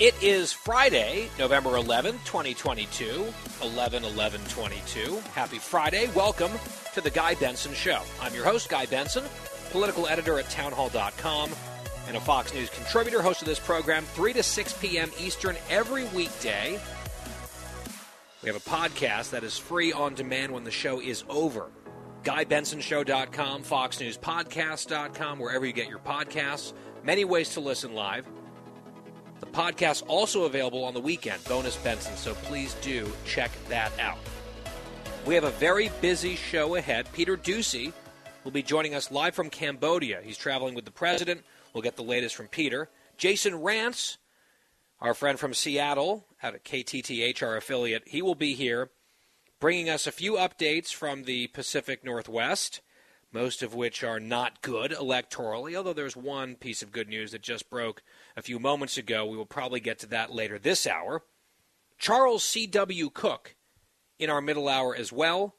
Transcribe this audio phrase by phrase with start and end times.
[0.00, 3.26] It is Friday, November 11th, 2022,
[3.62, 5.20] 11 11 22.
[5.34, 6.08] Happy Friday.
[6.14, 6.50] Welcome
[6.94, 8.00] to the Guy Benson Show.
[8.18, 9.24] I'm your host, Guy Benson,
[9.70, 11.50] political editor at townhall.com
[12.08, 15.10] and a Fox News contributor, host of this program, 3 to 6 p.m.
[15.20, 16.80] Eastern every weekday.
[18.42, 21.70] We have a podcast that is free on demand when the show is over.
[22.24, 26.72] GuyBensonShow.com, FoxNewsPodcast.com, wherever you get your podcasts.
[27.04, 28.26] Many ways to listen live.
[29.40, 34.18] The podcast also available on the weekend, Bonus Benson, so please do check that out.
[35.26, 37.06] We have a very busy show ahead.
[37.12, 37.92] Peter Doocy
[38.44, 40.20] will be joining us live from Cambodia.
[40.22, 41.42] He's traveling with the president.
[41.72, 42.88] We'll get the latest from Peter.
[43.16, 44.16] Jason Rantz,
[45.00, 48.90] our friend from Seattle at KTTH, our affiliate, he will be here
[49.60, 52.80] bringing us a few updates from the Pacific Northwest,
[53.30, 57.42] most of which are not good electorally, although there's one piece of good news that
[57.42, 58.02] just broke
[58.36, 59.26] a few moments ago.
[59.26, 61.22] We will probably get to that later this hour.
[61.98, 63.10] Charles C.W.
[63.10, 63.56] Cook
[64.18, 65.56] in our middle hour as well.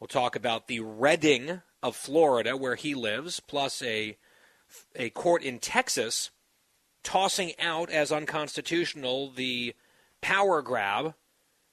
[0.00, 4.16] We'll talk about the Redding of Florida, where he lives, plus a,
[4.96, 6.30] a court in Texas
[7.02, 9.74] tossing out as unconstitutional the
[10.20, 11.14] power grab,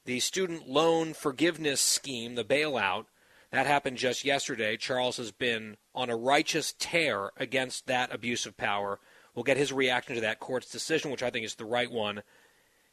[0.06, 3.06] the student loan forgiveness scheme, the bailout.
[3.52, 4.78] That happened just yesterday.
[4.78, 9.00] Charles has been on a righteous tear against that abuse of power.
[9.40, 12.24] We'll get his reaction to that court's decision, which I think is the right one,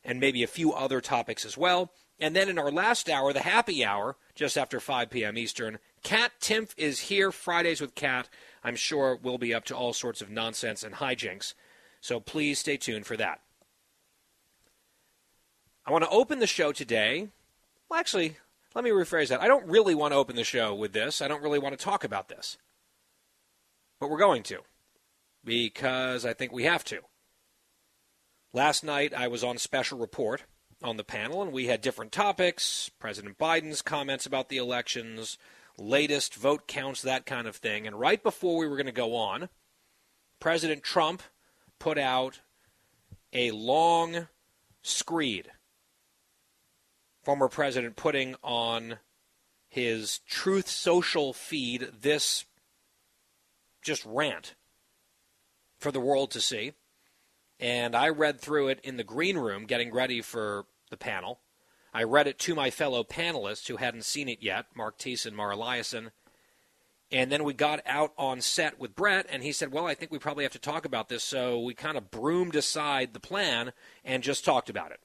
[0.05, 1.91] and maybe a few other topics as well.
[2.20, 5.37] And then in our last hour, the happy hour, just after 5 p.m.
[5.37, 7.32] Eastern, Kat Timpf is here.
[7.32, 8.28] Fridays with Kat,
[8.62, 11.54] I'm sure, will be up to all sorts of nonsense and hijinks.
[12.00, 13.41] So please stay tuned for that.
[15.84, 17.31] I want to open the show today.
[17.88, 18.37] Well, actually,
[18.72, 19.43] let me rephrase that.
[19.43, 21.20] I don't really want to open the show with this.
[21.20, 22.56] I don't really want to talk about this.
[23.99, 24.60] But we're going to
[25.46, 27.00] because I think we have to.
[28.52, 30.42] Last night I was on special report
[30.82, 35.38] on the panel and we had different topics President Biden's comments about the elections,
[35.78, 37.86] latest vote counts, that kind of thing.
[37.86, 39.48] And right before we were going to go on,
[40.40, 41.22] President Trump
[41.78, 42.40] put out
[43.32, 44.26] a long
[44.82, 45.52] screed.
[47.22, 48.98] Former president putting on
[49.68, 52.46] his Truth Social feed this
[53.82, 54.54] just rant
[55.86, 56.72] for the world to see.
[57.60, 61.38] And I read through it in the green room getting ready for the panel.
[61.94, 65.54] I read it to my fellow panelists who hadn't seen it yet, Mark Thiessen, Mara
[65.54, 66.10] Liasson.
[67.12, 70.10] And then we got out on set with Bret, and he said, Well, I think
[70.10, 71.22] we probably have to talk about this.
[71.22, 73.72] So we kind of broomed aside the plan
[74.04, 74.98] and just talked about it.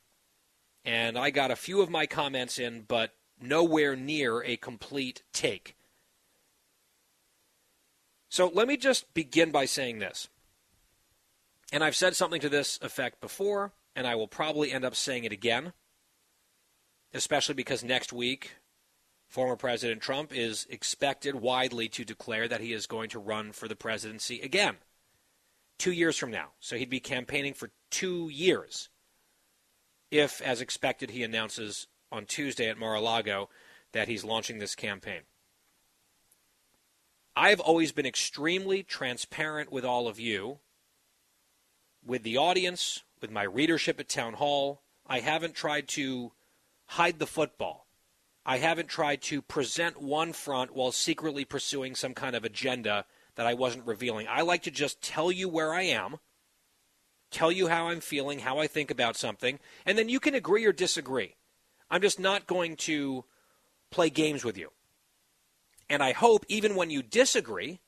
[0.83, 5.75] And I got a few of my comments in, but nowhere near a complete take.
[8.29, 10.27] So let me just begin by saying this.
[11.71, 15.23] And I've said something to this effect before, and I will probably end up saying
[15.23, 15.73] it again,
[17.13, 18.55] especially because next week,
[19.27, 23.69] former President Trump is expected widely to declare that he is going to run for
[23.69, 24.75] the presidency again,
[25.77, 26.49] two years from now.
[26.59, 28.89] So he'd be campaigning for two years
[30.11, 33.49] if, as expected, he announces on Tuesday at Mar a Lago
[33.93, 35.21] that he's launching this campaign.
[37.33, 40.59] I've always been extremely transparent with all of you
[42.05, 44.81] with the audience, with my readership at Town Hall.
[45.07, 46.31] I haven't tried to
[46.87, 47.87] hide the football.
[48.45, 53.05] I haven't tried to present one front while secretly pursuing some kind of agenda
[53.35, 54.27] that I wasn't revealing.
[54.27, 56.17] I like to just tell you where I am,
[57.29, 60.65] tell you how I'm feeling, how I think about something, and then you can agree
[60.65, 61.35] or disagree.
[61.89, 63.25] I'm just not going to
[63.91, 64.71] play games with you.
[65.89, 67.81] And I hope, even when you disagree,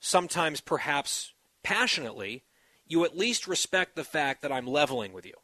[0.00, 1.32] sometimes perhaps
[1.62, 2.42] passionately,
[2.90, 5.34] you at least respect the fact that I'm leveling with you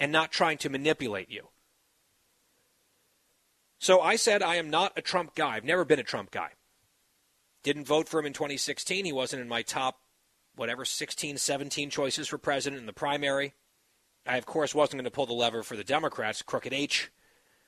[0.00, 1.48] and not trying to manipulate you.
[3.78, 5.54] So I said I am not a Trump guy.
[5.54, 6.50] I've never been a Trump guy.
[7.62, 9.04] Didn't vote for him in 2016.
[9.04, 10.00] He wasn't in my top,
[10.56, 13.54] whatever, 16, 17 choices for president in the primary.
[14.26, 16.42] I, of course, wasn't going to pull the lever for the Democrats.
[16.42, 17.12] Crooked H,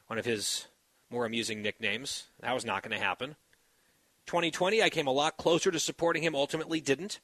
[0.08, 0.66] one of his
[1.08, 2.24] more amusing nicknames.
[2.40, 3.36] That was not going to happen.
[4.26, 7.20] 2020, I came a lot closer to supporting him, ultimately didn't.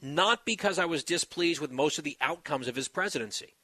[0.00, 3.56] Not because I was displeased with most of the outcomes of his presidency.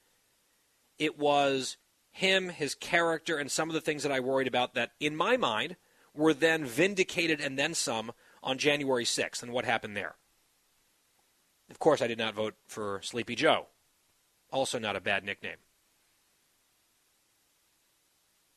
[0.98, 1.76] It was
[2.10, 5.36] him, his character, and some of the things that I worried about that, in my
[5.36, 5.76] mind,
[6.14, 10.16] were then vindicated and then some on January 6th and what happened there.
[11.70, 13.66] Of course, I did not vote for Sleepy Joe.
[14.52, 15.56] Also, not a bad nickname.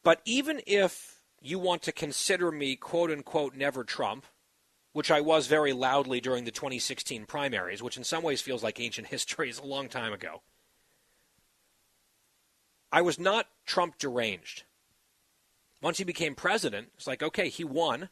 [0.03, 4.25] But even if you want to consider me quote unquote never Trump,
[4.97, 8.79] which I was very loudly during the 2016 primaries, which in some ways feels like
[8.79, 10.41] ancient history, is a long time ago.
[12.91, 14.63] I was not Trump deranged.
[15.83, 18.09] Once he became president, it's like, okay, he won.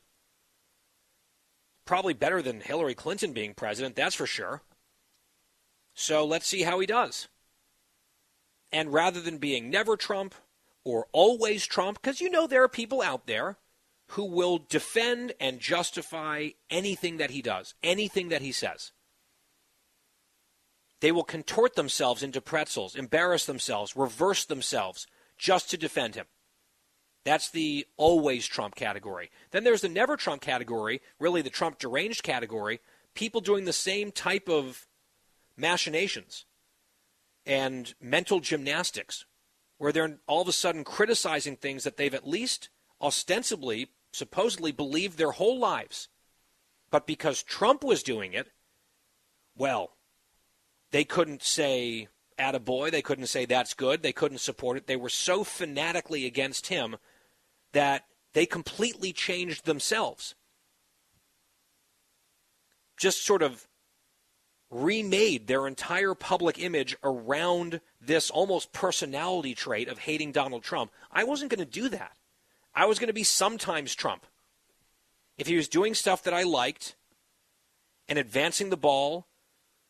[1.85, 4.61] Probably better than Hillary Clinton being president, that's for sure.
[5.95, 7.29] So let's see how he does.
[8.71, 10.35] And rather than being never Trump
[10.83, 13.57] or always Trump, because you know there are people out there
[14.09, 18.91] who will defend and justify anything that he does, anything that he says.
[21.01, 25.07] They will contort themselves into pretzels, embarrass themselves, reverse themselves
[25.37, 26.25] just to defend him.
[27.25, 29.31] That's the always Trump category.
[29.51, 32.79] Then there's the never Trump category, really the Trump deranged category,
[33.15, 34.87] people doing the same type of
[35.57, 36.45] machinations
[37.45, 39.25] and mental gymnastics
[39.77, 42.69] where they're all of a sudden criticizing things that they've at least
[43.01, 46.07] ostensibly, supposedly believed their whole lives.
[46.91, 48.47] But because Trump was doing it,
[49.57, 49.91] well,
[50.91, 52.07] they couldn't say,
[52.39, 54.87] attaboy, they couldn't say that's good, they couldn't support it.
[54.87, 56.97] They were so fanatically against him
[57.73, 60.35] that they completely changed themselves.
[62.97, 63.67] Just sort of
[64.69, 70.91] remade their entire public image around this almost personality trait of hating Donald Trump.
[71.11, 72.13] I wasn't going to do that.
[72.75, 74.25] I was going to be sometimes Trump.
[75.37, 76.95] If he was doing stuff that I liked
[78.07, 79.27] and advancing the ball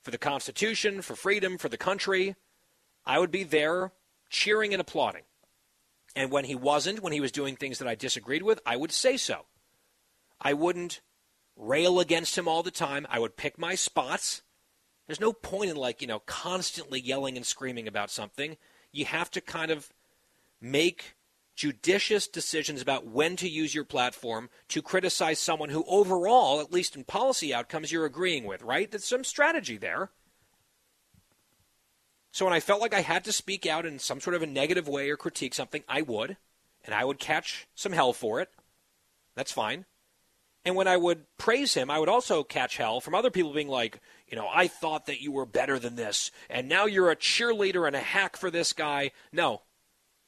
[0.04, 2.36] for the Constitution, for freedom, for the country,
[3.06, 3.92] I would be there
[4.30, 5.24] cheering and applauding.
[6.16, 8.92] And when he wasn't, when he was doing things that I disagreed with, I would
[8.92, 9.46] say so.
[10.40, 11.02] I wouldn't
[11.58, 13.06] rail against him all the time.
[13.10, 14.42] I would pick my spots
[15.08, 18.58] there's no point in like, you know, constantly yelling and screaming about something.
[18.92, 19.92] You have to kind of
[20.60, 21.15] make
[21.56, 26.96] judicious decisions about when to use your platform to criticize someone who overall, at least
[26.96, 28.92] in policy outcomes, you're agreeing with, right?
[28.92, 30.12] There's some strategy there.
[32.32, 34.48] So when I felt like I had to speak out in some sort of a
[34.48, 36.36] negative way or critique something, I would,
[36.84, 38.50] and I would catch some hell for it.
[39.36, 39.86] That's fine.
[40.66, 43.70] And when I would praise him, I would also catch hell from other people being
[43.70, 47.16] like, you know, I thought that you were better than this, and now you're a
[47.16, 49.12] cheerleader and a hack for this guy.
[49.32, 49.62] No.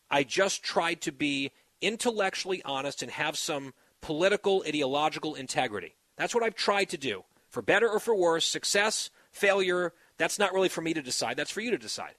[0.09, 1.51] I just tried to be
[1.81, 5.95] intellectually honest and have some political, ideological integrity.
[6.17, 7.23] That's what I've tried to do.
[7.49, 11.37] For better or for worse, success, failure, that's not really for me to decide.
[11.37, 12.15] That's for you to decide.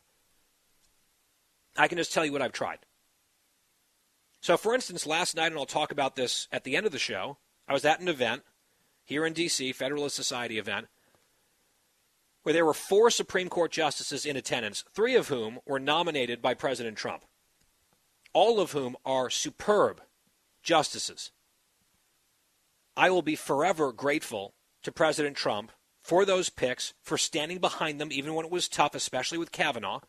[1.77, 2.79] I can just tell you what I've tried.
[4.41, 6.99] So, for instance, last night, and I'll talk about this at the end of the
[6.99, 8.43] show, I was at an event
[9.05, 10.87] here in D.C., Federalist Society event,
[12.43, 16.55] where there were four Supreme Court justices in attendance, three of whom were nominated by
[16.55, 17.25] President Trump,
[18.39, 20.01] all of whom are superb
[20.63, 21.33] justices.
[22.97, 25.73] I will be forever grateful to President Trump
[26.05, 30.03] for those picks, for standing behind them even when it was tough, especially with Kavanaugh.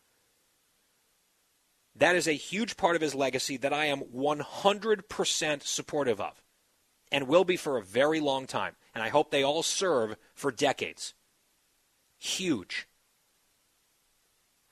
[1.95, 6.43] That is a huge part of his legacy that I am 100% supportive of
[7.11, 8.75] and will be for a very long time.
[8.93, 11.15] And I hope they all serve for decades.
[12.19, 12.87] Huge.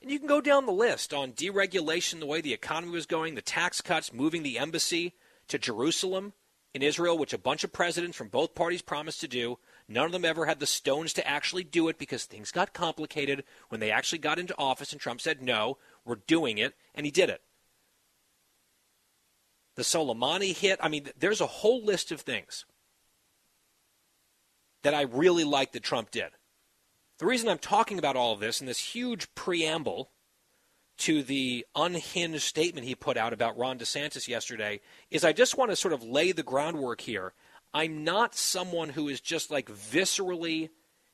[0.00, 3.34] And you can go down the list on deregulation, the way the economy was going,
[3.34, 5.14] the tax cuts, moving the embassy
[5.48, 6.34] to Jerusalem
[6.72, 9.58] in Israel, which a bunch of presidents from both parties promised to do.
[9.88, 13.42] None of them ever had the stones to actually do it because things got complicated
[13.70, 17.10] when they actually got into office, and Trump said, no, we're doing it, and he
[17.10, 17.42] did it
[19.78, 20.80] the Soleimani hit.
[20.82, 22.64] I mean, there's a whole list of things
[24.82, 26.30] that I really like that Trump did.
[27.18, 30.10] The reason I'm talking about all of this in this huge preamble
[30.98, 35.70] to the unhinged statement he put out about Ron DeSantis yesterday is I just want
[35.70, 37.32] to sort of lay the groundwork here.
[37.74, 40.70] I'm not someone who is just like viscerally,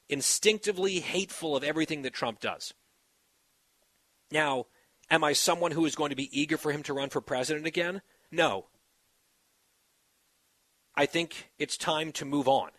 [0.09, 2.75] instinctively hateful of everything that Trump does.
[4.31, 4.67] Now,
[5.11, 7.67] am I someone who is going to be eager for him to run for president
[7.67, 8.03] again?
[8.31, 8.67] No.
[10.95, 12.71] I think it's time to move on.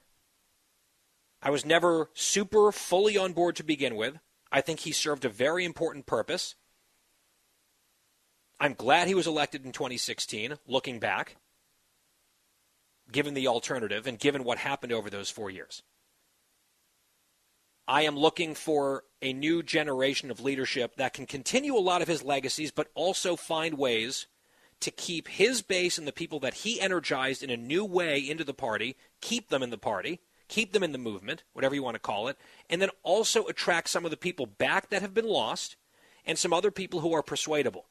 [1.45, 4.17] I was never super fully on board to begin with.
[4.51, 6.55] I think he served a very important purpose.
[8.59, 11.37] I'm glad he was elected in 2016, looking back.
[13.11, 15.83] given the alternative and given what happened over those four years.
[17.87, 22.07] I am looking for a new generation of leadership that can continue a lot of
[22.07, 24.25] his legacies, but also find ways
[24.79, 28.43] to keep his base and the people that he energized in a new way into
[28.43, 31.95] the party, keep them in the party, keep them in the movement, whatever you want
[31.95, 32.37] to call it,
[32.69, 35.75] and then also attract some of the people back that have been lost
[36.25, 37.85] and some other people who are persuadable.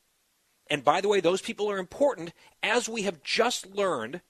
[0.69, 2.33] And by the way, those people are important,
[2.63, 4.23] as we have just learned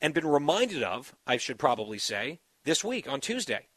[0.00, 3.68] and been reminded of, I should probably say, this week on Tuesday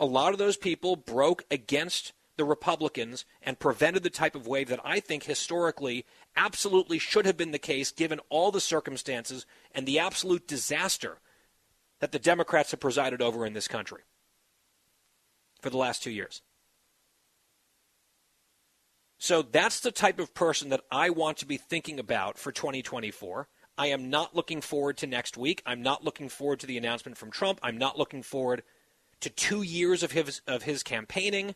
[0.00, 4.68] a lot of those people broke against the Republicans and prevented the type of wave
[4.68, 9.84] that I think historically absolutely should have been the case given all the circumstances and
[9.84, 11.18] the absolute disaster
[12.00, 14.02] that the Democrats have presided over in this country
[15.60, 16.42] for the last two years.
[19.18, 23.48] So that's the type of person that I want to be thinking about for 2024.
[23.76, 25.62] I am not looking forward to next week.
[25.66, 27.60] I'm not looking forward to the announcement from Trump.
[27.62, 28.62] I'm not looking forward
[29.20, 31.54] to two years of his of his campaigning,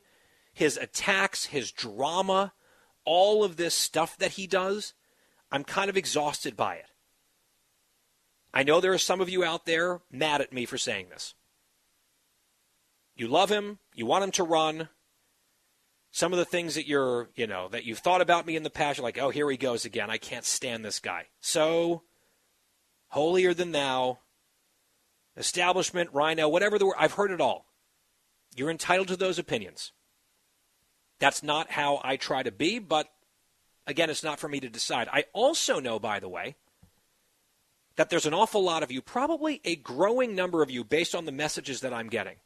[0.53, 2.53] his attacks, his drama,
[3.05, 4.95] all of this stuff that he does,
[5.51, 6.87] I'm kind of exhausted by it.
[8.55, 11.35] I know there are some of you out there mad at me for saying this.
[13.17, 14.89] You love him, you want him to run.
[16.13, 18.71] Some of the things that you're, you know, that you've thought about me in the
[18.71, 20.11] past, you're like, oh, here he goes again.
[20.11, 21.27] I can't stand this guy.
[21.41, 22.03] So,
[23.09, 24.21] holier than thou,
[25.37, 26.97] establishment, RINO, whatever the word.
[26.97, 27.67] I've heard it all.
[28.55, 29.91] You're entitled to those opinions.
[31.19, 33.09] That's not how I try to be, but
[33.85, 35.09] again, it's not for me to decide.
[35.13, 36.55] I also know, by the way,
[37.97, 41.25] that there's an awful lot of you, probably a growing number of you, based on
[41.25, 42.37] the messages that I'm getting,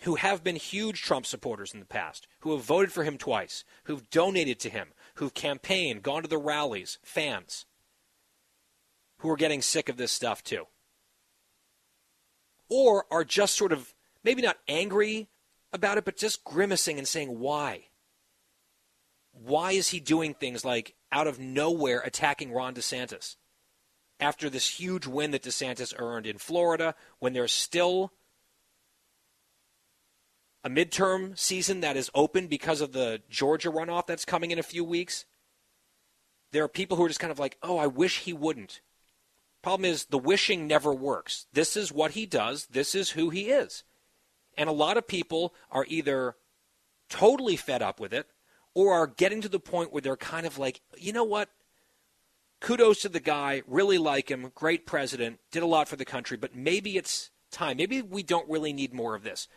[0.00, 3.64] who have been huge Trump supporters in the past, who have voted for him twice,
[3.84, 7.64] who've donated to him, who've campaigned, gone to the rallies, fans,
[9.18, 10.66] who are getting sick of this stuff too
[12.68, 15.28] or are just sort of maybe not angry
[15.72, 17.86] about it, but just grimacing and saying, why?
[19.32, 23.36] Why is he doing things like out of nowhere attacking Ron DeSantis
[24.20, 28.12] after this huge win that DeSantis earned in Florida when there's still
[30.64, 34.64] a midterm season that is open because of the Georgia runoff that's coming in a
[34.64, 35.24] few weeks?
[36.52, 38.80] There are people who are just kind of like, oh, I wish he wouldn't.
[39.62, 41.46] Problem is, the wishing never works.
[41.52, 43.84] This is what he does, this is who he is.
[44.56, 46.36] And a lot of people are either
[47.08, 48.26] totally fed up with it
[48.74, 51.48] or are getting to the point where they're kind of like, you know what?
[52.60, 56.36] Kudos to the guy, really like him, great president, did a lot for the country,
[56.36, 57.76] but maybe it's time.
[57.76, 59.48] Maybe we don't really need more of this.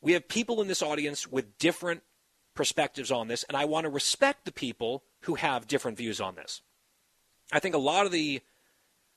[0.00, 2.02] We have people in this audience with different
[2.54, 6.34] perspectives on this, and I want to respect the people who have different views on
[6.34, 6.62] this.
[7.52, 8.42] I think a lot of the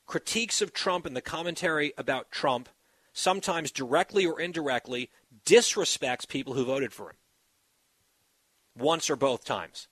[0.06, 2.70] critiques of Trump and the commentary about Trump,
[3.12, 5.10] sometimes directly or indirectly,
[5.46, 7.18] disrespects people who voted for him
[8.78, 9.88] once or both times.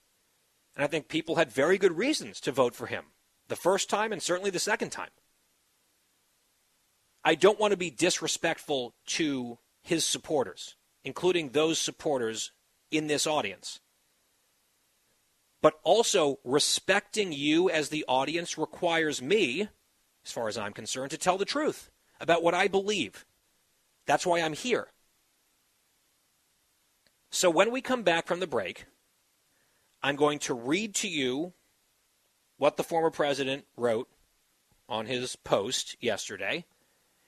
[0.76, 3.06] And I think people had very good reasons to vote for him
[3.48, 5.10] the first time and certainly the second time.
[7.24, 12.52] I don't want to be disrespectful to his supporters, including those supporters
[12.90, 13.80] in this audience.
[15.62, 19.68] But also, respecting you as the audience requires me,
[20.24, 21.90] as far as I'm concerned, to tell the truth
[22.20, 23.24] about what I believe.
[24.06, 24.88] That's why I'm here.
[27.30, 28.84] So when we come back from the break,
[30.06, 31.52] I'm going to read to you
[32.58, 34.08] what the former president wrote
[34.88, 36.64] on his post yesterday.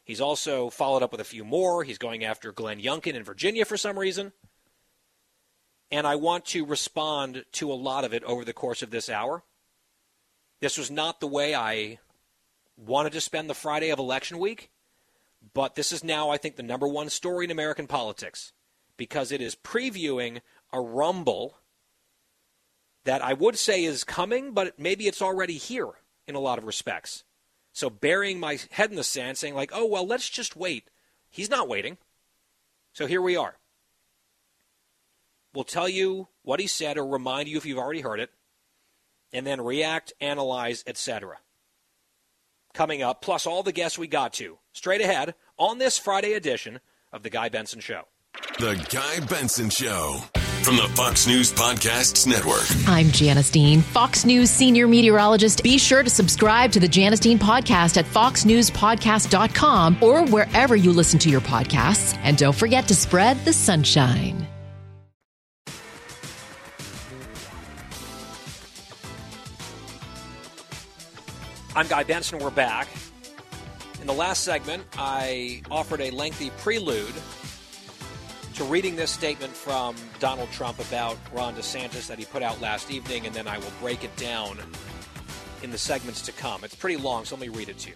[0.05, 1.83] He's also followed up with a few more.
[1.83, 4.33] He's going after Glenn Youngkin in Virginia for some reason
[5.91, 9.09] and I want to respond to a lot of it over the course of this
[9.09, 9.43] hour.
[10.61, 11.99] This was not the way I
[12.77, 14.71] wanted to spend the Friday of election week,
[15.53, 18.53] but this is now, I think, the number one story in American politics
[18.97, 20.43] because it is previewing
[20.73, 21.57] a rumble
[23.09, 25.89] that I would say is coming, but maybe it's already here
[26.27, 27.25] in a lot of respects.
[27.73, 30.91] So burying my head in the sand, saying, like, oh, well, let's just wait.
[31.31, 31.97] He's not waiting.
[32.93, 33.57] So here we are
[35.55, 38.31] We'll tell you what he said or remind you if you've already heard it,
[39.33, 41.39] and then react, analyze, etc.
[42.75, 46.81] Coming up, plus all the guests we got to, straight ahead on this Friday edition
[47.11, 48.03] of The Guy Benson Show.
[48.59, 50.21] The Guy Benson Show.
[50.63, 52.67] From the Fox News Podcasts Network.
[52.87, 55.63] I'm Janice Dean, Fox News senior meteorologist.
[55.63, 61.19] Be sure to subscribe to the Janice Dean podcast at foxnewspodcast.com or wherever you listen
[61.21, 62.19] to your podcasts.
[62.23, 64.47] And don't forget to spread the sunshine.
[71.75, 72.41] I'm Guy Benson.
[72.41, 72.89] We're back.
[74.01, 77.15] In the last segment, I offered a lengthy prelude
[78.59, 82.91] to reading this statement from Donald Trump about Ron DeSantis that he put out last
[82.91, 84.59] evening, and then I will break it down
[85.63, 86.65] in the segments to come.
[86.65, 87.95] It's pretty long, so let me read it to you.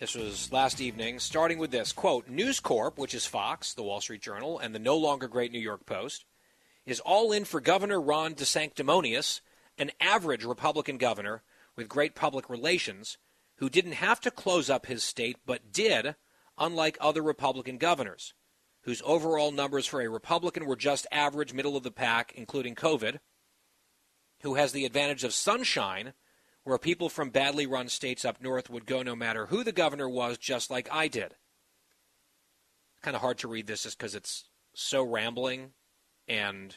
[0.00, 4.00] This was last evening, starting with this quote News Corp, which is Fox, the Wall
[4.00, 6.24] Street Journal, and the no longer great New York Post,
[6.84, 9.40] is all in for Governor Ron DeSanctimonious,
[9.78, 11.44] an average Republican governor
[11.76, 13.18] with great public relations
[13.58, 16.16] who didn't have to close up his state but did,
[16.58, 18.34] unlike other Republican governors,
[18.84, 23.18] whose overall numbers for a Republican were just average, middle of the pack, including COVID,
[24.42, 26.12] who has the advantage of sunshine,
[26.64, 30.08] where people from badly run states up north would go no matter who the governor
[30.08, 31.34] was, just like I did.
[33.02, 35.70] Kind of hard to read this just because it's so rambling
[36.28, 36.76] and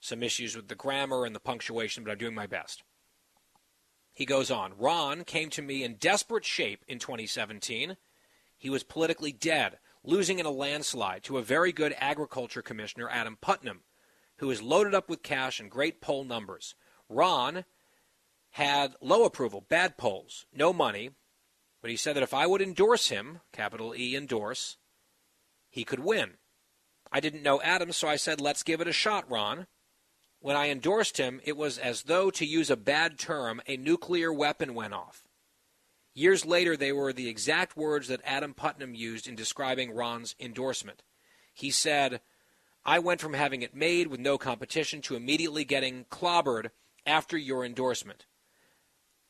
[0.00, 2.82] some issues with the grammar and the punctuation, but I'm doing my best.
[4.12, 7.96] He goes on Ron came to me in desperate shape in 2017.
[8.56, 13.36] He was politically dead, losing in a landslide to a very good agriculture commissioner, Adam
[13.42, 13.80] Putnam,
[14.38, 16.74] who is loaded up with cash and great poll numbers.
[17.10, 17.66] Ron
[18.52, 21.10] had low approval, bad polls, no money,
[21.82, 24.78] but he said that if I would endorse him, capital E endorse,
[25.68, 26.38] he could win.
[27.12, 29.66] I didn't know Adam, so I said, let's give it a shot, Ron.
[30.40, 34.32] When I endorsed him, it was as though, to use a bad term, a nuclear
[34.32, 35.27] weapon went off.
[36.18, 41.04] Years later, they were the exact words that Adam Putnam used in describing Ron's endorsement.
[41.54, 42.20] He said,
[42.84, 46.70] I went from having it made with no competition to immediately getting clobbered
[47.06, 48.26] after your endorsement.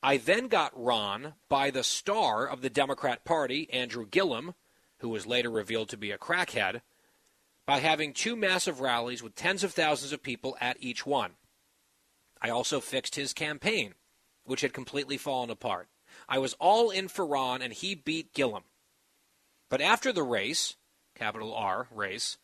[0.02, 4.54] I then got Ron by the star of the Democrat Party, Andrew Gillum,
[5.00, 6.80] who was later revealed to be a crackhead,
[7.66, 11.32] by having two massive rallies with tens of thousands of people at each one.
[12.40, 13.92] I also fixed his campaign,
[14.44, 15.88] which had completely fallen apart.
[16.28, 18.64] I was all in for Ron, and he beat Gillum.
[19.68, 20.76] But after the race,
[21.14, 22.38] capital R, race,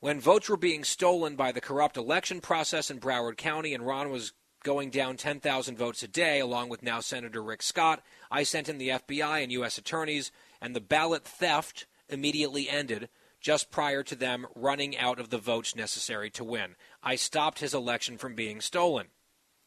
[0.00, 4.10] when votes were being stolen by the corrupt election process in Broward County and Ron
[4.10, 4.32] was
[4.64, 8.78] going down 10,000 votes a day, along with now Senator Rick Scott, I sent in
[8.78, 9.78] the FBI and U.S.
[9.78, 13.08] attorneys, and the ballot theft immediately ended
[13.40, 16.74] just prior to them running out of the votes necessary to win.
[17.02, 19.08] I stopped his election from being stolen,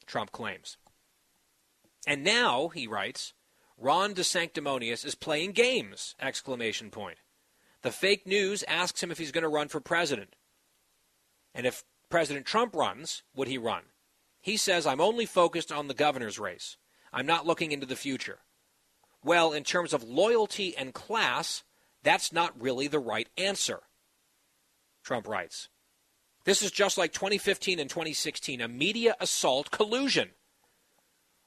[0.05, 0.77] Trump claims.
[2.07, 3.33] And now, he writes,
[3.77, 6.15] Ron DeSanctimonious is playing games!
[6.19, 7.17] Exclamation point.
[7.81, 10.35] The fake news asks him if he's going to run for president.
[11.53, 13.83] And if President Trump runs, would he run?
[14.39, 16.77] He says, I'm only focused on the governor's race.
[17.13, 18.39] I'm not looking into the future.
[19.23, 21.63] Well, in terms of loyalty and class,
[22.03, 23.81] that's not really the right answer,
[25.03, 25.69] Trump writes.
[26.43, 30.31] This is just like 2015 and 2016, a media assault collusion.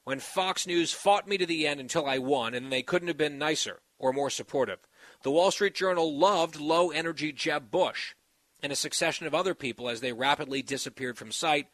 [0.05, 3.17] When Fox News fought me to the end until I won, and they couldn't have
[3.17, 4.77] been nicer or more supportive.
[5.23, 8.13] The Wall Street Journal loved low energy Jeb Bush
[8.61, 11.69] and a succession of other people as they rapidly disappeared from sight,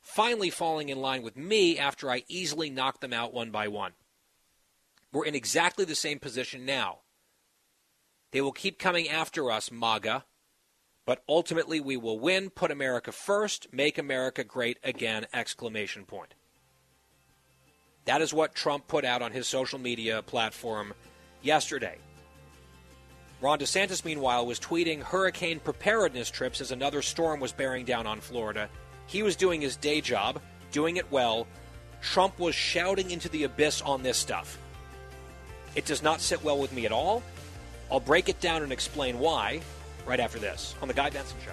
[0.00, 3.92] finally falling in line with me after I easily knocked them out one by one.
[5.12, 7.00] We're in exactly the same position now.
[8.30, 10.24] They will keep coming after us, MAGA,
[11.04, 16.34] but ultimately we will win, put America first, make America great again, exclamation point.
[18.04, 20.92] That is what Trump put out on his social media platform
[21.42, 21.98] yesterday.
[23.40, 28.20] Ron DeSantis, meanwhile, was tweeting hurricane preparedness trips as another storm was bearing down on
[28.20, 28.68] Florida.
[29.06, 30.40] He was doing his day job,
[30.72, 31.46] doing it well.
[32.00, 34.58] Trump was shouting into the abyss on this stuff.
[35.74, 37.22] It does not sit well with me at all.
[37.90, 39.60] I'll break it down and explain why
[40.06, 41.52] right after this on The Guy Benson Show.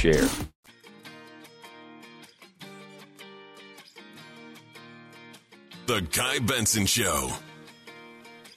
[5.85, 7.29] The Guy Benson Show.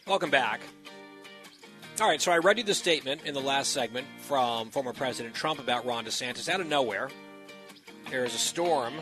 [0.06, 0.62] Welcome back.
[2.00, 5.34] All right, so I read you the statement in the last segment from former President
[5.34, 7.10] Trump about Ron DeSantis out of nowhere.
[8.10, 8.94] There is a storm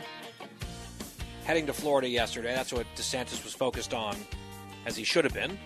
[1.44, 2.52] heading to Florida yesterday.
[2.56, 4.16] That's what DeSantis was focused on,
[4.84, 5.56] as he should have been.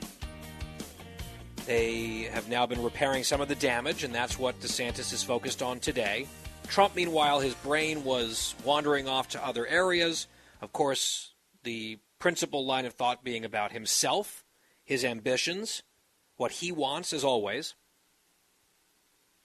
[1.64, 5.62] They have now been repairing some of the damage, and that's what DeSantis is focused
[5.62, 6.26] on today.
[6.68, 10.26] Trump, meanwhile, his brain was wandering off to other areas.
[10.60, 14.44] Of course, the principal line of thought being about himself,
[14.84, 15.82] his ambitions,
[16.36, 17.74] what he wants, as always.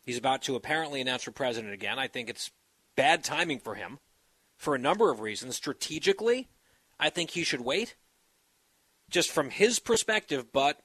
[0.03, 1.99] He's about to apparently announce for president again.
[1.99, 2.51] I think it's
[2.95, 3.99] bad timing for him
[4.57, 5.55] for a number of reasons.
[5.55, 6.49] Strategically,
[6.99, 7.95] I think he should wait,
[9.10, 10.81] just from his perspective, but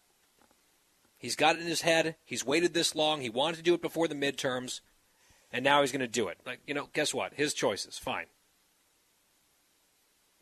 [1.18, 2.16] he's got it in his head.
[2.25, 3.20] He's waited this long.
[3.20, 4.81] He wanted to do it before the midterms,
[5.57, 6.37] and now he's going to do it.
[6.45, 7.33] Like, you know, guess what?
[7.33, 7.97] His choices.
[7.97, 8.27] Fine.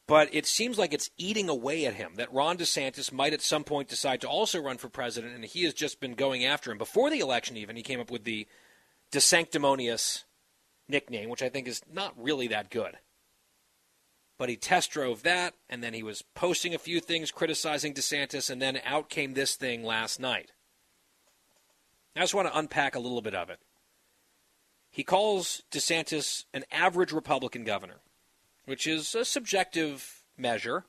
[0.09, 3.63] But it seems like it's eating away at him that Ron DeSantis might at some
[3.63, 6.79] point decide to also run for president, and he has just been going after him.
[6.79, 8.49] Before the election, even, he came up with the
[9.13, 10.25] DeSanctimonious
[10.89, 12.99] nickname, which I think is not really that good.
[14.37, 18.51] But he test drove that, and then he was posting a few things criticizing DeSantis,
[18.51, 20.51] and then out came this thing last night.
[22.17, 23.61] I just want to unpack a little bit of it.
[24.95, 28.01] He calls DeSantis an average Republican governor
[28.65, 30.85] which is a subjective measure.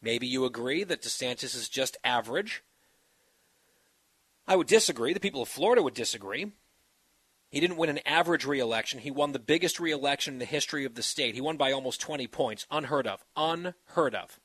[0.00, 2.62] Maybe you agree that DeSantis is just average.
[4.46, 5.12] I would disagree.
[5.12, 6.52] The people of Florida would disagree.
[7.50, 9.00] He didn't win an average reelection.
[9.00, 11.34] He won the biggest reelection in the history of the state.
[11.34, 12.66] He won by almost 20 points.
[12.70, 13.24] Unheard of.
[13.36, 14.40] Unheard of.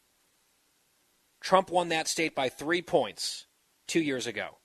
[1.39, 3.47] Trump won that state by three points
[3.87, 4.57] two years ago.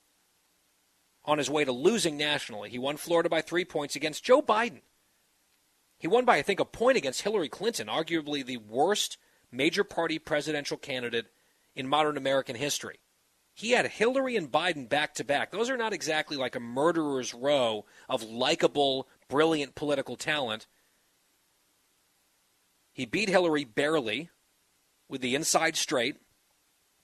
[1.27, 4.81] On his way to losing nationally, he won Florida by three points against Joe Biden.
[5.99, 9.17] He won by, I think, a point against Hillary Clinton, arguably the worst
[9.51, 11.27] major party presidential candidate
[11.75, 12.99] in modern American history.
[13.53, 15.51] He had Hillary and Biden back to back.
[15.51, 20.67] Those are not exactly like a murderer's row of likable, brilliant political talent.
[22.93, 24.29] He beat Hillary barely
[25.09, 26.17] with the inside straight,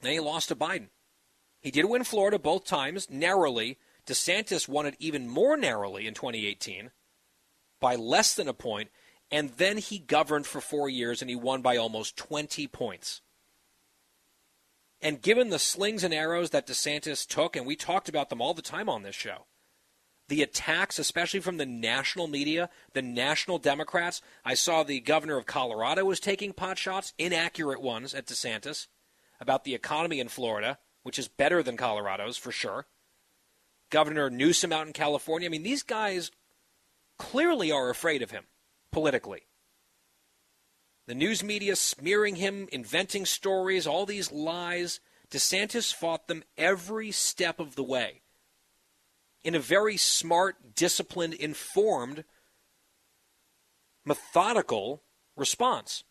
[0.01, 0.89] Then he lost to Biden.
[1.59, 3.77] He did win Florida both times, narrowly.
[4.07, 6.91] DeSantis won it even more narrowly in 2018
[7.79, 8.89] by less than a point,
[9.31, 13.21] and then he governed for four years and he won by almost 20 points.
[15.01, 18.53] And given the slings and arrows that DeSantis took, and we talked about them all
[18.53, 19.47] the time on this show,
[20.29, 24.21] the attacks, especially from the national media, the national Democrats.
[24.45, 28.87] I saw the governor of Colorado was taking pot shots, inaccurate ones, at DeSantis
[29.39, 32.87] about the economy in Florida, which is better than Colorado's for sure.
[33.93, 35.47] Governor Newsom out in California.
[35.47, 36.31] I mean, these guys
[37.19, 38.45] clearly are afraid of him
[38.91, 39.43] politically.
[41.05, 44.99] The news media smearing him, inventing stories, all these lies.
[45.29, 48.23] DeSantis fought them every step of the way
[49.43, 52.23] in a very smart, disciplined, informed,
[54.05, 55.03] methodical
[55.35, 56.03] response.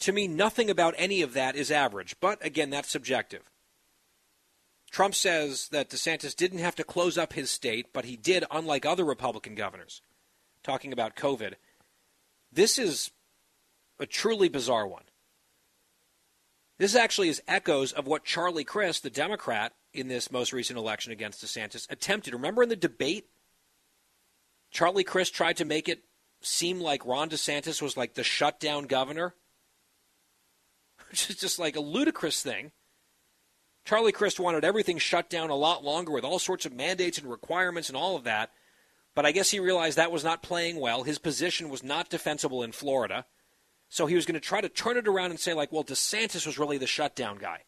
[0.00, 3.51] To me, nothing about any of that is average, but again, that's subjective.
[4.92, 8.84] Trump says that DeSantis didn't have to close up his state, but he did, unlike
[8.84, 10.02] other Republican governors.
[10.62, 11.54] Talking about COVID.
[12.52, 13.10] This is
[13.98, 15.04] a truly bizarre one.
[16.76, 21.10] This actually is echoes of what Charlie Crist, the Democrat, in this most recent election
[21.10, 22.34] against DeSantis, attempted.
[22.34, 23.30] Remember in the debate,
[24.70, 26.02] Charlie Crist tried to make it
[26.42, 29.34] seem like Ron DeSantis was like the shutdown governor,
[31.10, 32.72] which is just like a ludicrous thing.
[33.84, 37.28] Charlie Crist wanted everything shut down a lot longer with all sorts of mandates and
[37.28, 38.50] requirements and all of that.
[39.14, 41.02] But I guess he realized that was not playing well.
[41.02, 43.26] His position was not defensible in Florida.
[43.88, 46.46] So he was going to try to turn it around and say, like, well, DeSantis
[46.46, 47.64] was really the shutdown guy.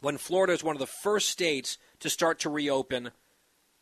[0.00, 3.10] When Florida is one of the first states to start to reopen,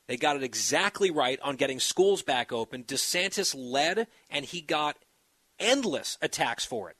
[0.09, 2.85] they got it exactly right on getting schools back open.
[2.85, 4.96] DeSantis led, and he got
[5.61, 6.96] endless attacks for it.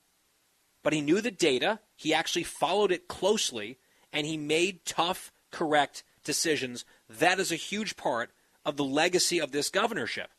[0.83, 3.77] But he knew the data, he actually followed it closely,
[4.13, 6.85] and he made tough, correct decisions.
[7.09, 8.31] That is a huge part
[8.63, 10.29] of the legacy of this governorship.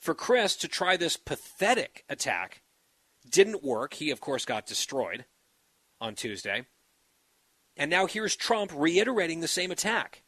[0.00, 2.62] For Crist to try this pathetic attack
[3.28, 3.94] didn't work.
[3.94, 5.26] He, of course, got destroyed
[6.00, 6.66] on Tuesday.
[7.76, 10.22] And now here's Trump reiterating the same attack.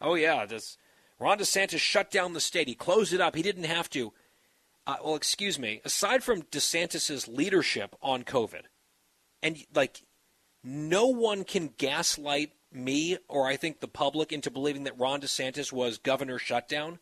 [0.00, 0.78] Oh, yeah, this,
[1.18, 2.68] Ron DeSantis shut down the state.
[2.68, 3.36] He closed it up.
[3.36, 4.12] He didn't have to.
[4.86, 5.82] Uh, well, excuse me.
[5.84, 8.62] Aside from DeSantis's leadership on COVID,
[9.42, 10.02] and like
[10.62, 15.72] no one can gaslight me or I think the public into believing that Ron DeSantis
[15.72, 16.98] was governor shutdown.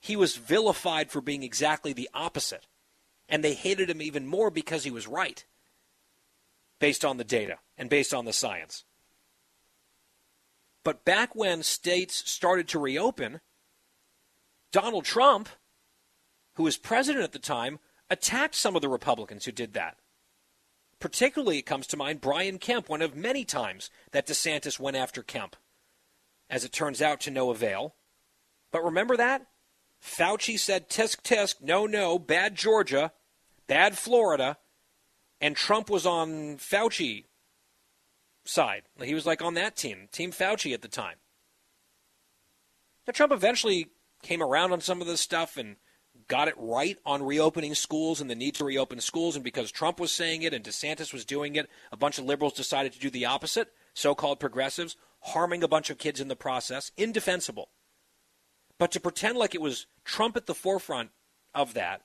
[0.00, 2.66] He was vilified for being exactly the opposite.
[3.28, 5.44] And they hated him even more because he was right,
[6.78, 8.84] based on the data and based on the science.
[10.82, 13.40] But back when states started to reopen,
[14.72, 15.50] Donald Trump,
[16.54, 19.98] who was president at the time, attacked some of the Republicans who did that.
[21.00, 25.22] Particularly, it comes to mind Brian Kemp, one of many times that DeSantis went after
[25.22, 25.54] Kemp.
[26.50, 27.94] As it turns out, to no avail.
[28.72, 29.46] But remember that?
[30.02, 33.12] Fauci said tisk tisk, no, no, bad Georgia,
[33.66, 34.58] bad Florida.
[35.40, 37.26] And Trump was on Fauci
[38.44, 38.82] side.
[39.02, 41.16] He was like on that team, Team Fauci at the time.
[43.06, 43.90] Now, Trump eventually
[44.22, 45.76] came around on some of this stuff and
[46.28, 49.34] got it right on reopening schools and the need to reopen schools.
[49.34, 52.52] And because Trump was saying it and DeSantis was doing it, a bunch of liberals
[52.52, 56.36] decided to do the opposite, so called progressives, harming a bunch of kids in the
[56.36, 56.92] process.
[56.96, 57.70] Indefensible.
[58.78, 61.10] But to pretend like it was Trump at the forefront
[61.54, 62.02] of that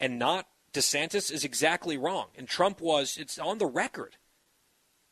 [0.00, 2.28] and not DeSantis is exactly wrong.
[2.36, 4.16] And Trump was, it's on the record.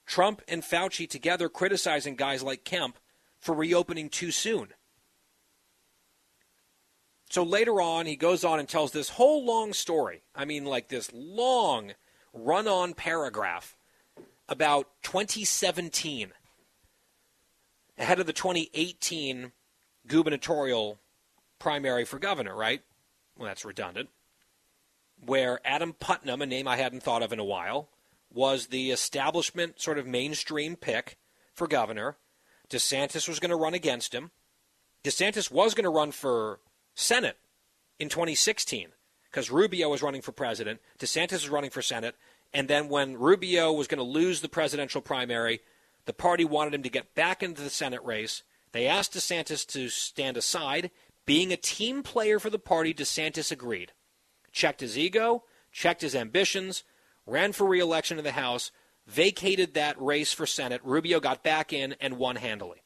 [0.06, 2.98] Trump and Fauci together criticizing guys like Kemp
[3.38, 4.68] for reopening too soon.
[7.34, 10.22] So later on, he goes on and tells this whole long story.
[10.36, 11.94] I mean, like this long
[12.32, 13.76] run on paragraph
[14.48, 16.30] about 2017,
[17.98, 19.50] ahead of the 2018
[20.06, 21.00] gubernatorial
[21.58, 22.82] primary for governor, right?
[23.36, 24.10] Well, that's redundant.
[25.26, 27.88] Where Adam Putnam, a name I hadn't thought of in a while,
[28.32, 31.18] was the establishment sort of mainstream pick
[31.52, 32.16] for governor.
[32.70, 34.30] DeSantis was going to run against him.
[35.02, 36.60] DeSantis was going to run for
[36.94, 37.36] Senate
[37.98, 38.88] in 2016
[39.30, 42.14] because Rubio was running for president, DeSantis was running for Senate,
[42.52, 45.60] and then when Rubio was going to lose the presidential primary,
[46.04, 48.44] the party wanted him to get back into the Senate race.
[48.70, 50.92] They asked DeSantis to stand aside.
[51.26, 53.92] Being a team player for the party, DeSantis agreed.
[54.52, 56.84] Checked his ego, checked his ambitions,
[57.26, 58.70] ran for reelection in the House,
[59.06, 60.80] vacated that race for Senate.
[60.84, 62.82] Rubio got back in and won handily.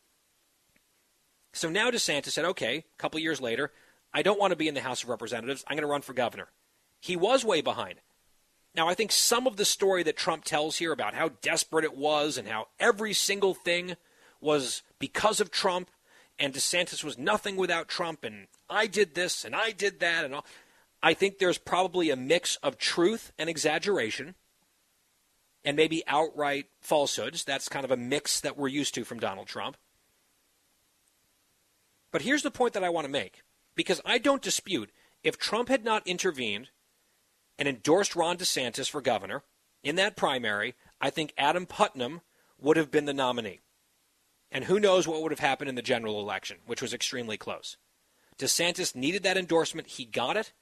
[1.52, 3.72] So now DeSantis said, okay, a couple years later,
[4.12, 5.64] I don't want to be in the House of Representatives.
[5.66, 6.48] I'm going to run for governor.
[7.00, 8.00] He was way behind.
[8.74, 11.96] Now, I think some of the story that Trump tells here about how desperate it
[11.96, 13.96] was and how every single thing
[14.40, 15.90] was because of Trump
[16.38, 20.34] and DeSantis was nothing without Trump and I did this and I did that and
[20.34, 20.46] all.
[21.02, 24.34] I think there's probably a mix of truth and exaggeration
[25.64, 27.44] and maybe outright falsehoods.
[27.44, 29.76] That's kind of a mix that we're used to from Donald Trump.
[32.10, 33.42] But here's the point that I want to make
[33.78, 34.90] because I don't dispute
[35.22, 36.70] if Trump had not intervened
[37.60, 39.44] and endorsed Ron DeSantis for governor
[39.84, 42.22] in that primary, I think Adam Putnam
[42.58, 43.60] would have been the nominee.
[44.50, 47.76] And who knows what would have happened in the general election, which was extremely close.
[48.36, 49.86] DeSantis needed that endorsement.
[49.86, 50.52] He got it.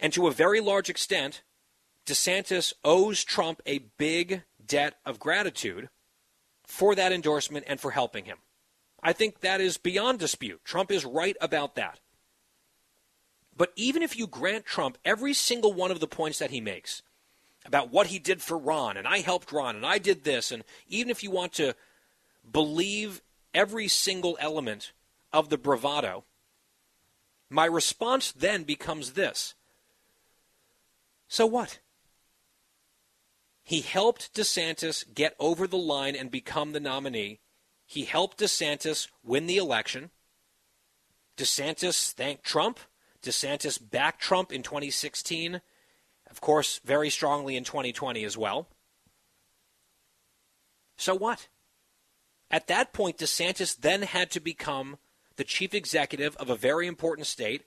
[0.00, 1.44] And to a very large extent,
[2.06, 5.90] DeSantis owes Trump a big debt of gratitude
[6.66, 8.38] for that endorsement and for helping him.
[9.04, 10.64] I think that is beyond dispute.
[10.64, 12.00] Trump is right about that.
[13.54, 17.02] But even if you grant Trump every single one of the points that he makes
[17.66, 20.64] about what he did for Ron, and I helped Ron, and I did this, and
[20.88, 21.76] even if you want to
[22.50, 24.92] believe every single element
[25.32, 26.24] of the bravado,
[27.50, 29.54] my response then becomes this
[31.28, 31.78] So what?
[33.62, 37.40] He helped DeSantis get over the line and become the nominee.
[37.86, 40.10] He helped DeSantis win the election.
[41.36, 42.80] DeSantis thanked Trump.
[43.22, 45.60] DeSantis backed Trump in 2016.
[46.30, 48.68] Of course, very strongly in 2020 as well.
[50.96, 51.48] So what?
[52.50, 54.98] At that point, DeSantis then had to become
[55.36, 57.64] the chief executive of a very important state,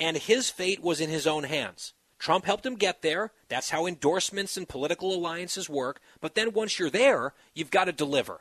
[0.00, 1.92] and his fate was in his own hands.
[2.18, 3.32] Trump helped him get there.
[3.48, 6.00] That's how endorsements and political alliances work.
[6.20, 8.40] But then once you're there, you've got to deliver.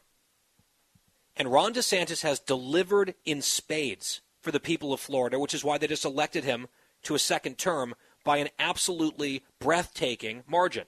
[1.37, 5.77] And Ron DeSantis has delivered in spades for the people of Florida, which is why
[5.77, 6.67] they just elected him
[7.03, 10.85] to a second term by an absolutely breathtaking margin.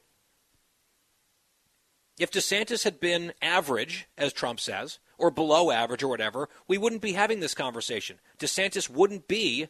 [2.18, 7.02] If DeSantis had been average, as Trump says, or below average or whatever, we wouldn't
[7.02, 8.20] be having this conversation.
[8.40, 9.68] DeSantis wouldn't be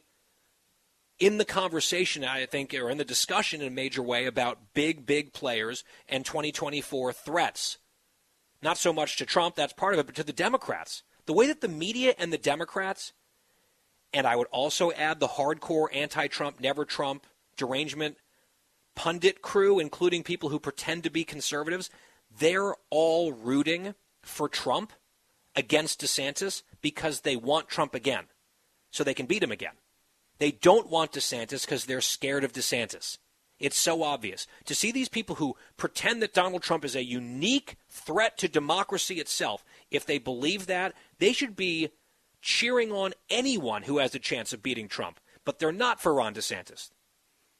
[1.19, 5.05] in the conversation, I think, or in the discussion in a major way about big,
[5.05, 7.77] big players and 2024 threats
[8.61, 11.03] not so much to Trump, that's part of it, but to the Democrats.
[11.25, 13.13] The way that the media and the Democrats,
[14.13, 17.25] and I would also add the hardcore anti Trump, never Trump,
[17.57, 18.17] derangement
[18.99, 21.89] pundit crew, including people who pretend to be conservatives,
[22.37, 24.91] they're all rooting for Trump
[25.55, 28.25] against DeSantis because they want Trump again,
[28.91, 29.75] so they can beat him again.
[30.37, 33.19] They don't want DeSantis because they're scared of DeSantis.
[33.59, 34.47] It's so obvious.
[34.65, 39.15] To see these people who pretend that Donald Trump is a unique threat to democracy
[39.15, 41.89] itself, if they believe that, they should be
[42.41, 45.19] cheering on anyone who has a chance of beating Trump.
[45.43, 46.91] But they're not for Ron DeSantis.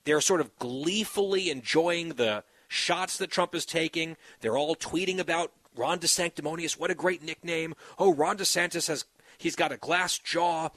[0.06, 4.16] They're sort of gleefully enjoying the shots that Trump is taking.
[4.40, 6.80] They're all tweeting about Ron DeSanctimonious.
[6.80, 7.76] What a great nickname.
[7.98, 9.06] Oh, Ron DeSantis has
[9.38, 10.70] he's got a glass jaw.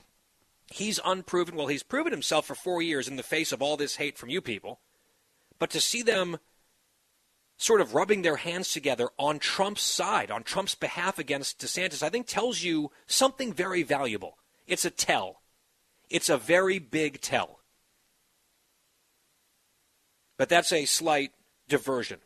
[0.73, 1.55] He's unproven.
[1.55, 4.31] Well, he's proven himself for four years in the face of all this hate from
[4.31, 4.81] you people.
[5.63, 6.39] But to see them
[7.57, 12.09] sort of rubbing their hands together on Trump's side, on Trump's behalf against DeSantis, I
[12.09, 14.39] think tells you something very valuable.
[14.67, 15.41] It's a tell.
[16.11, 17.61] It's a very big tell.
[20.37, 21.31] But that's a slight
[21.69, 22.19] diversion.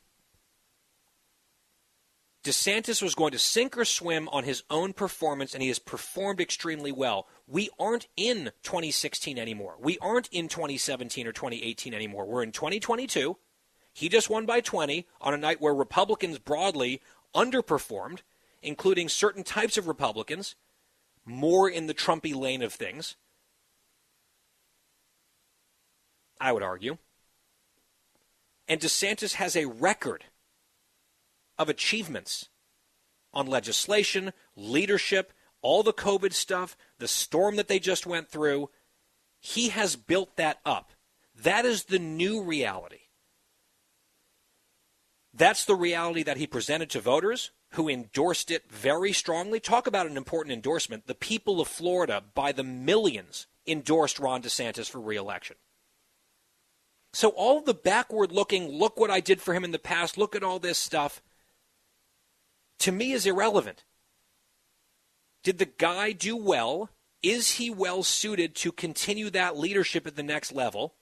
[2.47, 6.41] DeSantis was going to sink or swim on his own performance, and he has performed
[6.41, 7.27] extremely well.
[7.49, 9.75] We aren't in 2016 anymore.
[9.81, 12.25] We aren't in 2017 or 2018 anymore.
[12.25, 13.37] We're in 2022.
[13.93, 17.03] He just won by 20 on a night where Republicans broadly
[17.35, 18.21] underperformed,
[18.63, 20.55] including certain types of Republicans,
[21.25, 23.17] more in the Trumpy lane of things.
[26.41, 26.99] I would argue.
[28.69, 30.23] And DeSantis has a record
[31.59, 32.49] of achievements
[33.33, 38.71] on legislation, leadership, all the COVID stuff, the storm that they just went through.
[39.41, 40.93] He has built that up.
[41.35, 43.01] That is the new reality.
[45.35, 49.61] That's the reality that he presented to voters who endorsed it very strongly.
[49.61, 51.07] Talk about an important endorsement.
[51.07, 55.57] The people of Florida, by the millions, endorsed Ron DeSantis for reelection.
[57.13, 60.35] So all the backward looking, look what I did for him in the past, look
[60.35, 61.23] at all this stuff,
[62.81, 63.85] to me is irrelevant.
[65.43, 66.91] Did the guy do well?
[67.23, 70.95] Is he well suited to continue that leadership at the next level?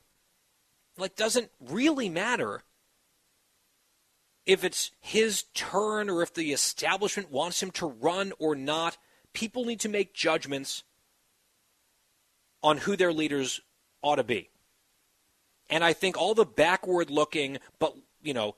[0.96, 2.62] Like, doesn't really matter
[4.46, 8.96] if it's his turn or if the establishment wants him to run or not.
[9.32, 10.84] People need to make judgments
[12.62, 13.60] on who their leaders
[14.02, 14.50] ought to be.
[15.68, 18.56] And I think all the backward looking, but, you know,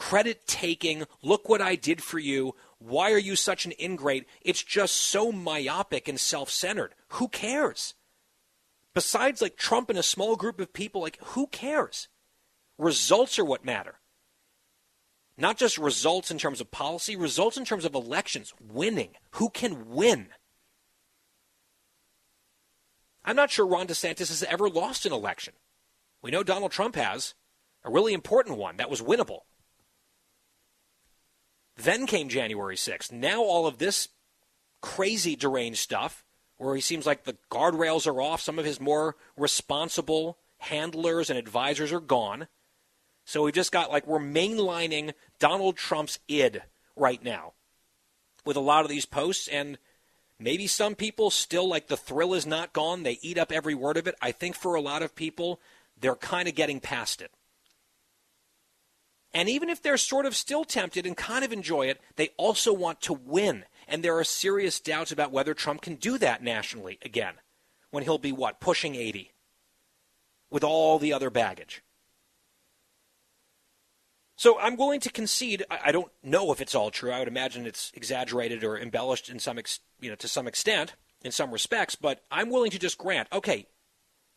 [0.00, 4.26] credit taking, look what I did for you, why are you such an ingrate?
[4.40, 6.94] It's just so myopic and self centered.
[7.10, 7.94] Who cares?
[8.94, 12.08] Besides, like Trump and a small group of people, like, who cares?
[12.78, 13.96] Results are what matter.
[15.36, 19.10] Not just results in terms of policy, results in terms of elections, winning.
[19.32, 20.28] Who can win?
[23.22, 25.52] I'm not sure Ron DeSantis has ever lost an election.
[26.22, 27.34] We know Donald Trump has
[27.84, 29.40] a really important one that was winnable.
[31.82, 33.10] Then came January 6th.
[33.10, 34.08] Now all of this
[34.82, 36.24] crazy deranged stuff
[36.58, 41.38] where he seems like the guardrails are off, some of his more responsible handlers and
[41.38, 42.48] advisors are gone.
[43.24, 46.62] So we've just got like we're mainlining Donald Trump's id
[46.96, 47.54] right now
[48.44, 49.78] with a lot of these posts and
[50.38, 53.04] maybe some people still like the thrill is not gone.
[53.04, 54.16] They eat up every word of it.
[54.20, 55.60] I think for a lot of people,
[55.98, 57.30] they're kind of getting past it.
[59.32, 62.72] And even if they're sort of still tempted and kind of enjoy it, they also
[62.72, 63.64] want to win.
[63.86, 67.34] And there are serious doubts about whether Trump can do that nationally again
[67.90, 69.32] when he'll be, what, pushing 80
[70.50, 71.82] with all the other baggage.
[74.36, 75.64] So I'm willing to concede.
[75.70, 77.12] I don't know if it's all true.
[77.12, 80.94] I would imagine it's exaggerated or embellished in some, ex, you know, to some extent
[81.22, 81.94] in some respects.
[81.94, 83.28] But I'm willing to just grant.
[83.32, 83.66] Okay,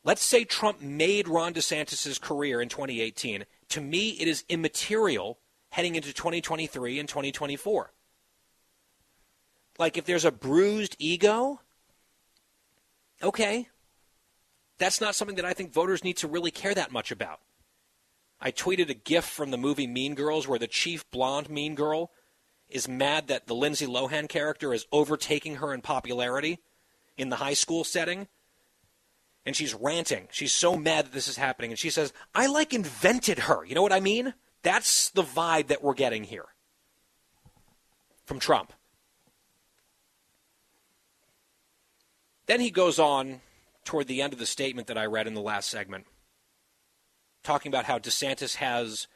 [0.06, 3.46] Let's say Trump made Ron DeSantis' career in 2018.
[3.74, 5.40] To me, it is immaterial
[5.72, 7.92] heading into 2023 and 2024.
[9.80, 11.60] Like, if there's a bruised ego,
[13.24, 13.68] okay.
[14.78, 17.40] That's not something that I think voters need to really care that much about.
[18.40, 22.12] I tweeted a GIF from the movie Mean Girls where the chief blonde mean girl
[22.70, 26.60] is mad that the Lindsay Lohan character is overtaking her in popularity
[27.18, 28.28] in the high school setting
[29.46, 30.28] and she's ranting.
[30.32, 31.72] She's so mad that this is happening.
[31.72, 33.66] And she says, I like invented her.
[33.66, 34.34] You know what I mean?
[34.62, 36.46] That's the vibe that we're getting here
[38.26, 38.74] from Trump.
[42.46, 43.42] Then he goes on
[43.86, 46.06] toward the end of the statement that I read in the last segment,
[47.44, 49.08] talking about how DeSantis has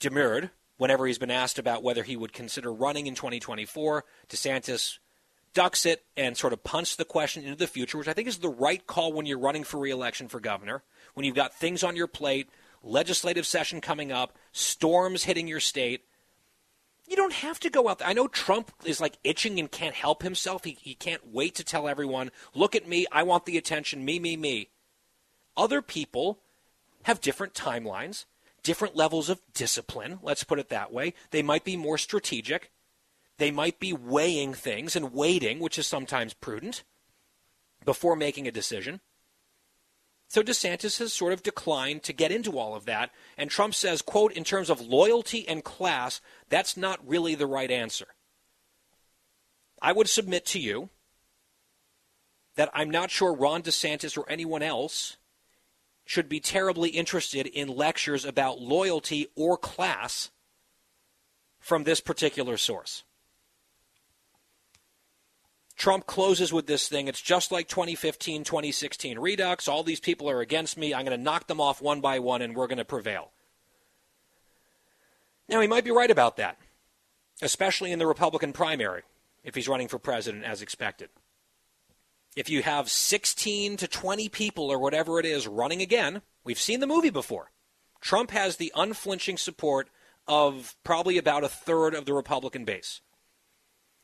[0.00, 4.04] demurred whenever he's been asked about whether he would consider running in 2024.
[4.28, 4.98] DeSantis
[5.54, 8.38] ducks it and sort of punts the question into the future, which I think is
[8.38, 10.82] the right call when you're running for reelection for governor,
[11.14, 12.48] when you've got things on your plate,
[12.82, 16.04] legislative session coming up, storms hitting your state.
[17.06, 18.08] You don't have to go out there.
[18.08, 20.64] I know Trump is like itching and can't help himself.
[20.64, 24.18] He, he can't wait to tell everyone, look at me, I want the attention, me,
[24.18, 24.68] me, me.
[25.56, 26.40] Other people
[27.04, 28.26] have different timelines,
[28.62, 31.14] different levels of discipline, let's put it that way.
[31.30, 32.70] They might be more strategic.
[33.38, 36.84] They might be weighing things and waiting, which is sometimes prudent,
[37.84, 39.00] before making a decision.
[40.28, 43.10] So DeSantis has sort of declined to get into all of that.
[43.38, 46.20] And Trump says, quote, in terms of loyalty and class,
[46.50, 48.08] that's not really the right answer.
[49.80, 50.90] I would submit to you
[52.56, 55.16] that I'm not sure Ron DeSantis or anyone else
[56.04, 60.30] should be terribly interested in lectures about loyalty or class
[61.60, 63.04] from this particular source.
[65.78, 67.06] Trump closes with this thing.
[67.06, 69.68] It's just like 2015, 2016 Redux.
[69.68, 70.92] All these people are against me.
[70.92, 73.30] I'm going to knock them off one by one, and we're going to prevail.
[75.48, 76.58] Now, he might be right about that,
[77.40, 79.02] especially in the Republican primary,
[79.44, 81.10] if he's running for president as expected.
[82.34, 86.80] If you have 16 to 20 people or whatever it is running again, we've seen
[86.80, 87.52] the movie before.
[88.00, 89.88] Trump has the unflinching support
[90.26, 93.00] of probably about a third of the Republican base.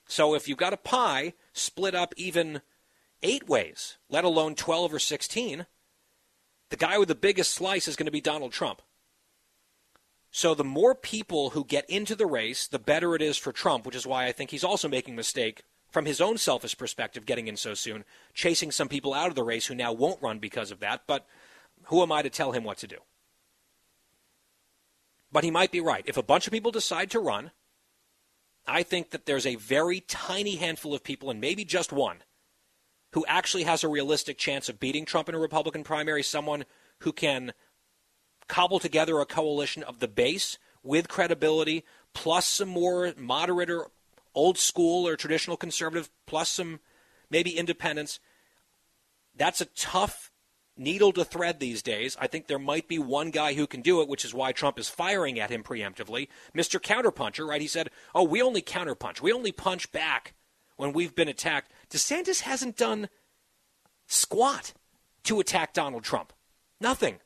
[0.06, 2.62] So if you've got a pie split up even
[3.22, 5.66] eight ways, let alone 12 or 16,
[6.70, 8.82] the guy with the biggest slice is going to be Donald Trump.
[10.30, 13.86] So the more people who get into the race, the better it is for Trump,
[13.86, 17.24] which is why I think he's also making a mistake from his own selfish perspective
[17.24, 20.40] getting in so soon, chasing some people out of the race who now won't run
[20.40, 21.24] because of that, but
[21.84, 22.98] who am I to tell him what to do?
[25.30, 26.04] But he might be right.
[26.04, 27.52] If a bunch of people decide to run,
[28.66, 32.22] I think that there's a very tiny handful of people, and maybe just one,
[33.12, 36.64] who actually has a realistic chance of beating Trump in a Republican primary, someone
[37.00, 37.52] who can
[38.48, 43.90] cobble together a coalition of the base with credibility, plus some more moderate or
[44.34, 46.80] old school or traditional conservative plus some
[47.30, 48.18] maybe independents.
[49.36, 50.30] That's a tough
[50.76, 52.16] needle to thread these days.
[52.20, 54.78] I think there might be one guy who can do it, which is why Trump
[54.78, 56.28] is firing at him preemptively.
[56.54, 56.80] Mr.
[56.80, 57.60] Counterpuncher, right?
[57.60, 59.20] He said, oh, we only counterpunch.
[59.20, 60.34] We only punch back
[60.76, 61.70] when we've been attacked.
[61.90, 63.08] DeSantis hasn't done
[64.06, 64.74] squat
[65.24, 66.32] to attack Donald Trump.
[66.80, 67.18] Nothing.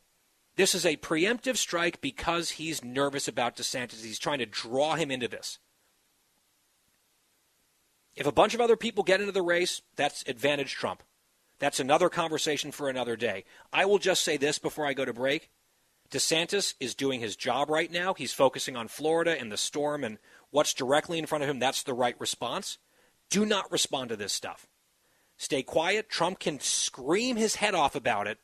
[0.57, 4.05] This is a preemptive strike because he's nervous about DeSantis.
[4.05, 5.59] He's trying to draw him into this.
[8.17, 11.05] If a bunch of other people get into the race, that's advantage Trump.
[11.59, 13.45] That's another conversation for another day.
[13.73, 15.51] I will just say this before I go to break.
[16.11, 18.15] DeSantis is doing his job right now.
[18.15, 20.19] He's focusing on Florida and the storm and
[20.51, 21.59] what's directly in front of him.
[21.59, 22.79] That's the right response.
[23.29, 24.67] Do not respond to this stuff.
[25.37, 26.09] Stay quiet.
[26.09, 28.39] Trump can scream his head off about it.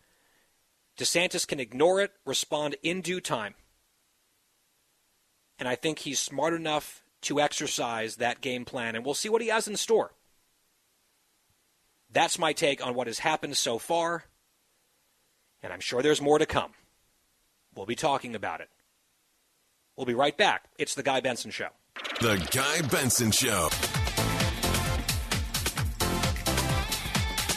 [0.99, 3.55] DeSantis can ignore it, respond in due time.
[5.59, 9.43] And I think he's smart enough to exercise that game plan, and we'll see what
[9.43, 10.13] he has in store.
[12.15, 14.25] That's my take on what has happened so far,
[15.65, 16.71] and I'm sure there's more to come.
[17.75, 18.69] We'll be talking about it.
[19.97, 20.67] We'll be right back.
[20.79, 21.71] It's The Guy Benson Show.
[22.21, 23.69] The Guy Benson Show.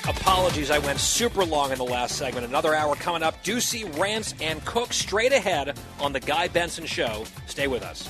[0.09, 2.47] Apologies, I went super long in the last segment.
[2.47, 3.43] Another hour coming up.
[3.43, 7.25] Doocy Rantz and cooks straight ahead on The Guy Benson Show.
[7.45, 8.09] Stay with us.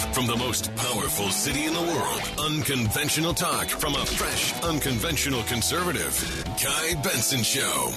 [0.00, 5.42] Live from the most powerful city in the world, unconventional talk from a fresh, unconventional
[5.44, 6.44] conservative.
[6.62, 7.92] Guy Benson Show.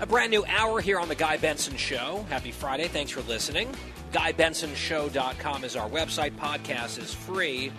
[0.00, 2.26] A brand new hour here on The Guy Benson Show.
[2.28, 2.88] Happy Friday.
[2.88, 3.68] Thanks for listening.
[4.12, 6.32] GuyBensonShow.com is our website.
[6.36, 7.72] Podcast is free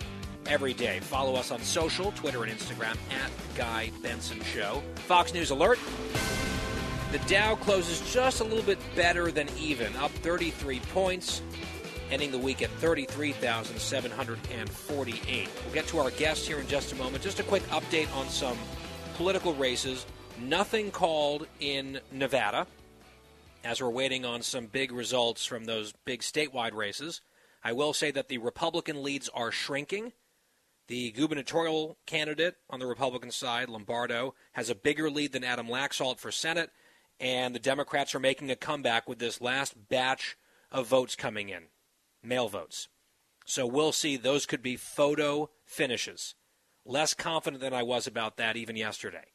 [0.47, 0.99] every day.
[1.01, 4.81] Follow us on social, Twitter and Instagram at Guy Benson Show.
[4.95, 5.77] Fox News Alert.
[7.11, 11.43] The Dow closes just a little bit better than even, up 33 points,
[12.09, 15.49] ending the week at 33,748.
[15.63, 17.23] We'll get to our guests here in just a moment.
[17.23, 18.57] Just a quick update on some
[19.15, 20.05] political races.
[20.41, 22.65] Nothing called in Nevada,
[23.63, 27.21] as we're waiting on some big results from those big statewide races.
[27.63, 30.13] I will say that the Republican leads are shrinking.
[30.87, 36.19] The gubernatorial candidate on the Republican side, Lombardo, has a bigger lead than Adam Laxalt
[36.19, 36.71] for Senate,
[37.19, 40.35] and the Democrats are making a comeback with this last batch
[40.71, 41.63] of votes coming in,
[42.21, 42.89] mail votes.
[43.45, 44.17] So we'll see.
[44.17, 46.35] Those could be photo finishes.
[46.85, 49.25] Less confident than I was about that even yesterday.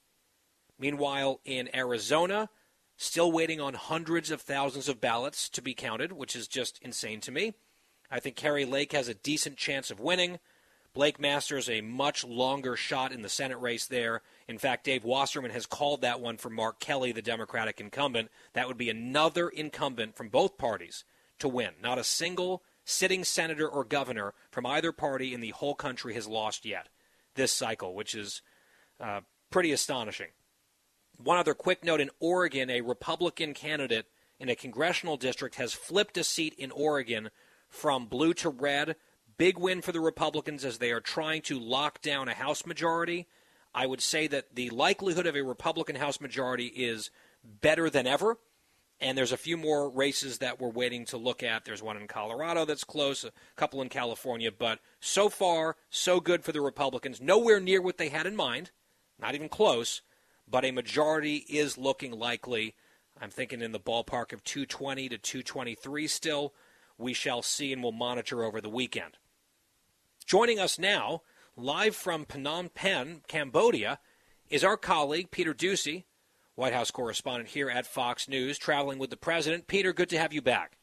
[0.78, 2.50] Meanwhile, in Arizona,
[2.96, 7.20] still waiting on hundreds of thousands of ballots to be counted, which is just insane
[7.22, 7.54] to me.
[8.10, 10.38] I think Kari Lake has a decent chance of winning.
[10.94, 14.22] Blake Masters a much longer shot in the Senate race there.
[14.48, 18.30] In fact, Dave Wasserman has called that one for Mark Kelly, the Democratic incumbent.
[18.54, 21.04] That would be another incumbent from both parties
[21.38, 21.70] to win.
[21.82, 26.26] Not a single sitting senator or governor from either party in the whole country has
[26.26, 26.88] lost yet
[27.34, 28.42] this cycle, which is
[29.00, 29.20] uh,
[29.50, 30.28] pretty astonishing.
[31.18, 34.06] One other quick note in Oregon, a Republican candidate
[34.40, 37.30] in a congressional district has flipped a seat in Oregon
[37.68, 38.96] from blue to red
[39.38, 43.28] Big win for the Republicans as they are trying to lock down a House majority.
[43.72, 47.10] I would say that the likelihood of a Republican House majority is
[47.44, 48.38] better than ever.
[49.00, 51.64] And there's a few more races that we're waiting to look at.
[51.64, 54.50] There's one in Colorado that's close, a couple in California.
[54.50, 57.20] But so far, so good for the Republicans.
[57.20, 58.72] Nowhere near what they had in mind,
[59.20, 60.02] not even close,
[60.50, 62.74] but a majority is looking likely.
[63.20, 66.54] I'm thinking in the ballpark of 220 to 223 still.
[66.96, 69.16] We shall see and we'll monitor over the weekend.
[70.28, 71.22] Joining us now,
[71.56, 73.98] live from Phnom Penh, Cambodia,
[74.50, 76.04] is our colleague Peter Doocy,
[76.54, 79.68] White House correspondent here at Fox News, traveling with the president.
[79.68, 80.76] Peter, good to have you back.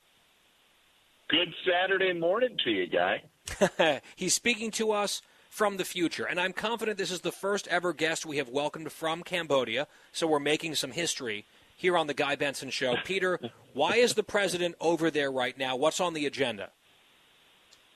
[1.30, 4.02] Good Saturday morning to you, guy.
[4.16, 5.22] He's speaking to us
[5.52, 8.92] from the future, and I'm confident this is the first ever guest we have welcomed
[8.92, 11.46] from Cambodia, so we're making some history
[11.78, 12.96] here on the Guy Benson Show.
[13.04, 13.40] Peter,
[13.74, 15.76] why is the president over there right now?
[15.76, 16.72] What's on the agenda?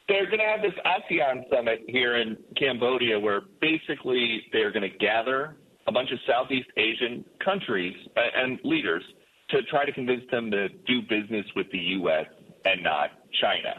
[0.10, 4.98] They're going to have this ASEAN summit here in Cambodia where basically they're going to
[4.98, 5.56] gather
[5.86, 9.04] a bunch of Southeast Asian countries uh, and leaders
[9.52, 12.26] to try to convince them to do business with the U.S.
[12.66, 13.76] and not China.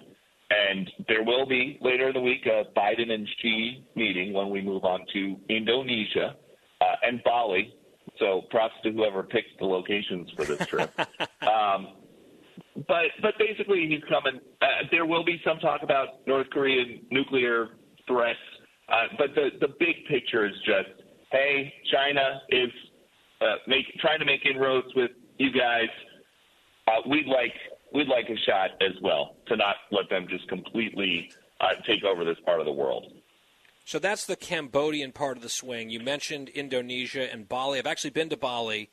[0.50, 4.62] And there will be later in the week a Biden and Xi meeting when we
[4.62, 6.36] move on to Indonesia
[6.80, 7.74] uh, and Bali.
[8.20, 10.92] So props to whoever picked the locations for this trip.
[11.42, 11.88] um,
[12.88, 14.40] but but basically he's coming.
[14.62, 17.68] Uh, there will be some talk about North Korean nuclear
[18.06, 18.38] threats,
[18.88, 21.00] uh, but the the big picture is just
[21.30, 22.70] hey, China is
[23.40, 25.88] uh, make, trying to make inroads with you guys.
[26.86, 27.54] Uh, we'd like
[27.94, 32.24] we'd like a shot as well to not let them just completely uh, take over
[32.24, 33.12] this part of the world.
[33.84, 35.90] So that's the Cambodian part of the swing.
[35.90, 37.78] You mentioned Indonesia and Bali.
[37.78, 38.90] I've actually been to Bali.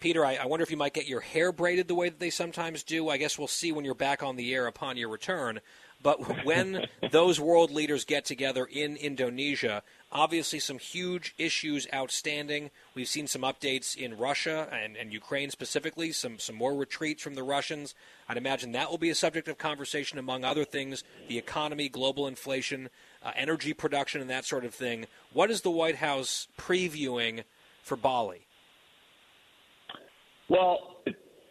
[0.00, 2.30] Peter, I, I, wonder if you might get your hair braided the way that they
[2.30, 3.08] sometimes do.
[3.08, 5.60] I guess we'll see when you're back on the air upon your return.
[6.00, 9.82] But when those world leaders get together in Indonesia,
[10.12, 12.70] obviously some huge issues outstanding.
[12.94, 17.34] We've seen some updates in Russia and, and Ukraine specifically, some, some more retreats from
[17.34, 17.96] the Russians.
[18.28, 22.28] I'd imagine that will be a subject of conversation, among other things the economy, global
[22.28, 22.88] inflation,
[23.22, 25.06] uh, energy production, and that sort of thing.
[25.32, 27.42] What is the White House previewing
[27.82, 28.47] for Bali?
[30.48, 31.02] Well,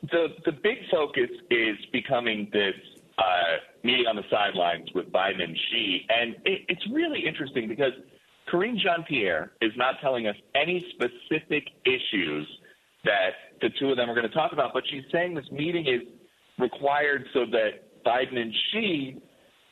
[0.02, 2.76] the the big focus is becoming this
[3.18, 3.24] uh,
[3.84, 6.06] meeting on the sidelines with Biden and Xi.
[6.10, 7.94] And it, it's really interesting because
[8.52, 12.48] Karine Jean Pierre is not telling us any specific issues
[13.06, 13.32] that
[13.62, 16.02] the two of them are going to talk about, but she's saying this meeting is
[16.60, 19.22] required so that Biden and Xi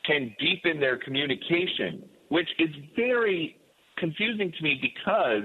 [0.04, 3.58] can deepen their communication, which is very
[3.96, 5.44] confusing to me because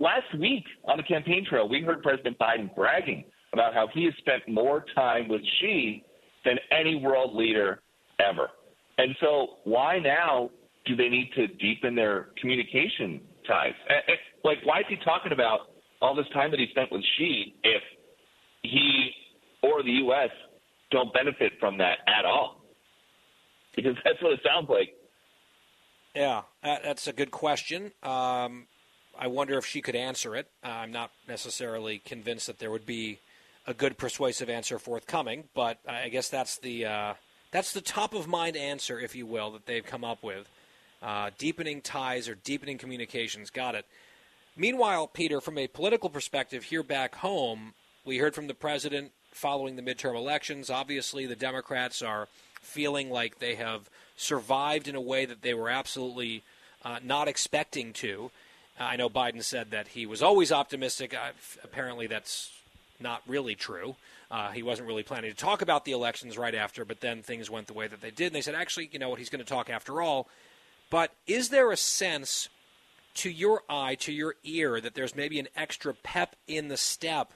[0.00, 4.14] last week on the campaign trail, we heard President Biden bragging about how he has
[4.18, 6.04] spent more time with Xi
[6.44, 7.82] than any world leader
[8.18, 8.48] ever.
[8.98, 10.50] And so, why now
[10.86, 13.72] do they need to deepen their communication ties?
[14.44, 15.72] Like, why is he talking about
[16.02, 17.82] all this time that he spent with Xi if
[18.62, 19.10] he
[19.62, 20.30] or the U.S.
[20.90, 22.62] don't benefit from that at all?
[23.76, 24.94] Because that's what it sounds like.
[26.14, 27.92] Yeah, that's a good question.
[28.02, 28.66] Um,
[29.18, 30.48] I wonder if she could answer it.
[30.62, 33.18] I'm not necessarily convinced that there would be
[33.66, 37.14] a good persuasive answer forthcoming, but I guess that's the uh,
[37.50, 40.48] that's the top of mind answer, if you will, that they've come up with.
[41.02, 43.50] Uh, deepening ties or deepening communications.
[43.50, 43.86] Got it.
[44.56, 49.76] Meanwhile, Peter, from a political perspective here back home, we heard from the president following
[49.76, 50.70] the midterm elections.
[50.70, 52.28] Obviously, the Democrats are
[52.60, 56.42] feeling like they have survived in a way that they were absolutely
[56.84, 58.30] uh, not expecting to.
[58.78, 61.14] I know Biden said that he was always optimistic.
[61.14, 62.50] Uh, apparently, that's
[62.98, 63.96] not really true.
[64.30, 67.50] Uh, he wasn't really planning to talk about the elections right after, but then things
[67.50, 68.26] went the way that they did.
[68.26, 70.28] And they said, actually, you know what, he's going to talk after all.
[70.88, 72.48] But is there a sense
[73.14, 77.32] to your eye, to your ear, that there's maybe an extra pep in the step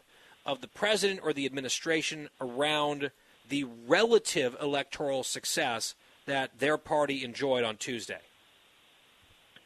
[0.46, 3.10] of the president or the administration around
[3.48, 5.94] the relative electoral success
[6.26, 8.20] that their party enjoyed on Tuesday?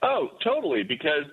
[0.02, 0.82] Oh, totally.
[0.82, 1.24] Because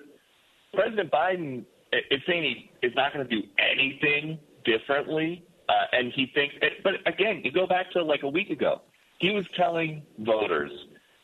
[0.76, 1.64] President Biden
[2.10, 6.54] is saying he is not going to do anything differently, uh, and he thinks.
[6.84, 8.82] But again, you go back to like a week ago,
[9.18, 10.70] he was telling voters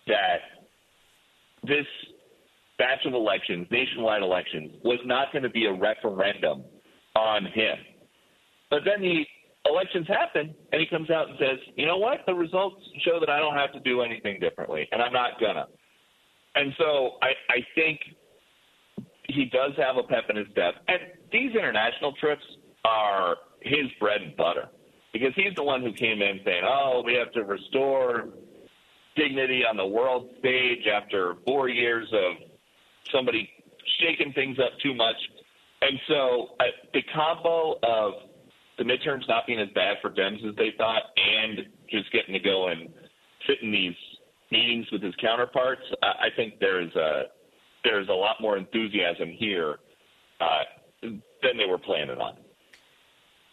[0.06, 0.38] that
[1.62, 1.86] this
[2.78, 6.64] batch of elections, nationwide elections, was not going to be a referendum
[7.14, 7.76] on him.
[8.70, 9.24] But then the
[9.68, 12.20] elections happen, and he comes out and says, "You know what?
[12.26, 15.66] The results show that I don't have to do anything differently, and I'm not gonna."
[16.54, 18.00] And so I, I think
[19.34, 20.98] he does have a pep in his step, and
[21.30, 22.42] these international trips
[22.84, 24.68] are his bread and butter
[25.12, 28.28] because he's the one who came in saying, "Oh, we have to restore
[29.16, 32.48] dignity on the world stage after four years of
[33.12, 33.48] somebody
[34.00, 35.16] shaking things up too much."
[35.82, 38.14] And so uh, the combo of
[38.78, 42.40] the midterms not being as bad for Dems as they thought, and just getting to
[42.40, 42.88] go and
[43.46, 43.94] sit in these
[44.50, 47.24] meetings with his counterparts, I, I think there's a
[47.84, 49.78] there's a lot more enthusiasm here
[50.40, 50.62] uh,
[51.02, 52.34] than they were planning on.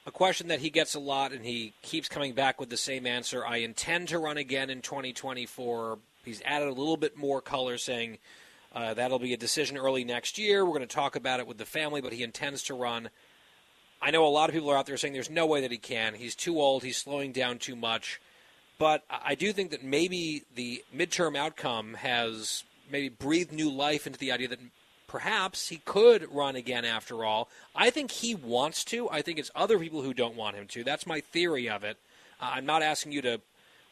[0.06, 3.06] A question that he gets a lot, and he keeps coming back with the same
[3.06, 3.46] answer.
[3.46, 6.00] I intend to run again in 2024.
[6.24, 8.18] He's added a little bit more color, saying
[8.74, 10.66] uh, that'll be a decision early next year.
[10.66, 13.10] We're going to talk about it with the family, but he intends to run.
[14.02, 15.78] I know a lot of people are out there saying there's no way that he
[15.78, 16.14] can.
[16.14, 16.84] He's too old.
[16.84, 18.22] He's slowing down too much.
[18.78, 24.20] But I do think that maybe the midterm outcome has maybe breathe new life into
[24.20, 24.60] the idea that
[25.08, 27.50] perhaps he could run again after all.
[27.76, 29.10] I think he wants to.
[29.10, 30.84] I think it's other people who don't want him to.
[30.84, 31.98] That's my theory of it.
[32.40, 33.42] Uh, I'm not asking you to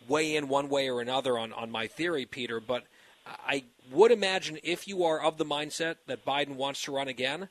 [0.08, 2.84] weigh in one way or another on, on my theory, Peter, but
[3.26, 7.50] I would imagine if you are of the mindset that Biden wants to run again,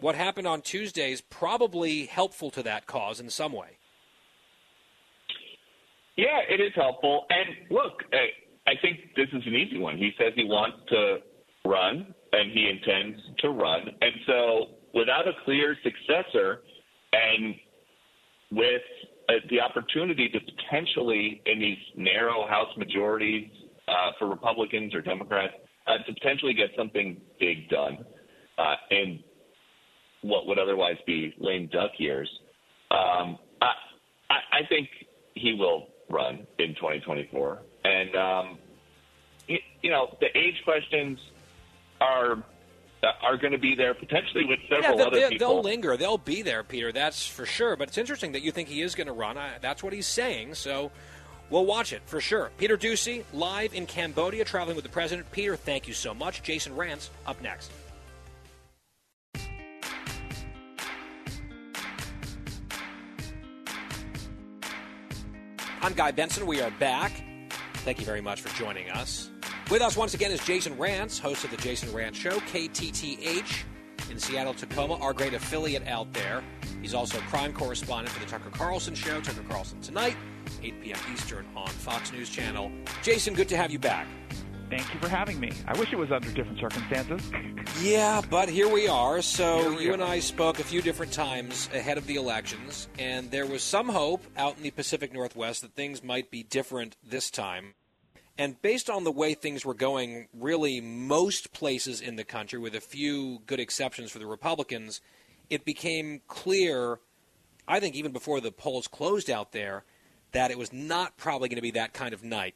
[0.00, 3.78] what happened on Tuesday is probably helpful to that cause in some way.
[6.16, 7.26] Yeah, it is helpful.
[7.30, 8.02] And look,
[8.68, 9.96] I think this is an easy one.
[9.96, 11.18] He says he wants to
[11.64, 13.80] run and he intends to run.
[14.02, 16.60] And so, without a clear successor
[17.12, 17.54] and
[18.50, 18.82] with
[19.30, 23.48] uh, the opportunity to potentially, in these narrow House majorities
[23.88, 25.54] uh, for Republicans or Democrats,
[25.86, 28.04] uh, to potentially get something big done
[28.58, 29.20] uh, in
[30.20, 32.28] what would otherwise be lame duck years,
[32.90, 33.72] um, I,
[34.30, 34.88] I think
[35.34, 37.62] he will run in 2024.
[37.84, 38.58] And, um,
[39.46, 41.18] you, you know, the age questions
[42.00, 42.42] are
[43.22, 45.54] are going to be there potentially with several yeah, other they, people.
[45.54, 45.96] They'll linger.
[45.96, 46.90] They'll be there, Peter.
[46.90, 47.76] That's for sure.
[47.76, 49.38] But it's interesting that you think he is going to run.
[49.38, 50.54] I, that's what he's saying.
[50.54, 50.90] So
[51.48, 52.50] we'll watch it for sure.
[52.58, 55.30] Peter Doocy live in Cambodia, traveling with the president.
[55.30, 56.42] Peter, thank you so much.
[56.42, 57.70] Jason Rantz up next.
[65.80, 66.46] I'm Guy Benson.
[66.46, 67.12] We are back.
[67.88, 69.30] Thank you very much for joining us.
[69.70, 73.62] With us once again is Jason Rantz, host of the Jason Rantz Show, KTTH
[74.10, 76.44] in Seattle, Tacoma, our great affiliate out there.
[76.82, 80.18] He's also crime correspondent for the Tucker Carlson Show, Tucker Carlson Tonight,
[80.62, 80.98] 8 p.m.
[81.10, 82.70] Eastern on Fox News Channel.
[83.02, 84.06] Jason, good to have you back.
[84.68, 85.52] Thank you for having me.
[85.66, 87.22] I wish it was under different circumstances.
[87.82, 89.22] Yeah, but here we are.
[89.22, 89.94] So we you are.
[89.94, 93.90] and I spoke a few different times ahead of the elections, and there was some
[93.90, 97.74] hope out in the Pacific Northwest that things might be different this time.
[98.38, 102.76] And based on the way things were going, really most places in the country, with
[102.76, 105.00] a few good exceptions for the Republicans,
[105.50, 107.00] it became clear,
[107.66, 109.84] I think even before the polls closed out there,
[110.30, 112.54] that it was not probably going to be that kind of night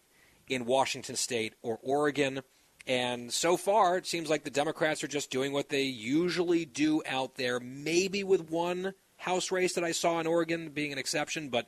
[0.48, 2.42] in Washington State or Oregon.
[2.86, 7.02] And so far, it seems like the Democrats are just doing what they usually do
[7.08, 11.48] out there, maybe with one House race that I saw in Oregon being an exception,
[11.48, 11.66] but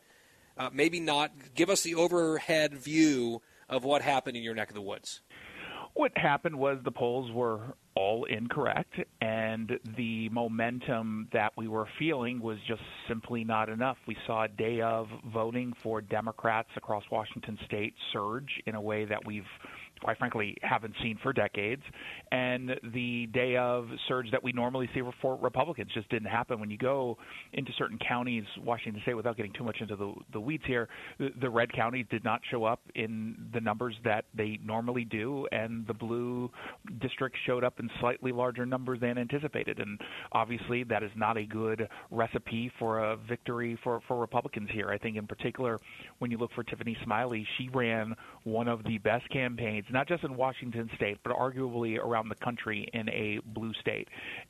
[0.56, 1.32] uh, maybe not.
[1.54, 5.20] Give us the overhead view of what happened in your neck of the woods.
[5.94, 12.40] What happened was the polls were all incorrect, and the momentum that we were feeling
[12.40, 13.96] was just simply not enough.
[14.08, 19.04] We saw a day of voting for Democrats across Washington state surge in a way
[19.04, 19.44] that we've
[20.04, 21.82] quite frankly haven't seen for decades.
[22.30, 26.60] And the day of surge that we normally see for Republicans just didn't happen.
[26.60, 27.16] When you go
[27.54, 30.88] into certain counties Washington state without getting too much into the the weeds here
[31.18, 35.48] the, the red counties did not show up in the numbers that they normally do.
[35.52, 36.50] And the blue
[37.00, 39.78] districts showed up in slightly larger numbers than anticipated.
[39.78, 39.98] And
[40.32, 44.90] obviously that is not a good recipe for a victory for for Republicans here.
[44.90, 45.80] I think in particular
[46.18, 50.24] when you look for Tiffany Smiley she ran one of the best campaigns not just
[50.24, 54.08] in Washington state, but arguably around the country in a blue state.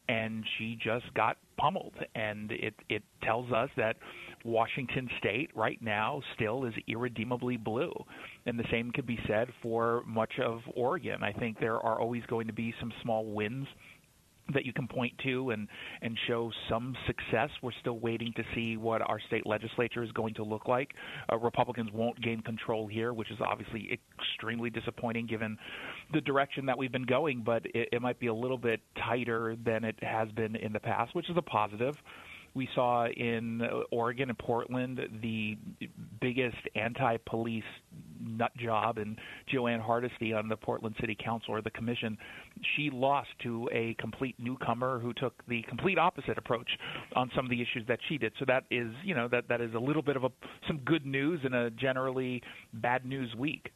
[0.09, 1.95] And she just got pummeled.
[2.15, 3.97] And it, it tells us that
[4.45, 7.93] Washington state right now still is irredeemably blue.
[8.47, 11.23] And the same could be said for much of Oregon.
[11.23, 13.69] I think there are always going to be some small wins
[14.53, 15.69] that you can point to and
[16.03, 17.51] and show some success.
[17.63, 20.93] We're still waiting to see what our state legislature is going to look like.
[21.33, 25.57] Uh, Republicans won't gain control here, which is obviously extremely disappointing given
[26.13, 27.43] the direction that we've been going.
[27.43, 30.81] But it, it might be a little bit tighter than it has been in the
[30.81, 31.97] past, which is a positive.
[32.55, 35.59] We saw in Oregon and Portland the
[36.21, 37.65] biggest anti-police
[38.21, 42.19] nut job, and Jo Ann Hardesty on the Portland City Council or the Commission,
[42.77, 46.79] she lost to a complete newcomer who took the complete opposite approach
[47.15, 48.33] on some of the issues that she did.
[48.39, 50.31] So that is, you know, that that is a little bit of a
[50.67, 52.43] some good news in a generally
[52.73, 53.73] bad news week.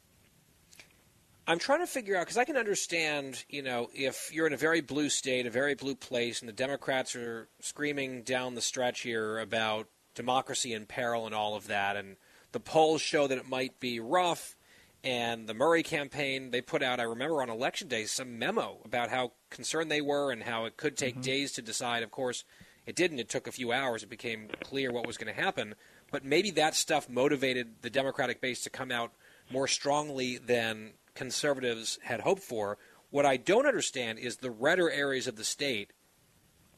[1.47, 4.59] I'm trying to figure out because I can understand, you know, if you're in a
[4.59, 9.01] very blue state, a very blue place, and the Democrats are screaming down the stretch
[9.01, 11.97] here about democracy in peril and all of that.
[11.97, 12.17] And
[12.53, 14.57] the polls show that it might be rough.
[15.05, 19.11] And the Murray campaign, they put out, I remember on election day, some memo about
[19.11, 21.23] how concerned they were and how it could take mm-hmm.
[21.23, 22.03] days to decide.
[22.03, 22.45] Of course,
[22.85, 23.21] it didn't.
[23.21, 24.03] It took a few hours.
[24.03, 25.75] It became clear what was going to happen.
[26.11, 29.13] But maybe that stuff motivated the Democratic base to come out
[29.51, 32.79] more strongly than conservatives had hoped for.
[33.11, 35.93] What I don't understand is the redder areas of the state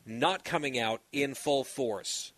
[0.04, 2.32] not coming out in full force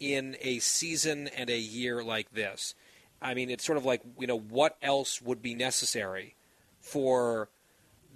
[0.00, 2.74] in a season and a year like this.
[3.20, 6.34] I mean, it's sort of like, you know, what else would be necessary
[6.80, 7.48] for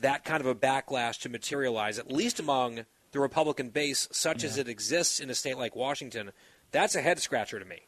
[0.00, 4.50] that kind of a backlash to materialize, at least among the Republican base, such yeah.
[4.50, 6.30] as it exists in a state like Washington?
[6.70, 7.82] That's a head scratcher to me.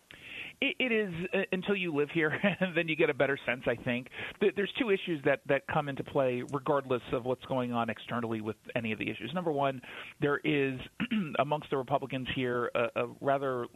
[0.64, 3.62] It, it is uh, until you live here, and then you get a better sense.
[3.66, 4.08] I think
[4.56, 8.56] there's two issues that that come into play, regardless of what's going on externally with
[8.74, 9.30] any of the issues.
[9.34, 9.82] Number one,
[10.20, 10.80] there is
[11.38, 13.66] amongst the Republicans here a, a rather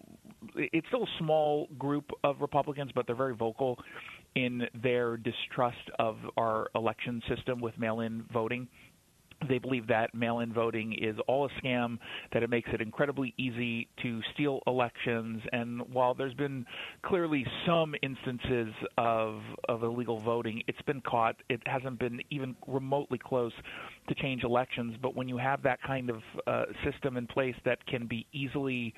[0.55, 3.79] it's still a small group of Republicans, but they're very vocal
[4.35, 8.69] in their distrust of our election system with mail-in voting.
[9.47, 11.99] They believe that mail in voting is all a scam,
[12.33, 15.43] that it makes it incredibly easy to steal elections.
[15.53, 16.67] And while there's been
[17.03, 21.37] clearly some instances of, of illegal voting, it's been caught.
[21.49, 23.53] It hasn't been even remotely close
[24.09, 24.97] to change elections.
[25.01, 28.93] But when you have that kind of uh, system in place that can be easily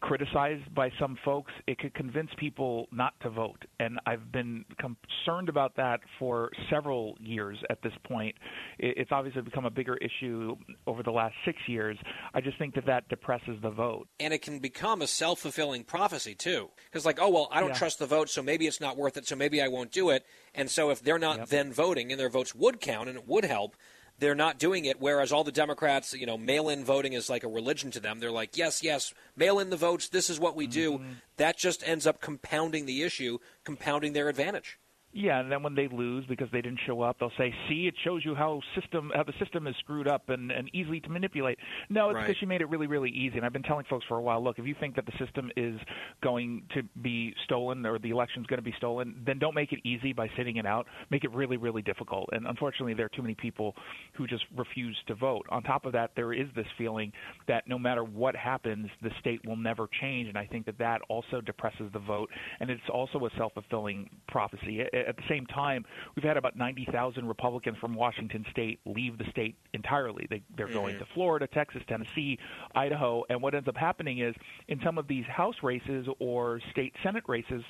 [0.00, 3.64] criticized by some folks, it could convince people not to vote.
[3.80, 8.36] And I've been concerned about that for several years at this point.
[8.78, 11.98] It's obviously become a bigger issue over the last six years.
[12.32, 14.08] I just think that that depresses the vote.
[14.20, 16.70] And it can become a self fulfilling prophecy, too.
[16.90, 17.76] Because, like, oh, well, I don't yeah.
[17.76, 20.24] trust the vote, so maybe it's not worth it, so maybe I won't do it.
[20.54, 21.48] And so if they're not yep.
[21.48, 23.76] then voting and their votes would count and it would help,
[24.18, 25.00] they're not doing it.
[25.00, 28.20] Whereas all the Democrats, you know, mail-in voting is like a religion to them.
[28.20, 30.08] They're like, yes, yes, mail in the votes.
[30.08, 30.94] This is what we do.
[30.94, 31.12] Mm-hmm.
[31.36, 34.78] That just ends up compounding the issue, compounding their advantage.
[35.12, 37.94] Yeah, and then when they lose because they didn't show up, they'll say, "See, it
[38.04, 41.58] shows you how system how the system is screwed up and, and easy to manipulate."
[41.88, 42.26] No, it's right.
[42.26, 43.38] because you made it really really easy.
[43.38, 45.50] And I've been telling folks for a while, look, if you think that the system
[45.56, 45.80] is
[46.22, 49.80] going to be stolen or the election's going to be stolen, then don't make it
[49.82, 50.86] easy by sitting it out.
[51.10, 52.28] Make it really really difficult.
[52.32, 53.74] And unfortunately, there are too many people
[54.12, 55.46] who just refuse to vote.
[55.48, 57.12] On top of that, there is this feeling
[57.46, 61.00] that no matter what happens, the state will never change, and I think that that
[61.08, 62.28] also depresses the vote,
[62.60, 65.84] and it's also a self-fulfilling prophecy at the same time,
[66.14, 70.26] we've had about 90,000 Republicans from Washington State leave the state entirely.
[70.30, 70.74] They, they're mm-hmm.
[70.74, 72.38] going to Florida, Texas, Tennessee,
[72.74, 74.34] Idaho, and what ends up happening is
[74.68, 77.62] in some of these House races or state Senate races,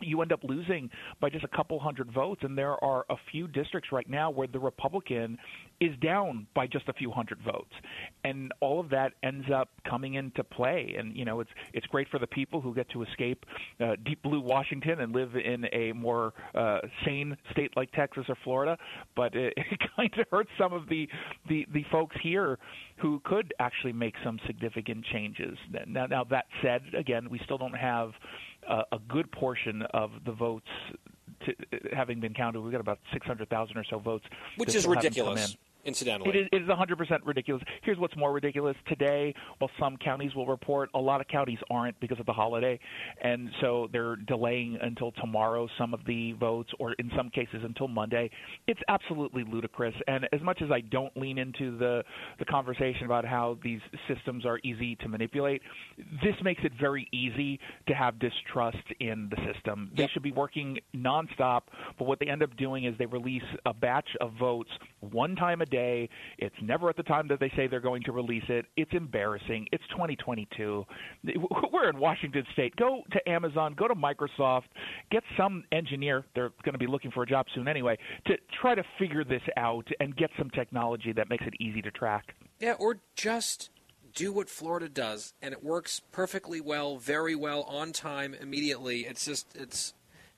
[0.00, 0.90] you end up losing
[1.20, 2.42] by just a couple hundred votes.
[2.42, 5.38] And there are a few districts right now where the Republican
[5.80, 7.72] is down by just a few hundred votes.
[8.24, 10.94] And all of that ends up coming into play.
[10.98, 13.44] And, you know, it's, it's great for the people who get to escape
[13.80, 18.36] uh, deep blue Washington and live in a more uh, sane state like Texas or
[18.44, 18.78] Florida.
[19.16, 21.08] But it, it kind of hurts some of the,
[21.48, 22.58] the, the folks here
[22.98, 25.56] who could actually make some significant changes.
[25.86, 28.12] Now, now that said, again, we still don't have
[28.66, 30.66] uh, a good portion of the votes
[31.44, 31.54] to,
[31.92, 32.60] having been counted.
[32.60, 34.24] We've got about 600,000 or so votes,
[34.56, 35.56] which is ridiculous
[35.88, 36.30] incidentally.
[36.30, 37.62] It is, it is 100% ridiculous.
[37.82, 38.76] Here's what's more ridiculous.
[38.86, 42.78] Today, while some counties will report, a lot of counties aren't because of the holiday.
[43.22, 47.88] And so they're delaying until tomorrow some of the votes, or in some cases until
[47.88, 48.30] Monday.
[48.66, 49.94] It's absolutely ludicrous.
[50.06, 52.04] And as much as I don't lean into the,
[52.38, 55.62] the conversation about how these systems are easy to manipulate,
[56.22, 59.90] this makes it very easy to have distrust in the system.
[59.96, 61.62] They should be working nonstop,
[61.98, 64.70] but what they end up doing is they release a batch of votes
[65.00, 65.77] one time a day.
[66.38, 68.66] It's never at the time that they say they're going to release it.
[68.76, 69.66] It's embarrassing.
[69.72, 70.84] It's 2022.
[71.72, 72.76] We're in Washington State.
[72.76, 74.68] Go to Amazon, go to Microsoft,
[75.10, 76.24] get some engineer.
[76.34, 79.42] They're going to be looking for a job soon anyway to try to figure this
[79.56, 82.34] out and get some technology that makes it easy to track.
[82.60, 83.70] Yeah, or just
[84.14, 89.00] do what Florida does, and it works perfectly well, very well, on time, immediately.
[89.00, 89.94] It's just it's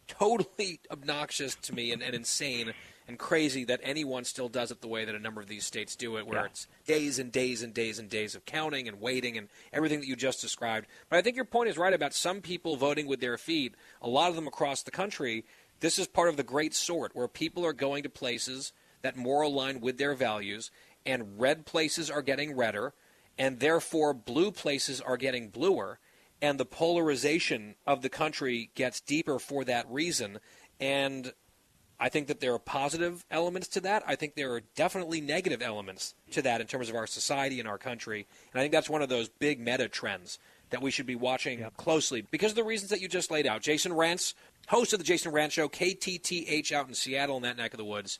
[0.06, 2.72] totally obnoxious to me and, and insane
[3.08, 5.96] and crazy that anyone still does it the way that a number of these states
[5.96, 6.46] do it, where yeah.
[6.46, 10.06] it's days and days and days and days of counting and waiting and everything that
[10.06, 10.86] you just described.
[11.08, 13.74] But I think your point is right about some people voting with their feet.
[14.00, 15.44] A lot of them across the country.
[15.80, 18.72] This is part of the great sort where people are going to places
[19.02, 20.70] that more align with their values,
[21.06, 22.92] and red places are getting redder,
[23.38, 25.98] and therefore blue places are getting bluer
[26.42, 30.38] and the polarization of the country gets deeper for that reason.
[30.78, 31.32] And
[32.02, 34.02] I think that there are positive elements to that.
[34.06, 37.68] I think there are definitely negative elements to that in terms of our society and
[37.68, 38.26] our country.
[38.52, 40.38] And I think that's one of those big meta trends
[40.70, 41.76] that we should be watching yep.
[41.76, 43.60] closely because of the reasons that you just laid out.
[43.60, 44.32] Jason Rantz,
[44.68, 47.84] host of the Jason Rantz Show, KTTH out in Seattle in that neck of the
[47.84, 48.18] woods.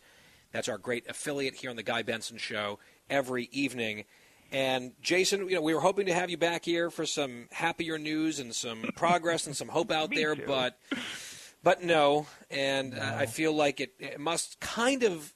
[0.53, 4.05] That's our great affiliate here on the Guy Benson Show every evening.
[4.53, 7.99] And Jason, you know, we were hoping to have you back here for some happier
[7.99, 10.45] news and some progress and some hope out there, too.
[10.47, 10.79] but
[11.63, 12.27] but no.
[12.51, 13.03] And no.
[13.03, 15.35] I feel like it, it must kind of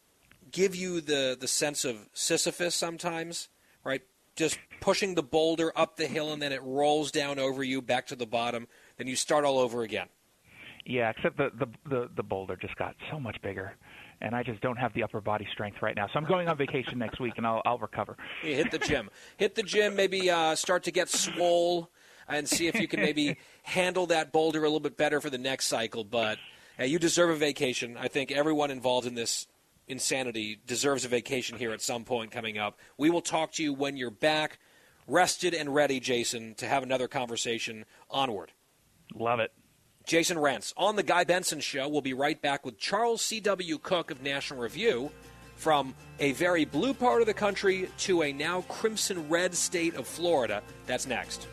[0.51, 3.49] give you the the sense of Sisyphus sometimes,
[3.85, 4.03] right?
[4.37, 8.07] Just pushing the boulder up the hill and then it rolls down over you back
[8.09, 8.67] to the bottom.
[8.97, 10.09] Then you start all over again.
[10.85, 13.77] Yeah, except the the the, the boulder just got so much bigger
[14.21, 16.07] and I just don't have the upper body strength right now.
[16.07, 18.17] So I'm going on vacation next week, and I'll, I'll recover.
[18.43, 19.11] Hit the gym.
[19.37, 19.95] hit the gym.
[19.95, 21.91] Maybe uh, start to get swole,
[22.29, 25.39] and see if you can maybe handle that boulder a little bit better for the
[25.39, 26.05] next cycle.
[26.05, 26.39] But
[26.79, 27.97] uh, you deserve a vacation.
[27.99, 29.47] I think everyone involved in this
[29.87, 32.79] insanity deserves a vacation here at some point coming up.
[32.97, 34.59] We will talk to you when you're back,
[35.07, 38.53] rested and ready, Jason, to have another conversation onward.
[39.15, 39.53] Love it.
[40.07, 41.89] Jason Rantz on the Guy Benson Show.
[41.89, 43.79] We'll be right back with Charles C.W.
[43.79, 45.11] Cooke of National Review.
[45.57, 50.07] From a very blue part of the country to a now crimson red state of
[50.07, 50.63] Florida.
[50.87, 51.47] That's next.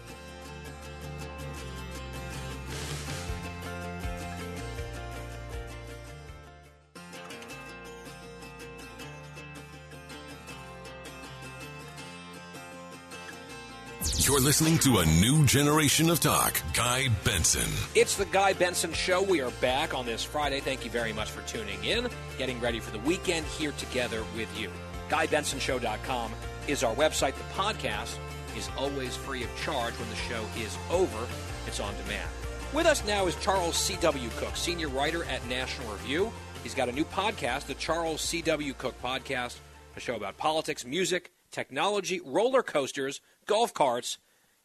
[14.31, 16.57] You're listening to a new generation of talk.
[16.73, 17.69] Guy Benson.
[17.95, 19.21] It's the Guy Benson Show.
[19.21, 20.61] We are back on this Friday.
[20.61, 22.07] Thank you very much for tuning in,
[22.37, 24.69] getting ready for the weekend here together with you.
[25.09, 26.31] GuyBensonShow.com
[26.69, 27.33] is our website.
[27.33, 28.17] The podcast
[28.55, 31.27] is always free of charge when the show is over.
[31.67, 32.29] It's on demand.
[32.71, 34.29] With us now is Charles C.W.
[34.37, 36.31] Cooke, senior writer at National Review.
[36.63, 38.75] He's got a new podcast, the Charles C.W.
[38.75, 39.57] Cooke Podcast,
[39.97, 44.17] a show about politics, music, technology, roller coasters, golf carts,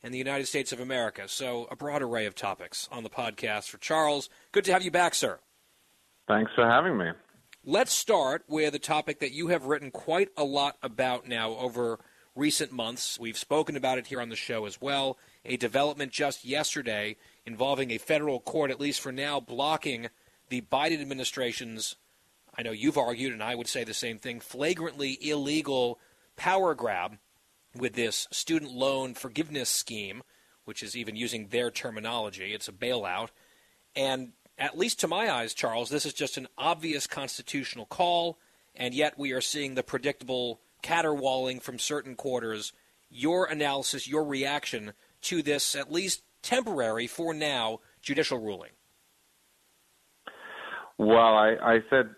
[0.02, 1.26] and the United States of America.
[1.26, 4.28] So, a broad array of topics on the podcast for Charles.
[4.52, 5.40] Good to have you back, sir.
[6.28, 7.10] Thanks for having me.
[7.64, 11.98] Let's start with a topic that you have written quite a lot about now over
[12.36, 13.18] recent months.
[13.18, 15.18] We've spoken about it here on the show as well.
[15.44, 20.08] A development just yesterday involving a federal court, at least for now, blocking
[20.48, 21.96] the Biden administration's,
[22.56, 25.98] I know you've argued, and I would say the same thing, flagrantly illegal
[26.36, 27.18] power grab
[27.78, 30.22] with this student loan forgiveness scheme,
[30.64, 32.52] which is even using their terminology.
[32.52, 33.28] It's a bailout.
[33.94, 38.38] And at least to my eyes, Charles, this is just an obvious constitutional call,
[38.74, 42.72] and yet we are seeing the predictable caterwauling from certain quarters.
[43.10, 48.70] Your analysis, your reaction to this, at least temporary for now, judicial ruling?
[50.98, 52.10] Well, I, I said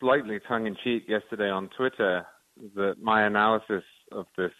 [0.00, 2.26] slightly tongue in cheek yesterday on Twitter
[2.74, 3.82] that my analysis
[4.12, 4.52] of this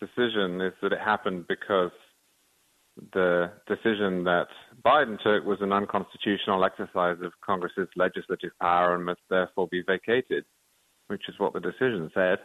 [0.00, 1.90] decision is that it happened because
[3.12, 4.48] the decision that
[4.84, 10.44] Biden took was an unconstitutional exercise of Congress's legislative power and must therefore be vacated,
[11.06, 12.38] which is what the decision said.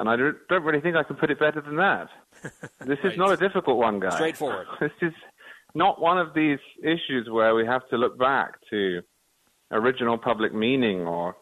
[0.00, 2.08] And I don't really think I can put it better than that.
[2.80, 3.12] This right.
[3.12, 4.14] is not a difficult one, guys.
[4.14, 4.66] Straightforward.
[4.80, 5.12] This is
[5.74, 9.00] not one of these issues where we have to look back to
[9.70, 11.36] original public meaning or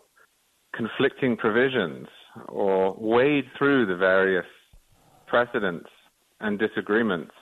[0.75, 2.07] conflicting provisions
[2.49, 4.47] or wade through the various
[5.33, 5.89] precedents
[6.41, 7.33] and disagreements.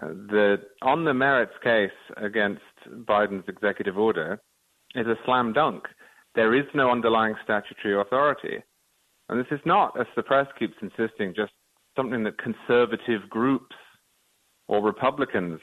[0.00, 2.62] Uh, the on the merits case against
[3.10, 4.40] Biden's executive order
[4.94, 5.82] is a slam dunk.
[6.36, 8.62] There is no underlying statutory authority.
[9.28, 11.52] And this is not, as the press keeps insisting, just
[11.96, 13.74] something that conservative groups
[14.68, 15.58] or Republicans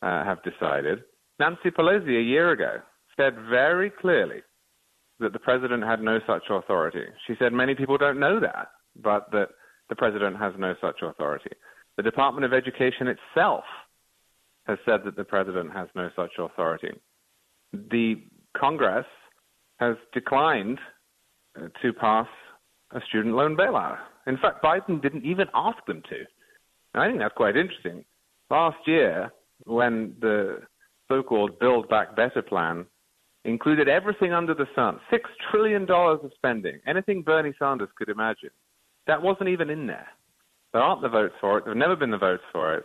[0.00, 1.00] uh, have decided.
[1.38, 2.80] Nancy Pelosi, a year ago,
[3.18, 4.40] said very clearly
[5.20, 7.04] that the president had no such authority.
[7.26, 9.48] She said many people don't know that, but that
[9.92, 11.50] the president has no such authority.
[11.98, 13.64] The Department of Education itself
[14.66, 16.92] has said that the president has no such authority.
[17.74, 18.22] The
[18.56, 19.04] Congress
[19.80, 20.78] has declined
[21.58, 22.26] uh, to pass
[22.92, 23.98] a student loan bailout.
[24.26, 26.16] In fact, Biden didn't even ask them to.
[26.94, 28.02] And I think that's quite interesting.
[28.48, 29.30] Last year,
[29.64, 30.60] when the
[31.06, 32.86] so called Build Back Better plan
[33.44, 35.18] included everything under the sun, $6
[35.50, 38.50] trillion of spending, anything Bernie Sanders could imagine.
[39.06, 40.06] That wasn't even in there.
[40.72, 41.64] There aren't the votes for it.
[41.64, 42.84] There have never been the votes for it.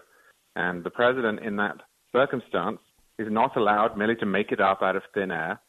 [0.55, 1.78] And the president, in that
[2.11, 2.80] circumstance,
[3.20, 5.59] is not allowed merely to make it up out of thin air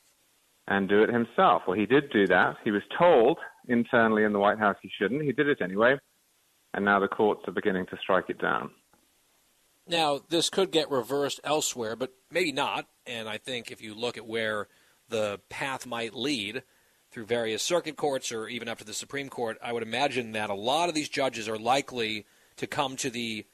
[0.66, 1.62] and do it himself.
[1.66, 2.56] Well, he did do that.
[2.64, 3.38] He was told
[3.68, 5.22] internally in the White House he shouldn't.
[5.22, 5.96] He did it anyway.
[6.74, 8.70] And now the courts are beginning to strike it down.
[9.86, 12.86] Now, this could get reversed elsewhere, but maybe not.
[13.06, 14.68] And I think if you look at where
[15.08, 16.62] the path might lead
[17.10, 20.50] through various circuit courts or even up to the Supreme Court, I would imagine that
[20.50, 23.46] a lot of these judges are likely to come to the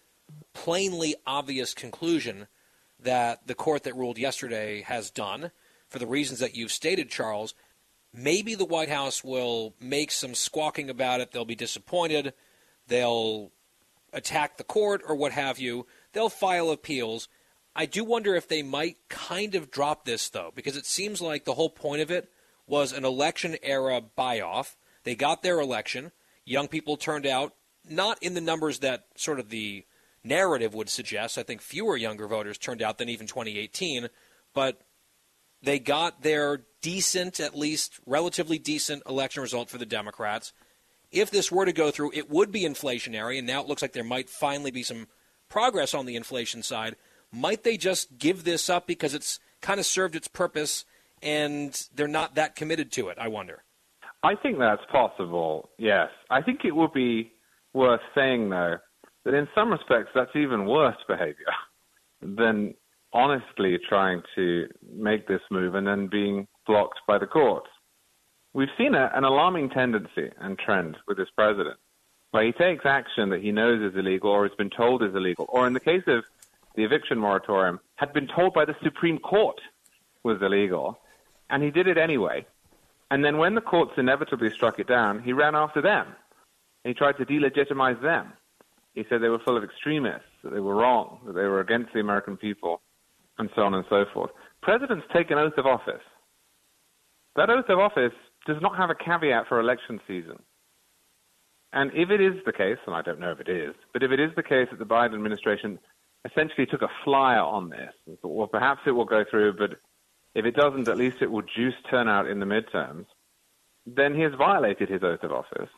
[0.53, 2.47] plainly obvious conclusion
[2.99, 5.51] that the court that ruled yesterday has done
[5.89, 7.55] for the reasons that you've stated, Charles.
[8.13, 11.33] Maybe the White House will make some squawking about it.
[11.33, 12.33] They'll be disappointed.
[12.87, 13.51] They'll
[14.13, 15.87] attack the court or what have you.
[16.13, 17.29] They'll file appeals.
[17.77, 21.45] I do wonder if they might kind of drop this, though, because it seems like
[21.45, 22.31] the whole point of it
[22.67, 24.77] was an election era buy off.
[25.05, 26.13] They got their election.
[26.45, 27.55] Young people turned out,
[27.89, 29.85] not in the numbers that sort of the
[30.23, 31.37] narrative would suggest.
[31.37, 34.09] I think fewer younger voters turned out than even 2018,
[34.55, 34.81] but
[35.63, 40.53] they got their decent, at least relatively decent election result for the Democrats.
[41.13, 43.93] If this were to go through, it would be inflationary, and now it looks like
[43.93, 45.07] there might finally be some
[45.49, 46.97] progress on the inflation side.
[47.31, 50.85] Might they just give this up because it's kind of served its purpose
[51.25, 53.19] and they're not that committed to it?
[53.19, 53.65] I wonder.
[54.23, 56.09] I think that's possible, yes.
[56.31, 57.33] I think it would be
[57.73, 58.77] worth saying, though,
[59.25, 61.53] that in some respects that's even worse behavior
[62.23, 62.75] than
[63.13, 67.69] honestly trying to make this move and then being blocked by the courts.
[68.53, 71.77] We've seen a, an alarming tendency and trend with this president,
[72.31, 75.47] where he takes action that he knows is illegal or has been told is illegal,
[75.49, 76.25] or in the case of
[76.77, 79.61] the eviction moratorium, had been told by the Supreme Court
[80.25, 80.99] was illegal,
[81.51, 82.47] and he did it anyway.
[83.11, 86.09] And then when the courts inevitably struck it down, he ran after them.
[86.85, 88.33] He tried to delegitimize them.
[88.95, 91.93] He said they were full of extremists, that they were wrong, that they were against
[91.93, 92.81] the American people,
[93.39, 94.31] and so on and so forth.
[94.63, 96.03] Presidents take an oath of office.
[97.37, 98.13] That oath of office
[98.47, 100.39] does not have a caveat for election season.
[101.73, 104.13] And if it is the case, and I don't know if it is, but if
[104.13, 105.79] it is the case that the Biden administration
[106.25, 107.93] essentially took a flyer on this
[108.23, 109.71] thought, well, perhaps it will go through, but
[110.35, 113.07] if it doesn't, at least it will juice turnout in the midterms,
[113.87, 115.71] then he has violated his oath of office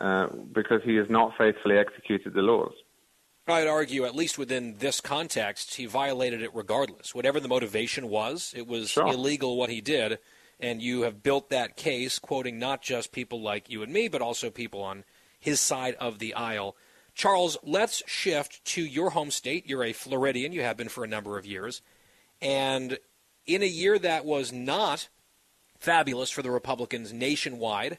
[0.00, 2.74] uh, because he has not faithfully executed the laws.
[3.46, 7.14] I'd argue, at least within this context, he violated it regardless.
[7.14, 9.06] Whatever the motivation was, it was sure.
[9.06, 10.18] illegal what he did.
[10.60, 14.20] And you have built that case, quoting not just people like you and me, but
[14.20, 15.04] also people on
[15.40, 16.76] his side of the aisle.
[17.14, 19.66] Charles, let's shift to your home state.
[19.66, 21.80] You're a Floridian, you have been for a number of years.
[22.42, 22.98] And
[23.48, 25.08] in a year that was not
[25.78, 27.98] fabulous for the Republicans nationwide,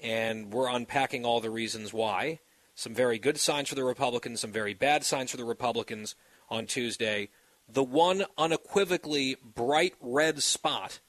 [0.00, 2.38] and we're unpacking all the reasons why
[2.76, 6.14] some very good signs for the Republicans, some very bad signs for the Republicans
[6.48, 7.28] on Tuesday.
[7.68, 11.00] The one unequivocally bright red spot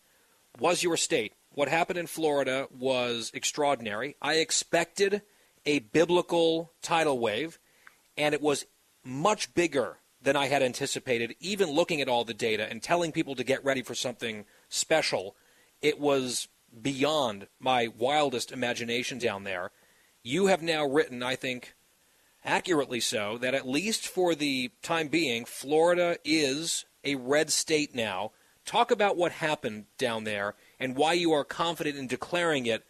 [0.59, 1.33] was your state.
[1.53, 4.15] What happened in Florida was extraordinary.
[4.21, 5.21] I expected
[5.65, 7.59] a biblical tidal wave,
[8.15, 8.65] and it was
[9.03, 13.35] much bigger than I had anticipated, even looking at all the data and telling people
[13.35, 15.35] to get ready for something special.
[15.81, 16.47] It was
[16.81, 19.71] beyond my wildest imagination down there.
[20.23, 21.75] You have now written, I think,
[22.43, 28.31] accurately so, that at least for the time being, Florida is a red state now.
[28.65, 32.83] Talk about what happened down there and why you are confident in declaring it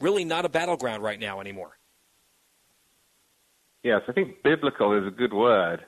[0.00, 1.78] really not a battleground right now anymore.
[3.82, 5.84] Yes, I think biblical is a good word.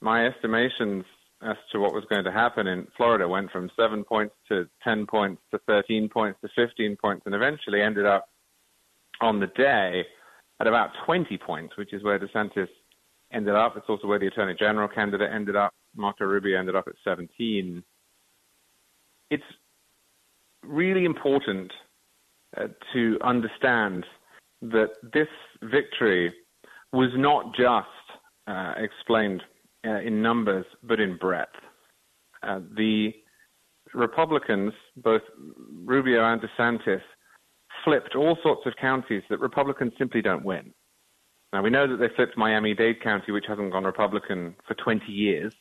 [0.00, 1.04] My estimations
[1.42, 5.06] as to what was going to happen in Florida went from seven points to 10
[5.06, 8.28] points to 13 points to 15 points and eventually ended up
[9.20, 10.04] on the day
[10.60, 12.68] at about 20 points, which is where DeSantis
[13.32, 13.76] ended up.
[13.76, 15.72] It's also where the Attorney General candidate ended up.
[15.96, 17.82] Marco Rubio ended up at 17.
[19.30, 19.42] It's
[20.64, 21.72] really important
[22.56, 24.04] uh, to understand
[24.62, 25.28] that this
[25.62, 26.32] victory
[26.92, 27.86] was not just
[28.46, 29.42] uh, explained
[29.86, 31.50] uh, in numbers, but in breadth.
[32.42, 33.12] Uh, the
[33.94, 35.22] Republicans, both
[35.84, 37.02] Rubio and DeSantis,
[37.84, 40.72] flipped all sorts of counties that Republicans simply don't win.
[41.52, 45.10] Now, we know that they flipped Miami Dade County, which hasn't gone Republican for 20
[45.10, 45.54] years,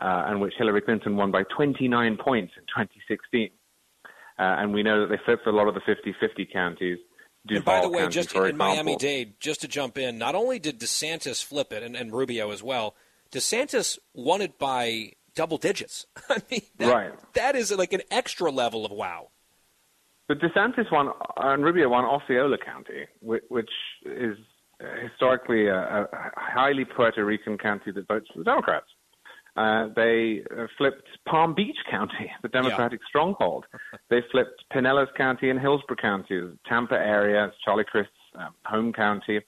[0.00, 3.50] uh, and which Hillary Clinton won by 29 points in 2016.
[4.38, 6.98] Uh, and we know that they flipped a lot of the 50 50 counties.
[7.46, 10.34] Duval and by the way, County, just in Miami Dade, just to jump in, not
[10.34, 12.94] only did DeSantis flip it, and, and Rubio as well,
[13.32, 16.06] DeSantis won it by double digits.
[16.28, 17.12] I mean, that, right.
[17.34, 19.28] that is like an extra level of wow.
[20.28, 23.70] But DeSantis won, and Rubio won Osceola County, which
[24.04, 24.36] is
[25.02, 28.86] historically a, a highly Puerto Rican county that votes for the Democrats.
[29.56, 33.08] Uh, they uh, flipped Palm Beach County, the Democratic yeah.
[33.08, 33.66] stronghold.
[34.08, 39.40] they flipped Pinellas County and Hillsborough County, the Tampa area, Charlie Crist's um, home county.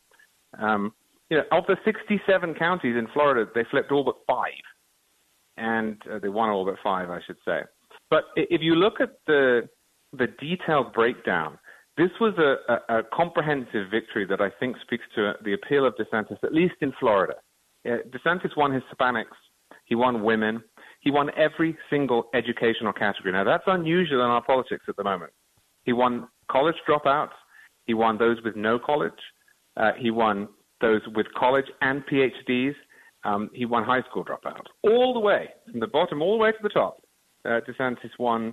[0.58, 0.92] Um,
[1.32, 4.62] you know, of the 67 counties in Florida, they flipped all but five,
[5.56, 7.60] and uh, they won all but five, I should say.
[8.10, 9.66] But if you look at the
[10.12, 11.58] the detailed breakdown,
[11.96, 15.94] this was a, a, a comprehensive victory that I think speaks to the appeal of
[15.94, 17.36] DeSantis, at least in Florida.
[17.86, 19.40] Uh, DeSantis won Hispanics.
[19.86, 20.62] He won women.
[21.00, 23.32] He won every single educational category.
[23.32, 25.32] Now, that's unusual in our politics at the moment.
[25.84, 27.38] He won college dropouts.
[27.86, 29.22] He won those with no college.
[29.78, 30.48] Uh, he won
[30.82, 32.74] those with college and PhDs.
[33.24, 34.66] Um, he won high school dropouts.
[34.82, 36.98] All the way, from the bottom all the way to the top,
[37.44, 38.52] uh, DeSantis won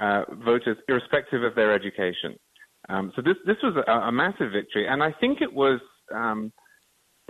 [0.00, 2.36] uh, voters irrespective of their education.
[2.88, 4.86] Um, so this, this was a, a, massive victory.
[4.88, 5.80] And I think it was
[6.14, 6.52] um,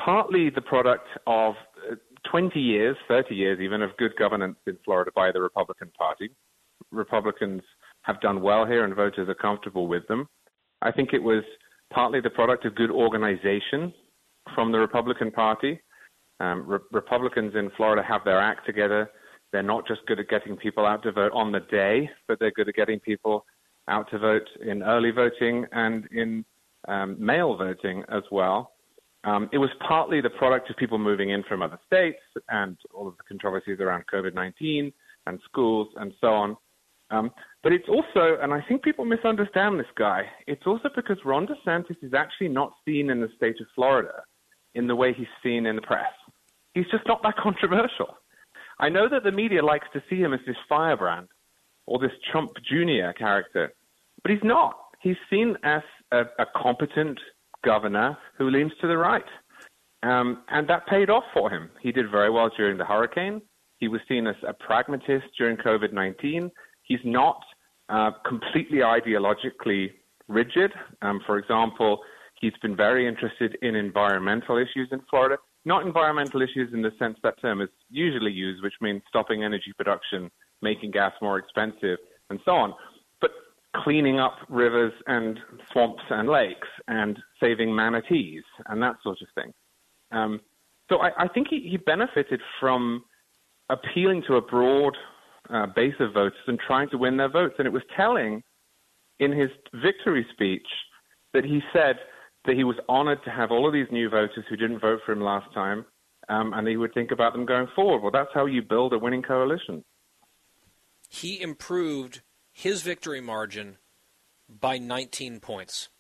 [0.01, 1.55] partly the product of
[1.91, 1.97] uh,
[2.31, 6.31] 20 years, 30 years even, of good governance in Florida by the Republican Party.
[6.93, 7.63] Republicans
[8.03, 10.29] have done well here and voters are comfortable with them.
[10.83, 11.43] I think it was
[11.93, 13.93] partly the product of good organization
[14.55, 15.81] from the Republican Party.
[16.41, 19.11] Um, Re- Republicans in Florida have their act together.
[19.53, 22.51] They're not just good at getting people out to vote on the day, but they're
[22.51, 23.47] good at getting people
[23.89, 26.45] out to vote in early voting and in
[26.87, 28.73] um, mail voting as well.
[29.25, 32.21] Um, it was partly the product of people moving in from other states
[32.51, 34.93] and all of the controversies around COVID 19
[35.27, 36.57] and schools and so on.
[37.11, 37.31] Um,
[37.63, 41.97] but it's also, and I think people misunderstand this guy, it's also because Ron DeSantis
[42.03, 44.23] is actually not seen in the state of Florida
[44.79, 46.13] in the way he's seen in the press.
[46.73, 48.17] He's just not that controversial.
[48.79, 51.27] I know that the media likes to see him as this firebrand
[51.87, 53.11] or this Trump Jr.
[53.19, 53.73] character,
[54.23, 54.77] but he's not.
[55.03, 57.19] He's seen as a, a competent
[57.65, 59.25] governor who leans to the right.
[60.05, 61.71] Um, and that paid off for him.
[61.83, 63.43] He did very well during the hurricane.
[63.79, 66.51] He was seen as a pragmatist during COVID 19.
[66.85, 67.41] He's not
[67.89, 69.91] uh, completely ideologically
[70.29, 70.73] rigid.
[71.03, 72.01] Um, for example,
[72.41, 75.37] he's been very interested in environmental issues in Florida.
[75.65, 79.73] Not environmental issues in the sense that term is usually used, which means stopping energy
[79.77, 80.31] production,
[80.63, 81.99] making gas more expensive,
[82.31, 82.75] and so on,
[83.21, 83.31] but
[83.77, 85.39] cleaning up rivers and
[85.73, 89.53] swamps and lakes and saving manatees and that sort of thing.
[90.11, 90.41] Um,
[90.91, 93.05] so I, I think he, he benefited from
[93.69, 94.97] appealing to a broad
[95.51, 97.55] uh, base of voters and trying to win their votes.
[97.59, 98.43] And it was telling
[99.19, 99.51] in his
[99.83, 100.67] victory speech
[101.35, 101.97] that he said
[102.49, 105.13] that he was honored to have all of these new voters who didn't vote for
[105.13, 105.85] him last time,
[106.31, 108.01] um, and he would think about them going forward.
[108.01, 109.85] Well, that's how you build a winning coalition.
[111.11, 113.77] He improved his victory margin
[114.49, 115.91] by 19 points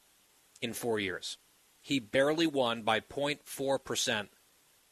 [0.62, 1.36] in four years.
[1.82, 4.30] He barely won by 0.4 percent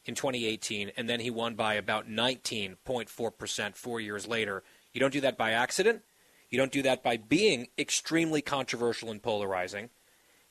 [0.04, 4.62] in 2018, and then he won by about 19.4% four years later.
[4.92, 6.02] You don't do that by accident.
[6.50, 9.88] You don't do that by being extremely controversial and polarizing.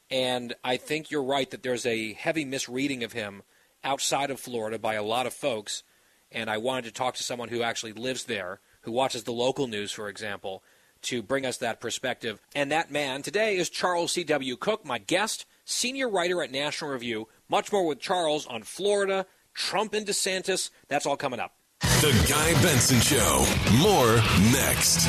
[0.10, 3.42] And I think you're right that there's a heavy misreading of him
[3.84, 5.84] outside of Florida by a lot of folks.
[6.32, 9.68] And I wanted to talk to someone who actually lives there, who watches the local
[9.68, 10.64] news, for example,
[11.04, 12.42] to bring us that perspective.
[12.56, 14.58] And that man today is Charles C.W.
[14.58, 17.28] Cooke, my guest, senior writer at National Review.
[17.48, 20.72] Much more with Charles on Florida, Trump and DeSantis.
[20.88, 21.54] That's all coming up.
[21.82, 23.46] The Guy Benson Show.
[23.82, 24.16] More
[24.52, 25.08] next.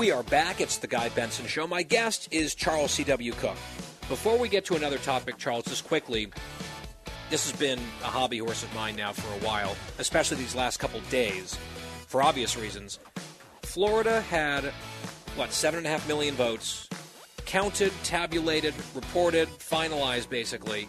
[0.00, 0.62] We are back.
[0.62, 1.66] It's the Guy Benson Show.
[1.66, 3.32] My guest is Charles C.W.
[3.32, 3.58] Cooke.
[4.08, 6.32] Before we get to another topic, Charles, just quickly,
[7.28, 10.78] this has been a hobby horse of mine now for a while, especially these last
[10.78, 11.54] couple days,
[12.06, 12.98] for obvious reasons.
[13.60, 14.64] Florida had,
[15.36, 16.88] what, seven and a half million votes
[17.44, 20.88] counted, tabulated, reported, finalized basically,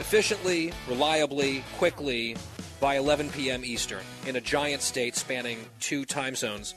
[0.00, 2.36] efficiently, reliably, quickly
[2.80, 3.64] by 11 p.m.
[3.64, 6.74] Eastern in a giant state spanning two time zones.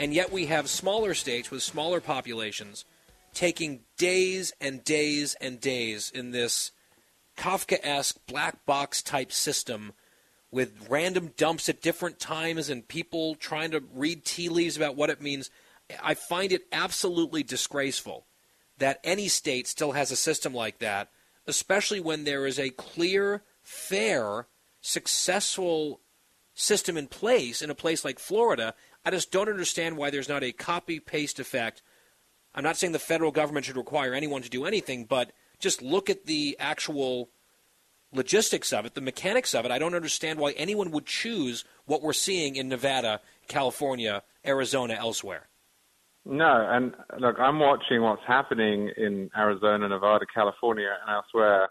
[0.00, 2.86] And yet we have smaller states with smaller populations
[3.34, 6.72] taking days and days and days in this
[7.36, 9.92] Kafkaesque black box type system
[10.50, 15.10] with random dumps at different times and people trying to read tea leaves about what
[15.10, 15.50] it means.
[16.02, 18.26] I find it absolutely disgraceful
[18.78, 21.10] that any state still has a system like that,
[21.46, 24.46] especially when there is a clear, fair,
[24.80, 26.00] successful
[26.54, 28.74] system in place in a place like Florida.
[29.04, 31.82] I just don't understand why there's not a copy paste effect.
[32.54, 36.10] I'm not saying the federal government should require anyone to do anything, but just look
[36.10, 37.30] at the actual
[38.12, 39.70] logistics of it, the mechanics of it.
[39.70, 45.48] I don't understand why anyone would choose what we're seeing in Nevada, California, Arizona, elsewhere.
[46.24, 51.68] No, and look, I'm watching what's happening in Arizona, Nevada, California, and elsewhere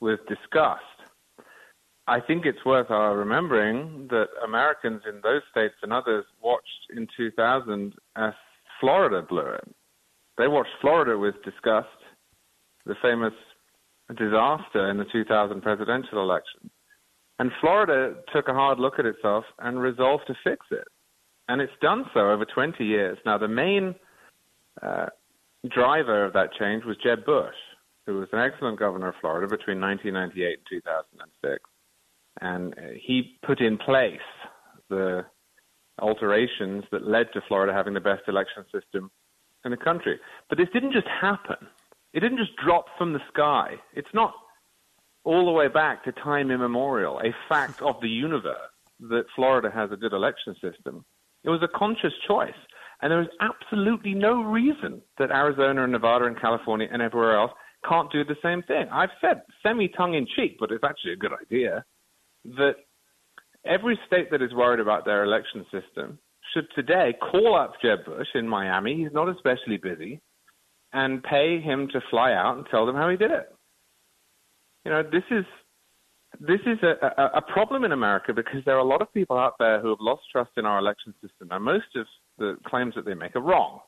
[0.00, 0.82] with disgust.
[2.10, 7.06] I think it's worth our remembering that Americans in those states and others watched in
[7.16, 8.32] 2000 as
[8.80, 9.74] Florida blew it.
[10.36, 11.88] They watched Florida with disgust,
[12.84, 13.34] the famous
[14.08, 16.68] disaster in the 2000 presidential election.
[17.38, 20.88] And Florida took a hard look at itself and resolved to fix it
[21.50, 23.18] and it's done so over 20 years.
[23.26, 23.96] Now, the main
[24.80, 25.06] uh,
[25.68, 27.56] driver of that change was Jeb Bush,
[28.06, 31.69] who was an excellent governor of Florida between 1998 and 2006.
[32.40, 34.18] And uh, he put in place
[34.88, 35.24] the
[36.00, 39.10] alterations that led to Florida having the best election system
[39.64, 40.18] in the country.
[40.48, 41.56] But this didn't just happen.
[42.12, 43.74] It didn't just drop from the sky.
[43.94, 44.32] It's not
[45.24, 48.56] all the way back to time immemorial, a fact of the universe
[49.00, 51.04] that Florida has a good election system.
[51.44, 52.54] It was a conscious choice.
[53.02, 57.52] And there is absolutely no reason that Arizona and Nevada and California and everywhere else
[57.88, 58.86] can't do the same thing.
[58.92, 61.84] I've said semi tongue in cheek, but it's actually a good idea,
[62.44, 62.74] that
[63.64, 66.18] every state that is worried about their election system
[66.54, 68.96] should today call up Jeb Bush in Miami.
[68.96, 70.20] He's not especially busy,
[70.92, 73.54] and pay him to fly out and tell them how he did it.
[74.84, 75.44] You know, this is
[76.38, 79.36] this is a, a, a problem in America because there are a lot of people
[79.36, 82.06] out there who have lost trust in our election system, and most of
[82.38, 83.80] the claims that they make are wrong.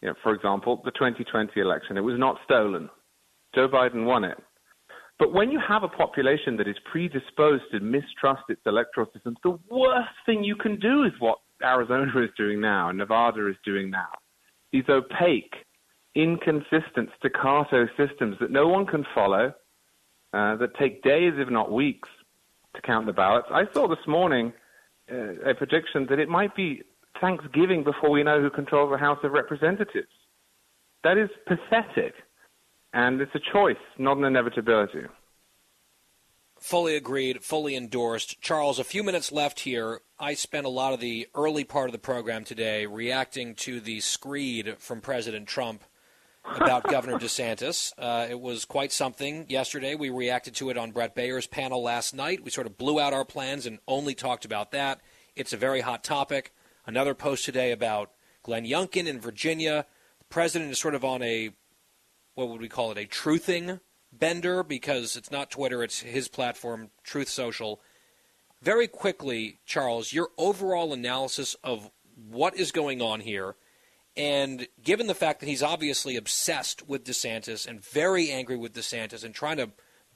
[0.00, 2.88] You know, for example, the 2020 election, it was not stolen.
[3.54, 4.38] Joe Biden won it.
[5.20, 9.58] But when you have a population that is predisposed to mistrust its electoral systems, the
[9.70, 13.90] worst thing you can do is what Arizona is doing now and Nevada is doing
[13.90, 14.08] now.
[14.72, 15.54] These opaque,
[16.14, 19.52] inconsistent staccato systems that no one can follow,
[20.32, 22.08] uh, that take days, if not weeks,
[22.74, 23.48] to count the ballots.
[23.52, 24.54] I saw this morning
[25.12, 26.82] uh, a prediction that it might be
[27.20, 30.08] Thanksgiving before we know who controls the House of Representatives.
[31.04, 32.14] That is pathetic.
[32.92, 35.02] And it's a choice, not an inevitability.
[36.58, 38.40] Fully agreed, fully endorsed.
[38.42, 40.00] Charles, a few minutes left here.
[40.18, 44.00] I spent a lot of the early part of the program today reacting to the
[44.00, 45.84] screed from President Trump
[46.44, 47.92] about Governor DeSantis.
[47.96, 49.94] Uh, it was quite something yesterday.
[49.94, 52.44] We reacted to it on Bret Baier's panel last night.
[52.44, 55.00] We sort of blew out our plans and only talked about that.
[55.34, 56.52] It's a very hot topic.
[56.86, 58.10] Another post today about
[58.42, 59.86] Glenn Youngkin in Virginia.
[60.18, 61.50] The president is sort of on a,
[62.40, 63.80] what would we call it, a truthing
[64.12, 67.80] bender because it's not Twitter, it's his platform, Truth Social.
[68.62, 71.90] Very quickly, Charles, your overall analysis of
[72.28, 73.54] what is going on here.
[74.16, 79.24] And given the fact that he's obviously obsessed with DeSantis and very angry with DeSantis
[79.24, 79.70] and trying to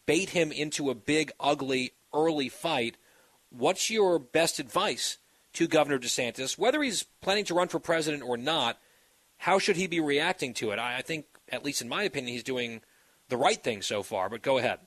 [0.04, 2.96] bait him into a big, ugly, early fight,
[3.50, 5.18] what's your best advice
[5.54, 8.78] to Governor DeSantis, whether he's planning to run for president or not.
[9.38, 10.78] How should he be reacting to it?
[10.78, 12.80] I, I think, at least in my opinion, he's doing
[13.28, 14.28] the right thing so far.
[14.28, 14.80] But go ahead.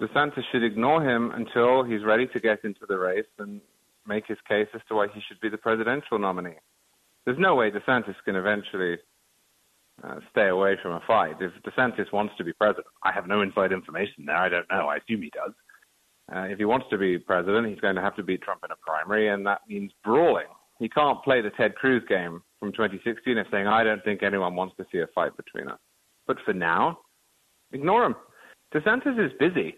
[0.00, 3.60] DeSantis should ignore him until he's ready to get into the race and
[4.06, 6.58] make his case as to why he should be the presidential nominee.
[7.24, 8.96] There's no way DeSantis can eventually
[10.02, 11.36] uh, stay away from a fight.
[11.40, 14.36] If DeSantis wants to be president, I have no inside information there.
[14.36, 14.86] I don't know.
[14.86, 15.52] I assume he does.
[16.32, 18.70] Uh, if he wants to be president, he's going to have to beat Trump in
[18.70, 20.46] a primary, and that means brawling.
[20.78, 24.54] He can't play the Ted Cruz game from 2016 of saying, I don't think anyone
[24.54, 25.78] wants to see a fight between us.
[26.26, 26.98] But for now,
[27.72, 28.16] ignore him.
[28.74, 29.76] DeSantis is busy.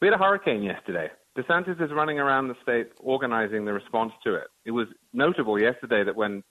[0.00, 1.08] We had a hurricane yesterday.
[1.36, 4.48] DeSantis is running around the state organizing the response to it.
[4.64, 6.42] It was notable yesterday that when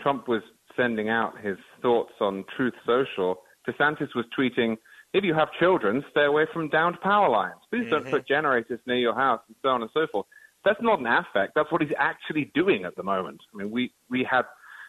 [0.00, 0.42] Trump was
[0.76, 3.36] sending out his thoughts on Truth Social,
[3.68, 4.76] DeSantis was tweeting,
[5.12, 7.60] if you have children, stay away from downed power lines.
[7.70, 7.90] Please mm-hmm.
[7.90, 10.26] don't put generators near your house and so on and so forth.
[10.64, 11.52] That's not an affect.
[11.54, 13.40] That's what he's actually doing at the moment.
[13.52, 14.42] I mean, we, we had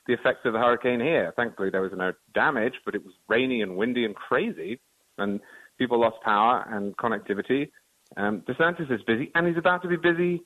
[0.07, 1.34] the effects of the hurricane here.
[1.36, 4.80] Thankfully, there was no damage, but it was rainy and windy and crazy,
[5.18, 5.40] and
[5.77, 7.72] people lost power and connectivity.
[8.18, 10.44] Um, DeSantis is busy, and he's about to be busy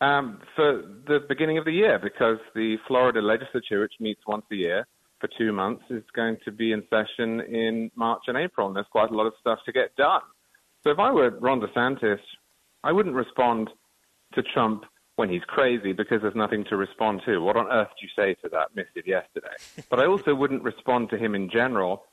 [0.00, 4.56] um, for the beginning of the year because the Florida legislature, which meets once a
[4.56, 4.86] year,
[5.20, 8.86] for two months is going to be in session in March and April, and there's
[8.90, 10.22] quite a lot of stuff to get done.
[10.82, 12.18] So if I were Ron DeSantis,
[12.82, 13.70] I wouldn't respond
[14.34, 14.84] to Trump
[15.16, 17.38] when he's crazy because there's nothing to respond to.
[17.40, 19.54] What on earth do you say to that missive yesterday?
[19.90, 22.04] but I also wouldn't respond to him in general.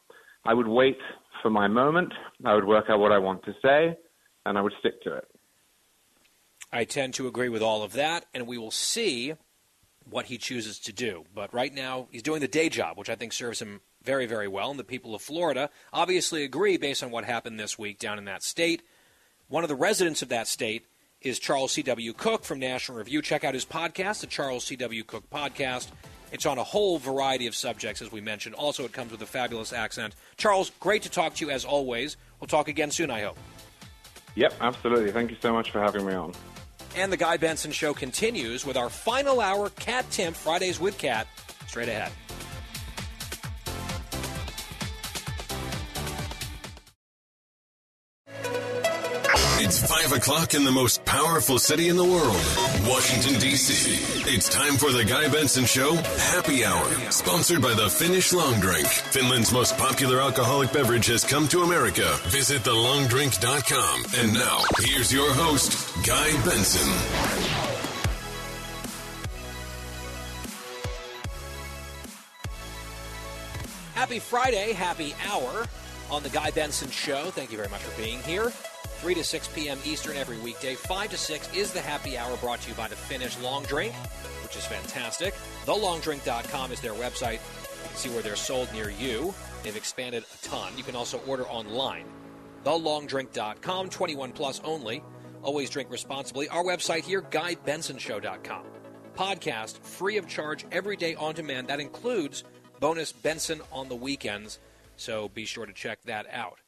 [0.46, 0.98] I would wait
[1.42, 2.14] for my moment.
[2.46, 3.98] I would work out what I want to say,
[4.46, 5.28] and I would stick to it.
[6.72, 9.34] I tend to agree with all of that, and we will see
[10.10, 11.26] what he chooses to do.
[11.34, 14.48] But right now, he's doing the day job, which I think serves him very, very
[14.48, 14.70] well.
[14.72, 18.26] And the people of Florida obviously agree based on what happened this week down in
[18.26, 18.82] that state.
[19.48, 20.86] One of the residents of that state
[21.22, 22.14] is Charles C.W.
[22.14, 23.22] Cooke from National Review.
[23.22, 25.04] Check out his podcast, the Charles C.W.
[25.04, 25.90] Cooke Podcast.
[26.32, 28.56] It's on a whole variety of subjects, as we mentioned.
[28.56, 30.16] Also, it comes with a fabulous accent.
[30.38, 32.18] Charles, great to talk to you as always.
[32.40, 33.38] We'll talk again soon, I hope.
[34.36, 35.12] Yep, absolutely.
[35.12, 36.34] Thank you so much for having me on.
[36.96, 41.28] And the Guy Benson Show continues with our final hour Kat Timpf Fridays with Kat
[41.68, 42.12] straight ahead.
[50.10, 52.41] 5 o'clock in the most powerful city in the world,
[52.90, 53.94] Washington, D.C.
[54.34, 55.94] It's time for the Guy Benson Show
[56.34, 58.88] Happy Hour, sponsored by the Finnish Long Drink.
[58.88, 62.18] Finland's most popular alcoholic beverage has come to America.
[62.23, 64.06] Visit thelongdrink.com.
[64.18, 66.90] And now, here's your host, Guy Benson.
[73.94, 75.68] Happy Friday, happy hour
[76.10, 77.26] on the Guy Benson Show.
[77.26, 78.52] Thank you very much for being here.
[79.00, 79.80] 3 to 6 p.m.
[79.86, 80.76] Eastern every weekday.
[80.76, 83.94] 5 to 6 is the happy hour brought to you by the Finnish Long Drink,
[84.44, 85.34] which is fantastic.
[85.66, 87.40] TheLongDrink.com is their website.
[87.84, 89.34] You can see where they're sold near you.
[89.64, 90.78] They've expanded a ton.
[90.78, 92.06] You can also order online.
[92.66, 95.02] TheLongDrink.com, 21 plus only.
[95.44, 96.50] Always drink responsibly.
[96.50, 98.66] Our website here, GuyBensonShow.com.
[99.16, 101.70] Podcast free of charge every day on demand.
[101.70, 102.44] That includes
[102.82, 104.60] bonus Benson on the weekends.
[104.98, 106.60] So be sure to check that out.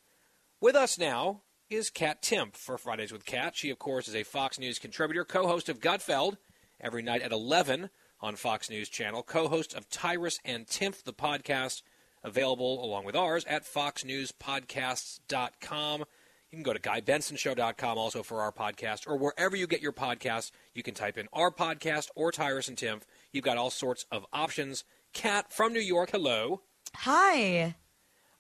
[0.62, 1.42] With us now
[1.72, 3.56] is Kat Timpf for Fridays with Kat.
[3.56, 6.36] She, of course, is a Fox News contributor, co host of Gutfeld
[6.82, 7.90] every night at 11
[8.20, 11.82] on Fox News Channel, co host of Tyrus and Timpf, the podcast,
[12.24, 16.00] available along with ours at foxnewspodcasts.com.
[16.00, 20.52] You can go to GuyBensonShow.com also for our podcast, or wherever you get your podcasts,
[20.74, 23.04] you can type in our podcast or Tyrus and Timpf.
[23.32, 24.84] You've got all sorts of options.
[25.14, 26.64] Kat from New York, hello.
[26.98, 27.76] Hi.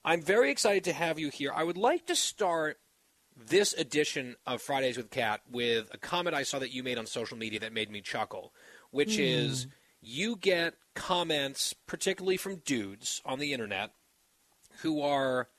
[0.03, 1.53] I'm very excited to have you here.
[1.55, 2.77] I would like to start
[3.47, 7.05] this edition of Fridays with Kat with a comment I saw that you made on
[7.05, 8.53] social media that made me chuckle,
[8.91, 9.21] which Hmm.
[9.21, 9.67] is
[10.01, 13.91] you get comments, particularly from dudes on the internet,
[14.81, 15.49] who are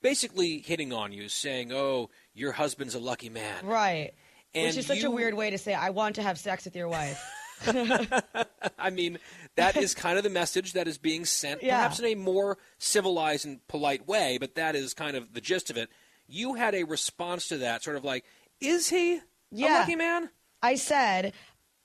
[0.00, 4.12] basically hitting on you, saying, "Oh, your husband's a lucky man." Right.
[4.54, 6.64] And Which is such you- a weird way to say I want to have sex
[6.64, 7.22] with your wife.
[8.78, 9.18] I mean,
[9.56, 11.76] that is kind of the message that is being sent, Yeah.
[11.76, 15.70] perhaps in a more civilized and polite way, but that is kind of the gist
[15.70, 15.88] of it.
[16.32, 18.24] You had a response to that, sort of like,
[18.60, 19.20] "Is he a
[19.52, 20.30] lucky man?"
[20.62, 21.34] I said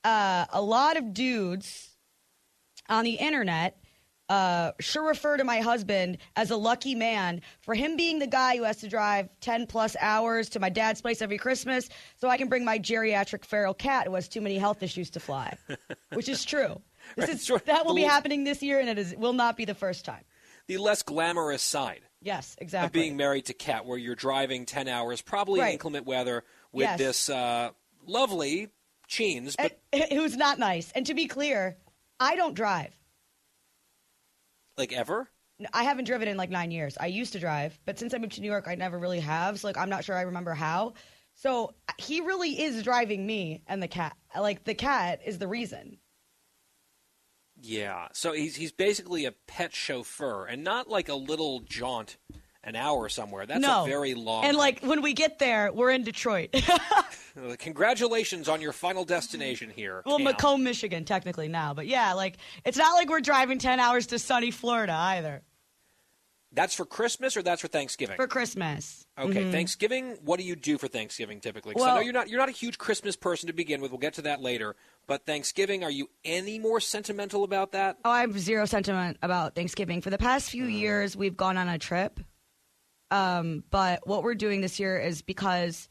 [0.05, 1.89] uh, a lot of dudes
[2.87, 3.77] on the internet
[4.29, 8.57] uh, sure refer to my husband as a lucky man for him being the guy
[8.57, 12.37] who has to drive 10 plus hours to my dad's place every Christmas so I
[12.37, 15.57] can bring my geriatric feral cat who has too many health issues to fly,
[16.13, 16.81] which is true.
[17.15, 17.61] This Right, is, sure.
[17.67, 20.25] that will be happening this year, and it is, will not be the first time.
[20.67, 23.01] The less glamorous side Yes, of exactly.
[23.01, 25.73] being married to Kat, where you're driving ten hours, probably in Right.
[25.73, 26.97] inclement weather, with Yes.
[26.97, 27.69] this uh,
[28.05, 28.69] lovely
[29.07, 29.79] Cheens, but
[30.09, 30.91] Who's not nice.
[30.91, 31.77] And to be clear,
[32.19, 32.93] I don't drive.
[34.77, 35.29] like ever.
[35.73, 36.97] I haven't driven in like nine years.
[36.99, 39.59] I used to drive, but since I moved to New York, I never really have.
[39.59, 40.93] So like, I'm not sure I remember how.
[41.33, 44.15] So he really is driving me and the cat.
[44.39, 45.97] Like the cat is the reason.
[47.61, 52.17] Yeah, so he's he's basically a pet chauffeur, and not like a little jaunt
[52.63, 53.45] an hour somewhere.
[53.45, 54.45] That's no, a very long.
[54.45, 56.55] And like when we get there, we're in Detroit.
[57.59, 60.01] Congratulations on your final destination here.
[60.05, 60.25] well, Cam.
[60.25, 64.19] Macomb, Michigan, technically now, but yeah, like it's not like we're driving ten hours to
[64.19, 65.41] sunny Florida either
[66.57, 68.15] That's for Christmas or that's for Thanksgiving?
[68.17, 69.05] for Christmas.
[69.17, 69.51] okay, Mhm.
[69.51, 70.17] Thanksgiving.
[70.23, 71.73] What do you do for Thanksgiving typically?
[71.75, 73.91] 'Cause I Well- know you're not you're not a huge Christmas person to begin with.
[73.91, 74.75] We'll get to that later.
[75.05, 77.97] But Thanksgiving, are you any more sentimental about that?
[78.03, 80.01] Oh, I have zero sentiment about Thanksgiving.
[80.01, 82.19] For the past few years, we've gone on a trip.
[83.11, 85.87] Um, but what we're doing this year is because,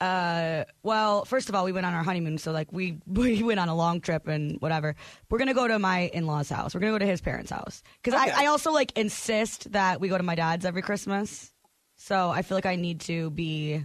[0.00, 3.60] uh, well, first of all, we went on our honeymoon, so like we we went
[3.60, 4.94] on a long trip and whatever.
[5.28, 6.74] We're gonna go to my in laws' house.
[6.74, 8.30] We're gonna go to his parents' house because Okay.
[8.32, 11.52] I, I also like insist that we go to my dad's every Christmas.
[11.96, 13.84] So I feel like I need to be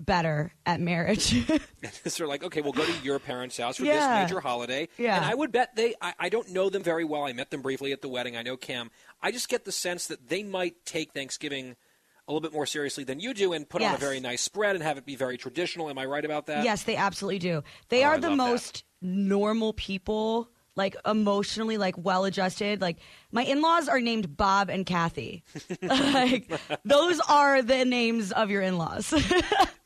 [0.00, 1.34] better at marriage.
[2.04, 4.20] so they're like, okay, we'll go to your parents' house for Yeah.
[4.22, 4.88] this major holiday.
[4.98, 5.16] Yeah.
[5.16, 7.24] And I would bet they, I, I don't know them very well.
[7.24, 8.36] I met them briefly at the wedding.
[8.36, 8.90] I know Cam.
[9.22, 11.74] I just get the sense that they might take Thanksgiving
[12.28, 14.76] a little bit more seriously than you do and put on a very nice spread
[14.76, 15.88] and have it be very traditional.
[15.88, 16.62] Am I right about that?
[16.62, 17.62] Yes, they absolutely do.
[17.88, 18.44] They Oh, are I the love that.
[18.50, 22.80] most normal people, like emotionally, like well adjusted.
[22.82, 22.98] Like
[23.32, 25.42] my in laws are named Bob and Kathy.
[25.82, 26.52] like
[26.84, 29.12] those are the names of your in laws.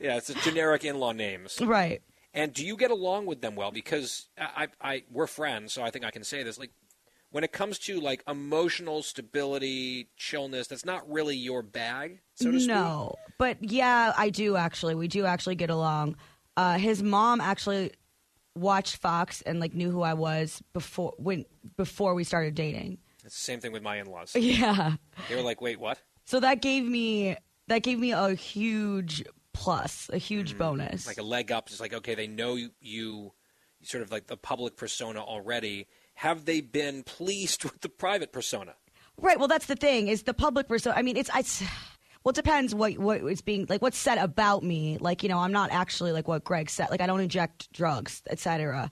[0.01, 1.61] Yeah, it's a generic in-law names.
[1.61, 2.03] right.
[2.35, 3.71] And do you get along with them well?
[3.71, 6.59] Because I, I, I, we're friends, so I think I can say this.
[6.59, 6.73] Like,
[7.33, 12.61] when it comes to like emotional stability, chillness, that's not really your bag, so to
[12.61, 12.69] speak.
[12.69, 14.95] no, but yeah, I do actually.
[14.95, 16.17] We do actually get along.
[16.57, 17.93] Uh, his mom actually
[18.55, 21.45] watched Fox and like knew who I was before when
[21.77, 22.99] before we started dating.
[23.25, 24.35] It's the same thing with my in-laws.
[24.37, 24.97] Yeah.
[25.29, 27.37] They were like, "Wait, what?" So that gave me
[27.69, 31.03] that gave me a huge plus, a huge bonus.
[31.03, 31.11] Mm-hmm.
[31.11, 31.69] Like a leg up.
[31.69, 33.33] It's like, okay, they know you, you,
[33.83, 35.87] sort of like the public persona already.
[36.23, 38.77] Have they been pleased with the private persona?
[39.17, 39.41] Right.
[39.41, 40.95] Well, that's the thing is the public persona.
[40.97, 41.65] I mean, it's it's
[42.23, 44.99] well, it depends what what is being like what's said about me.
[45.01, 46.91] Like you know, I'm not actually like what Greg said.
[46.93, 48.89] Like I don't inject drugs, etc.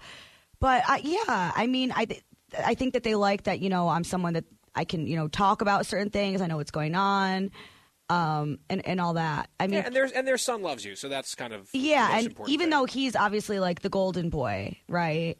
[0.59, 2.25] But I, yeah, I mean, I th-
[2.67, 3.61] I think that they like that.
[3.61, 6.41] You know, I'm someone that I can you know talk about certain things.
[6.41, 7.53] I know what's going on.
[8.09, 9.51] Um, and, and all that.
[9.61, 12.19] I mean, yeah, and there's and their son loves you, so that's kind of yeah,
[12.19, 12.71] and even thing.
[12.71, 15.37] though he's obviously like the golden boy, right?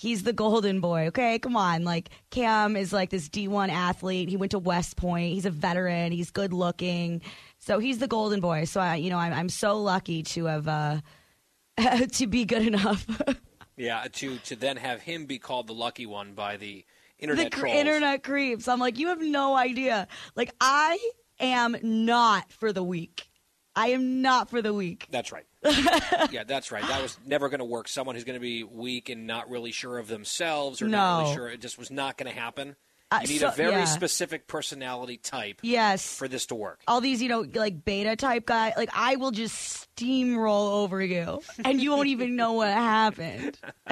[0.00, 1.08] He's the golden boy.
[1.08, 1.84] Okay, come on.
[1.84, 4.30] Like Cam is like this D1 athlete.
[4.30, 5.34] He went to West Point.
[5.34, 6.10] He's a veteran.
[6.10, 7.20] He's good looking.
[7.58, 8.64] So he's the golden boy.
[8.64, 11.00] So I, you know, I'm, I'm so lucky to have uh
[12.12, 13.06] to be good enough.
[13.76, 16.86] yeah, to to then have him be called the lucky one by the
[17.18, 17.76] the internet trolls.
[17.76, 18.68] internet creeps.
[18.68, 20.08] I'm like, you have no idea.
[20.34, 20.98] Like I
[21.38, 23.28] am not for the weak.
[23.76, 25.08] I am not for the weak.
[25.10, 25.44] That's right.
[26.30, 26.86] yeah, that's right.
[26.86, 27.88] That was never going to work.
[27.88, 31.34] Someone who's going to be weak and not really sure of themselves or not really
[31.34, 32.76] sure, it just was not going to happen.
[33.12, 33.84] Uh, You need so- a very yeah.
[33.86, 36.14] specific personality type Yes.
[36.14, 36.80] for this to work.
[36.86, 41.40] all these, you know, like beta type guy, like I will just steamroll over you
[41.64, 43.58] and you won't even know what happened.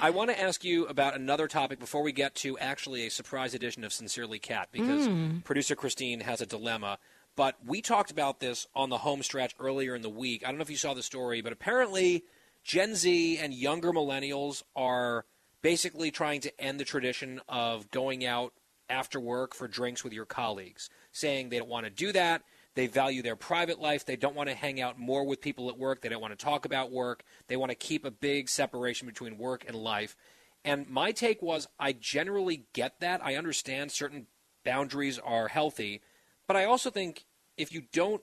[0.00, 3.54] I want to ask you about another topic before we get to actually a surprise
[3.54, 5.44] edition of Sincerely Kat because Mm.
[5.44, 6.98] producer Christine has a dilemma.
[7.36, 10.44] But we talked about this on the home stretch earlier in the week.
[10.44, 12.24] I don't know if you saw the story, but apparently
[12.62, 15.24] Gen Z and younger millennials are
[15.62, 18.52] basically trying to end the tradition of going out
[18.88, 22.42] after work for drinks with your colleagues, saying they don't want to do that.
[22.74, 24.04] They value their private life.
[24.04, 26.00] They don't want to hang out more with people at work.
[26.00, 27.24] They don't want to talk about work.
[27.48, 30.16] They want to keep a big separation between work and life.
[30.64, 33.24] And my take was I generally get that.
[33.24, 34.26] I understand certain
[34.64, 36.00] boundaries are healthy,
[36.46, 37.24] but I also think
[37.56, 38.22] if you don't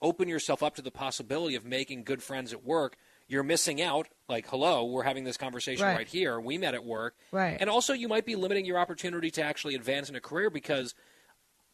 [0.00, 2.96] open yourself up to the possibility of making good friends at work,
[3.28, 4.08] you're missing out.
[4.28, 5.96] Like, hello, we're having this conversation Right.
[5.96, 6.40] right, here.
[6.40, 7.16] We met at work.
[7.30, 7.56] Right.
[7.60, 10.94] And also, you might be limiting your opportunity to actually advance in a career because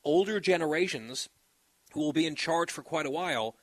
[0.05, 1.29] older generations
[1.93, 3.57] who will be in charge for quite a while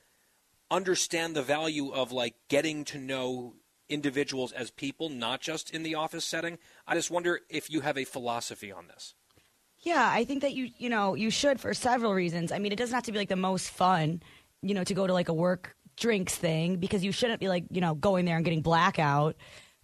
[0.71, 3.53] understand the value of like getting to know
[3.87, 6.57] individuals as people, not just in the office setting.
[6.87, 9.13] I just wonder if you have a philosophy on this.
[9.85, 12.51] Yeah, I think that you you know you should for several reasons.
[12.51, 14.21] I mean, it doesn't have to be like the most fun,
[14.61, 17.65] you know, to go to like a work drinks thing because you shouldn't be like
[17.69, 19.35] you know going there and getting blackout.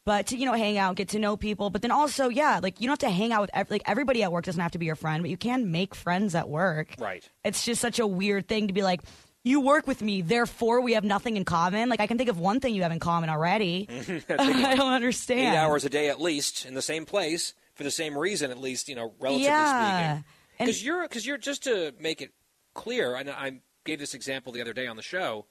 [0.03, 2.81] But to you know hang out, get to know people, but then also yeah, like
[2.81, 4.79] you don't have to hang out with ev- like everybody at work doesn't have to
[4.79, 6.95] be your friend, but you can make friends at work.
[6.97, 7.27] Right.
[7.45, 9.01] It's just such a weird thing to be like.
[9.43, 11.89] You work with me, therefore we have nothing in common.
[11.89, 13.87] Like I can think of one thing you have in common already.
[14.29, 15.55] I don't understand.
[15.55, 18.59] Eight hours a day at least in the same place for the same reason, at
[18.59, 20.11] least you know, relatively Yeah.
[20.19, 20.25] speaking.
[20.59, 22.31] Because you're because you're just to make it
[22.75, 23.15] clear.
[23.15, 25.47] And I gave this example the other day on the show.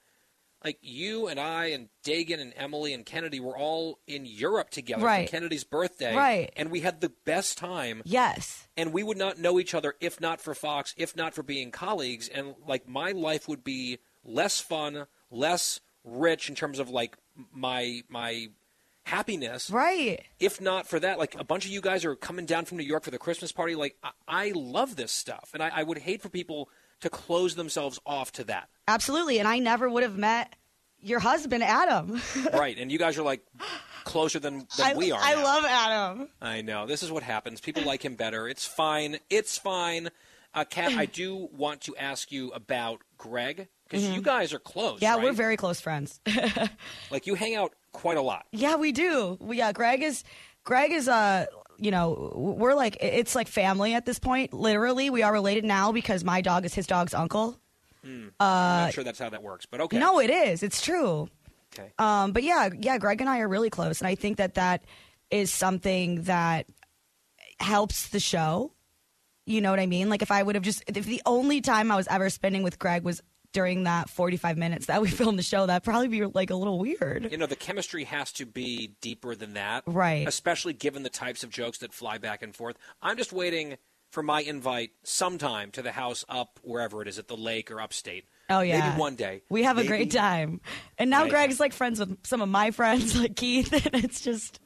[0.64, 5.02] Like you and I and Dagen and Emily and Kennedy were all in Europe together
[5.04, 5.26] Right.
[5.26, 6.52] for Kennedy's birthday, Right.
[6.54, 8.02] And we had the best time.
[8.04, 8.68] Yes.
[8.76, 11.70] And we would not know each other if not for Fox, if not for being
[11.70, 12.28] colleagues.
[12.28, 17.16] And like my life would be less fun, less rich in terms of like
[17.52, 18.48] my my
[19.04, 19.70] happiness.
[19.70, 20.20] Right.
[20.38, 22.84] If not for that, like a bunch of you guys are coming down from New
[22.84, 23.74] York for the Christmas party.
[23.74, 26.68] Like I, I love this stuff, and I, I would hate for people
[27.00, 28.68] to close themselves off to that.
[28.86, 29.38] Absolutely.
[29.38, 30.54] And I never would have met
[31.00, 32.20] your husband, Adam.
[32.52, 32.76] right?
[32.78, 33.40] And you guys are like
[34.04, 35.18] closer than, than I, we are.
[35.20, 35.42] I now.
[35.44, 36.28] love Adam.
[36.42, 36.86] I know.
[36.86, 37.60] This is what happens.
[37.60, 38.48] People like him better.
[38.48, 39.18] It's fine.
[39.30, 40.10] It's fine.
[40.52, 44.14] Uh, Kat, I do want to ask you about Greg because Mhm.
[44.16, 45.00] you guys are close.
[45.00, 45.22] Yeah, right?
[45.22, 46.20] we're very close friends.
[47.10, 48.46] like you hang out quite a lot.
[48.52, 49.36] yeah, we do.
[49.40, 50.24] We, yeah, Greg is
[50.64, 51.46] Greg is uh
[51.78, 54.52] you know, we're like it's like family at this point.
[54.52, 57.58] Literally, we are related now because my dog is his dog's uncle.
[58.04, 58.28] Hmm.
[58.38, 59.98] Uh, I'm not sure that's how that works, but okay.
[59.98, 60.62] No, it is.
[60.62, 61.28] It's true.
[61.72, 61.92] Okay.
[61.98, 64.84] Um, but yeah, yeah, Greg and I are really close, and I think that that
[65.30, 66.66] is something that
[67.58, 68.72] helps the show.
[69.46, 70.08] You know what I mean?
[70.08, 72.78] Like if I would have just if the only time I was ever spending with
[72.78, 76.50] Greg was during that 45 minutes that we filmed the show, that'd probably be like
[76.50, 77.28] a little weird.
[77.30, 79.82] You know, the chemistry has to be deeper than that.
[79.86, 80.26] Right.
[80.26, 82.76] Especially given the types of jokes that fly back and forth.
[83.02, 83.76] I'm just waiting
[84.10, 87.80] for my invite sometime to the house up wherever it is, at the lake or
[87.80, 88.24] upstate.
[88.48, 89.42] Oh yeah, Maybe one day.
[89.48, 90.60] we have a great time.
[90.98, 91.30] And now Right.
[91.30, 94.58] Greg's like friends with some of my friends, like Keith, and it's just,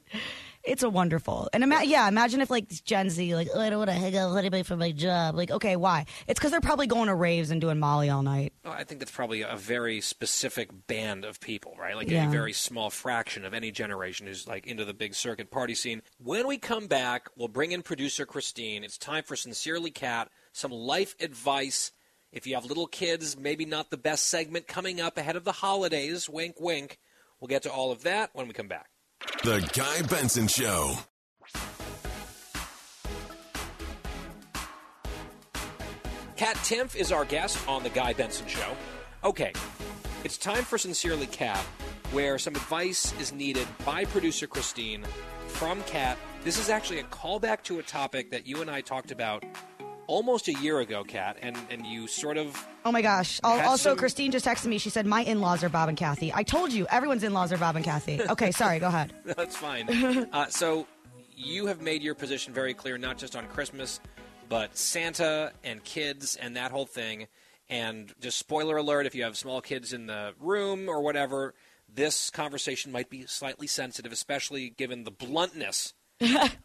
[0.65, 1.49] it's a wonderful.
[1.53, 4.17] And ima- yeah, imagine if like Gen Z, like oh, I don't want to hang
[4.17, 5.35] out with anybody for my job.
[5.35, 6.07] Like okay, why?
[6.27, 8.53] It's because they're probably going to raves and doing Molly all night.
[8.65, 11.95] Well, I think that's probably a very specific band of people, right?
[11.97, 12.29] Like Yeah.
[12.29, 16.03] a very small fraction of any generation who's like into the big circuit party scene.
[16.19, 18.85] When we come back, we'll bring in producer Christine.
[18.85, 21.93] It's time for Sincerely Kat, some life advice.
[22.33, 25.53] If you have little kids, maybe not the best segment coming up ahead of the
[25.53, 26.29] holidays.
[26.29, 26.99] Wink, wink.
[27.41, 28.87] We'll get to all of that when we come back.
[29.43, 30.95] The Guy Benson Show.
[36.37, 38.77] Kat Timpf is our guest on the Guy Benson Show.
[39.23, 39.53] Okay,
[40.25, 41.59] it's time for Sincerely Kat,
[42.13, 45.05] where some advice is needed by producer Christine
[45.49, 46.19] from Kat.
[46.43, 49.45] This is actually a callback to a topic that you and I talked about
[50.07, 53.41] almost a year ago, Kat, and, and you sort of Oh my gosh.
[53.43, 54.79] Also, some- Christine just texted me.
[54.79, 56.33] She said, My in laws are Bob and Kathy.
[56.35, 58.21] I told you, everyone's in laws are Bob and Kathy.
[58.35, 59.13] Okay, sorry, go ahead.
[59.25, 59.89] That's fine.
[60.33, 60.87] uh, so
[61.37, 64.01] you have made your position very clear, not just on Christmas,
[64.49, 67.27] but Santa and kids and that whole thing.
[67.69, 71.55] And just spoiler alert: if you have small kids in the room or whatever,
[71.93, 75.95] this conversation might be slightly sensitive, especially given the bluntness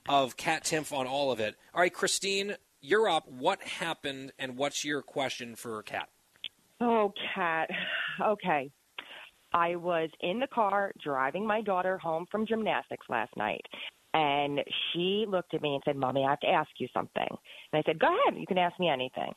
[0.07, 1.55] of Kat Timpf on all of it.
[1.73, 3.27] All right, Christine, you're up.
[3.27, 6.09] What happened, and what's your question for Kat?
[6.81, 7.69] Oh, Kat.
[8.21, 8.71] Okay.
[9.53, 13.65] I was in the car driving my daughter home from gymnastics last night.
[14.13, 14.59] And
[14.91, 17.27] she looked at me and said, Mommy, I have to ask you something.
[17.27, 18.39] And I said, Go ahead.
[18.39, 19.31] You can ask me anything.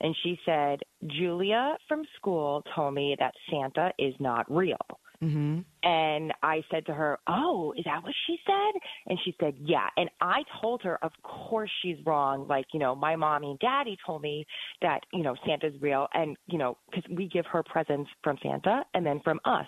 [0.00, 4.76] And she said, Julia from school told me that Santa is not real.
[5.22, 5.60] Mm-hmm.
[5.82, 8.80] And I said to her, Oh, is that what she said?
[9.08, 9.88] And she said, Yeah.
[9.96, 12.46] And I told her, Of course she's wrong.
[12.46, 14.46] Like, you know, my mommy and daddy told me
[14.80, 16.06] that, you know, Santa's real.
[16.14, 19.66] And, you know, because we give her presents from Santa and then from us.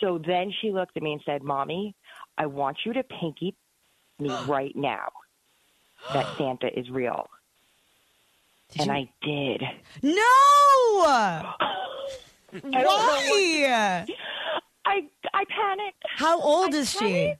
[0.00, 1.94] So then she looked at me and said, Mommy,
[2.36, 3.54] I want you to pinky
[4.18, 5.08] me right now
[6.12, 7.26] that Santa is real.
[8.78, 9.62] and I did.
[10.02, 10.12] No!
[10.22, 11.56] I
[12.52, 14.06] don't know what- Why?
[14.06, 14.06] I
[14.86, 15.00] I
[15.32, 16.02] I panicked.
[16.16, 17.34] How old I is she?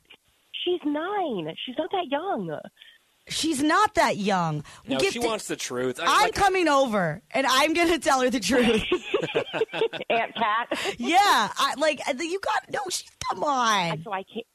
[0.64, 1.54] She's nine.
[1.64, 2.58] She's not that young.
[3.28, 4.64] She's not that young.
[4.86, 5.98] No, Get she the- wants the truth.
[6.00, 8.82] I- I'm like- coming over and I'm going to tell her the truth.
[10.10, 10.94] Aunt Pat.
[10.98, 11.18] yeah,
[11.56, 12.80] I like uh, you got no.
[12.90, 14.02] She, come on.
[14.04, 14.46] So I can't.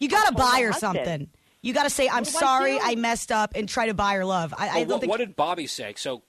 [0.00, 0.96] You got to buy her husband.
[0.96, 1.28] something.
[1.62, 2.78] You got to say, "I'm What do I sorry.
[2.80, 4.54] I messed up," and try to buy her love.
[4.56, 5.10] I, I don't what, think.
[5.10, 5.94] what did Bobby say?
[5.96, 6.22] So,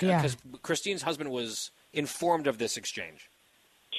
[0.00, 0.16] Yeah.
[0.20, 3.30] because Christine's husband was informed of this exchange.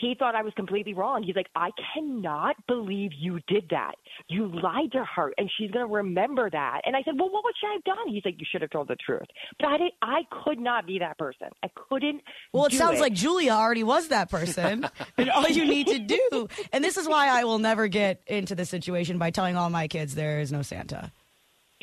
[0.03, 1.23] He thought I was completely wrong.
[1.23, 3.93] He's like, I cannot believe you did that.
[4.27, 6.81] You lied to her, and she's going to remember that.
[6.85, 8.07] And I said, Well, what would she have done?
[8.13, 9.27] He's like, You should have told the truth.
[9.59, 11.47] But I, didn't, I could not be that person.
[11.63, 12.21] I couldn't.
[12.51, 15.99] Well, it do sounds like Julia already was that person, and all you need to
[15.99, 16.47] do.
[16.73, 19.87] And this is why I will never get into this situation by telling all my
[19.87, 21.11] kids there is no Santa.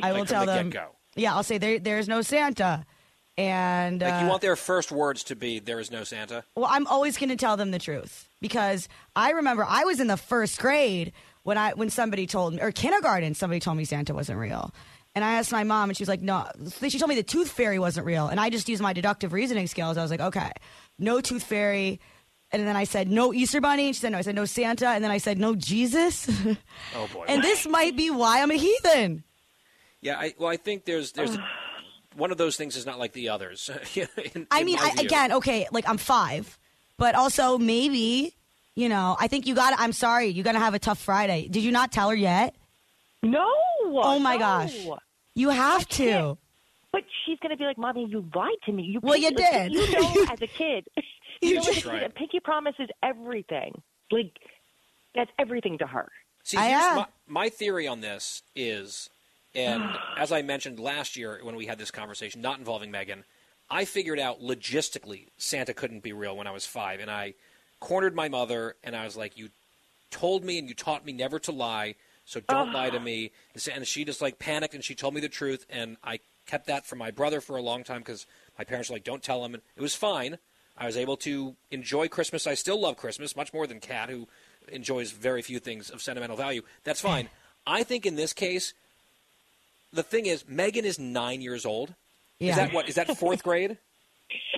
[0.03, 0.71] I will Like from tell the them.
[0.71, 0.89] get-go.
[1.17, 2.85] Yeah, I'll say there there is no Santa,
[3.41, 6.67] and Like uh, you want their first words to be "There is no Santa." Well,
[6.69, 10.17] I'm always going to tell them the truth because I remember I was in the
[10.17, 11.13] first grade
[11.43, 14.75] when I when somebody told me or kindergarten somebody told me Santa wasn't real.
[15.15, 16.47] And I asked my mom, and she was like, "No."
[16.89, 19.67] She told me the tooth fairy wasn't real, and I just used my deductive reasoning
[19.67, 19.97] skills.
[19.97, 20.53] I was like, "Okay,
[20.99, 22.01] no tooth fairy,"
[22.53, 24.89] and then I said, "No Easter bunny." And she said, "No." I said, "No Santa,"
[24.89, 26.29] and then I said, "No Jesus."
[26.95, 27.25] Oh boy.
[27.29, 29.25] and this might be why I'm a heathen.
[30.01, 31.37] Yeah, I, well, I think there's there's
[32.17, 33.71] one of those things is not like the others.
[34.35, 36.59] in- I mean, I, again, okay, like I'm five,
[36.97, 38.35] but also maybe,
[38.75, 39.71] you know, I think you got.
[39.77, 41.49] to I'm sorry, you're gonna have a tough Friday.
[41.49, 42.55] Did you not tell her yet?
[43.23, 43.47] No.
[43.85, 44.39] Oh my no.
[44.41, 44.77] gosh,
[45.35, 46.39] you have to.
[46.93, 48.83] But she's going to be like, Mommy, you lied to me.
[48.83, 49.73] You Well, you pinky- did.
[49.73, 50.87] You know, as a kid,
[51.41, 51.83] you, know, as a did.
[51.85, 52.15] kid, Right.
[52.17, 53.81] pinky promise is everything.
[54.11, 54.33] Like,
[55.15, 56.09] that's everything to her.
[56.43, 59.09] See, I here's my, my theory on this is,
[59.55, 59.85] and
[60.19, 63.25] as I mentioned last year when we had this conversation, not involving Megan,
[63.71, 67.35] I figured out logistically Santa couldn't be real when I was five, and I
[67.79, 69.51] cornered my mother, and I was like, "You
[70.11, 71.95] told me and you taught me never to lie,
[72.25, 75.21] so don't lie to me." And And she just like panicked, and she told me
[75.21, 78.27] the truth, and I kept that from my brother for a long time because
[78.59, 80.39] my parents were like, "Don't tell him," and it was fine.
[80.77, 82.47] I was able to enjoy Christmas.
[82.47, 84.27] I still love Christmas much more than Kat, who
[84.69, 86.63] enjoys very few things of sentimental value.
[86.85, 87.29] That's fine.
[87.67, 88.73] I think in this case,
[89.93, 91.95] the thing is, Megan is nine years old.
[92.39, 92.51] Yeah.
[92.51, 92.89] Is that what?
[92.89, 93.79] Is that fourth grade?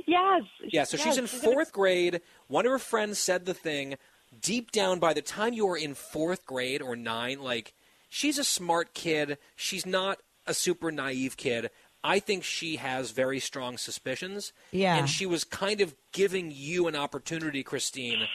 [0.07, 0.43] Yes.
[0.71, 2.21] Yeah, so she's in fourth grade.
[2.49, 3.97] One of her friends said the thing.
[4.39, 7.73] Deep down, by the time you are in fourth grade or nine, like,
[8.11, 9.39] she's a smart kid.
[9.57, 11.71] She's not a super naive kid.
[12.05, 14.53] I think she has very strong suspicions.
[14.73, 14.97] Yeah.
[14.97, 18.27] And she was kind of giving you an opportunity, Christine,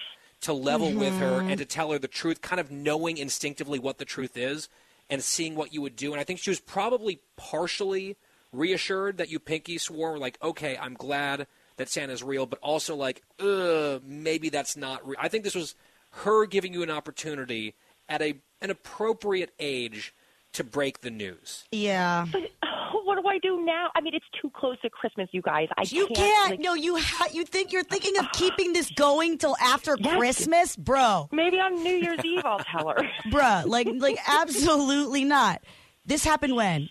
[0.41, 1.49] to level with her Mm-hmm.
[1.49, 4.69] and to tell her the truth, kind of knowing instinctively what the truth is
[5.09, 6.11] and seeing what you would do.
[6.11, 8.17] And I think she was probably partially
[8.51, 11.47] reassured that you pinky swore, like, okay, I'm glad
[11.77, 15.17] that Santa's real, but also like, ugh, maybe that's not real.
[15.19, 15.75] I think this was
[16.11, 17.75] her giving you an opportunity
[18.09, 20.15] at a an appropriate age
[20.53, 21.65] to break the news.
[21.71, 22.25] Yeah.
[22.25, 22.97] What do
[23.38, 23.89] I do now?
[23.95, 25.68] I mean, it's too close to Christmas, you guys.
[25.77, 26.18] I You can't.
[26.18, 26.51] can't.
[26.51, 30.18] like- no, you ha- you think you're thinking of keeping this going till after Yes.
[30.18, 31.30] Christmas, bro?
[31.31, 32.97] Maybe on New Year's Eve I'll tell her.
[33.31, 35.61] Bruh, like like absolutely not.
[36.05, 36.89] This happened when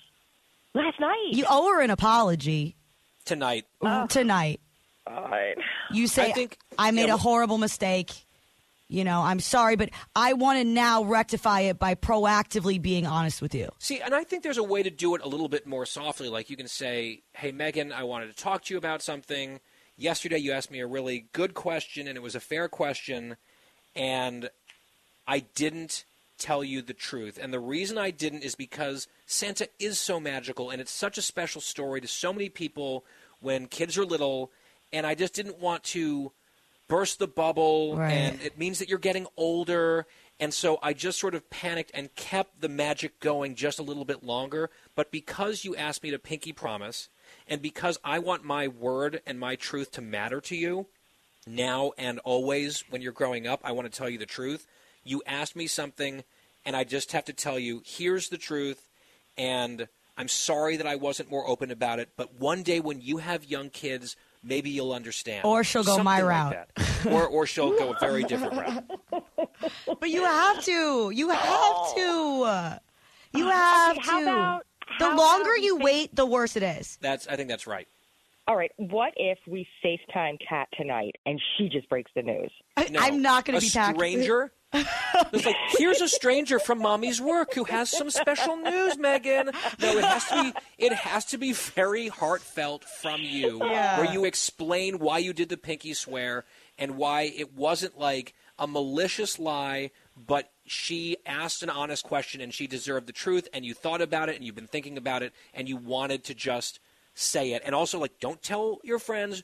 [0.75, 1.31] Last night.
[1.33, 2.77] you owe her an apology.
[3.25, 3.65] tonight.
[4.09, 4.61] tonight.
[5.07, 5.57] All right.
[5.91, 8.13] You say I think- I made yeah, a horrible mistake.
[8.89, 13.43] You know, I'm sorry, but I want to now rectify it by proactively being honest
[13.43, 13.71] with you.
[13.79, 16.29] See, and I think there's a way to do it a little bit more softly.
[16.29, 19.59] Like you can say, "Hey, Megan, I wanted to talk to you about something.
[19.97, 23.37] Yesterday, you asked me a really good question, and it was a fair question,
[23.97, 24.51] and
[25.27, 26.05] I didn't
[26.39, 27.39] tell you the truth.
[27.43, 31.23] And the reason I didn't is because Santa is so magical, and it's such a
[31.23, 33.05] special story to so many people
[33.41, 34.53] when kids are little,
[34.93, 36.31] and I just didn't want to."
[36.89, 38.13] Burst the bubble Right.
[38.13, 40.07] and it means that you're getting older.
[40.39, 44.05] And so I just sort of panicked and kept the magic going just a little
[44.05, 44.71] bit longer.
[44.95, 47.09] But because you asked me to pinky promise
[47.49, 50.87] and because I want my word and my truth to matter to you
[51.47, 54.67] now and always when you're growing up I want to tell you the truth.
[55.05, 56.23] You asked me something
[56.65, 58.89] and I just have to tell you here's the truth
[59.39, 59.89] and
[60.19, 62.11] I'm sorry that I wasn't more open about it.
[62.17, 66.19] But one day when you have young kids maybe you'll understand Or she'll go my
[66.21, 66.69] Something like route.
[66.77, 67.07] that.
[67.13, 68.85] or or she'll go a very different route
[70.01, 71.11] But you have to.
[71.11, 72.01] You have to.
[73.35, 74.23] You oh, have how to.
[74.25, 74.63] about-
[74.99, 76.97] the longer about you say- wait, the worse it is.
[77.01, 77.87] that's I think that's right
[78.49, 78.71] All right.
[78.77, 82.51] What if we FaceTime Kat tonight and she just breaks the news?
[82.91, 83.01] No.
[83.01, 83.99] I'm not going to be tactful.
[84.01, 84.53] stranger.
[84.73, 89.51] It's like here's a stranger from mommy's work who has some special news, Megan.
[89.81, 90.53] No, it has to be.
[90.79, 93.99] It has to be very heartfelt from you, Yeah.
[94.01, 96.45] where you explain why you did the pinky swear
[96.79, 102.53] and why it wasn't like a malicious lie, but she asked an honest question and
[102.53, 105.33] she deserved the truth, and you thought about it and you've been thinking about it,
[105.55, 106.81] and you wanted to just
[107.19, 107.63] say it.
[107.65, 109.43] And also, like, don't tell your friends.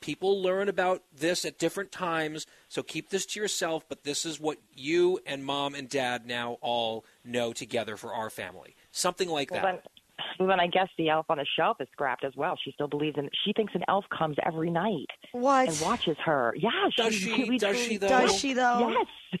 [0.00, 3.84] People learn about this at different times, so keep this to yourself.
[3.88, 8.28] But this is what you and mom and dad now all know together for our
[8.30, 8.76] family.
[8.92, 9.82] Something like Well, that.
[9.82, 12.58] then, well, then I guess the elf on the shelf is scrapped as well.
[12.62, 13.30] She still believes in.
[13.44, 15.68] She thinks an elf comes every night What?
[15.68, 16.54] and watches her.
[16.56, 17.44] Yeah, Does she, she?
[17.48, 18.08] we Does she, though?
[18.08, 18.90] Does she, though?
[18.90, 19.40] Yes.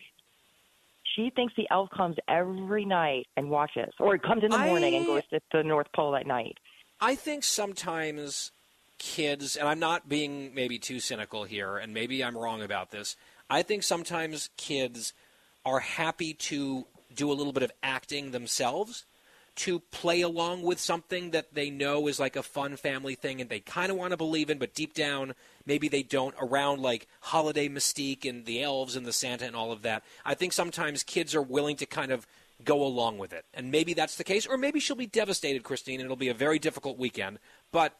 [1.14, 4.96] She thinks the elf comes every night and watches, or it comes in the morning
[4.96, 6.58] and goes to the North Pole at night.
[7.04, 8.50] I think sometimes
[8.96, 13.14] kids, and I'm not being maybe too cynical here, and maybe I'm wrong about this.
[13.50, 15.12] I think sometimes kids
[15.66, 19.04] are happy to do a little bit of acting themselves
[19.56, 23.50] to play along with something that they know is like a fun family thing and
[23.50, 25.34] they kind of want to believe in, but deep down,
[25.66, 29.72] maybe they don't around like holiday mystique and the elves and the Santa and all
[29.72, 30.02] of that.
[30.24, 32.26] I think sometimes kids are willing to kind of
[32.64, 33.44] go along with it.
[33.54, 36.34] And maybe that's the case, or maybe she'll be devastated, Christine, and it'll be a
[36.34, 37.38] very difficult weekend.
[37.72, 37.94] But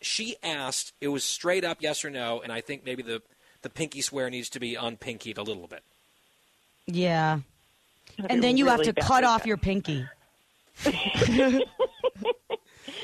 [0.00, 3.22] she asked, it was straight up yes or no, and I think maybe the,
[3.62, 5.82] the pinky swear needs to be unpinkied a little bit.
[6.86, 7.40] Yeah.
[8.28, 9.48] And then you have to bad cut off weekend.
[9.48, 10.06] your pinky.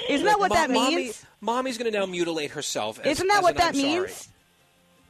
[0.08, 1.24] Isn't that what Mo- that mommy- means?
[1.40, 2.98] mommy's going to now mutilate herself.
[3.00, 4.12] As, Isn't that as what an that I'm sorry.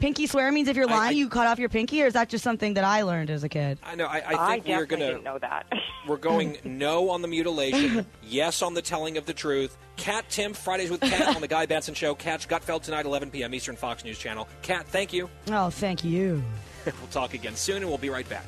[0.01, 0.17] Means?
[0.17, 2.29] Pinky swear means if you're lying, I- you cut off your pinky, or is that
[2.29, 3.79] just something that I learned as a kid?
[3.83, 4.07] I know.
[4.07, 4.23] I, I
[4.53, 5.67] I think we're definitely going didn't know that.
[6.09, 9.77] We're going no on the mutilation, yes on the telling of the truth.
[9.97, 12.15] Kat Timpf, Fridays with Kat on the Guy Benson Show.
[12.15, 13.55] Catch Gutfeld tonight, 11 p.m.
[13.55, 14.49] Eastern Fox News Channel.
[14.63, 15.29] Kat, thank you.
[15.51, 16.43] Oh, thank you.
[16.87, 18.45] We'll talk again soon, and we'll be right back.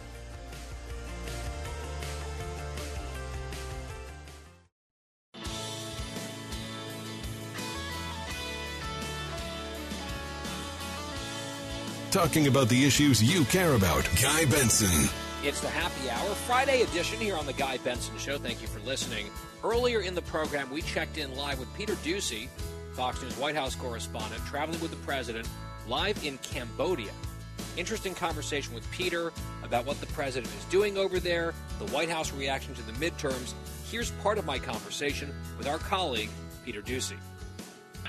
[12.12, 14.06] Talking about the issues you care about.
[14.20, 15.08] Guy Benson.
[15.42, 18.36] It's the Happy Hour Friday edition here on the Guy Benson Show.
[18.36, 19.30] Thank you for listening.
[19.64, 22.48] Earlier in the program, we checked in live with Peter Doocy,
[22.92, 25.48] Fox News White House correspondent, traveling with the president
[25.88, 27.12] live in Cambodia.
[27.78, 29.32] Interesting conversation with Peter
[29.62, 33.54] about what the president is doing over there, the White House reaction to the midterms.
[33.90, 36.28] Here's part of my conversation with our colleague,
[36.62, 37.16] Peter Doocy.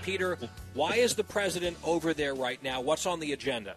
[0.02, 0.38] Peter,
[0.74, 2.82] why is the president over there right now?
[2.82, 3.76] What's on the agenda?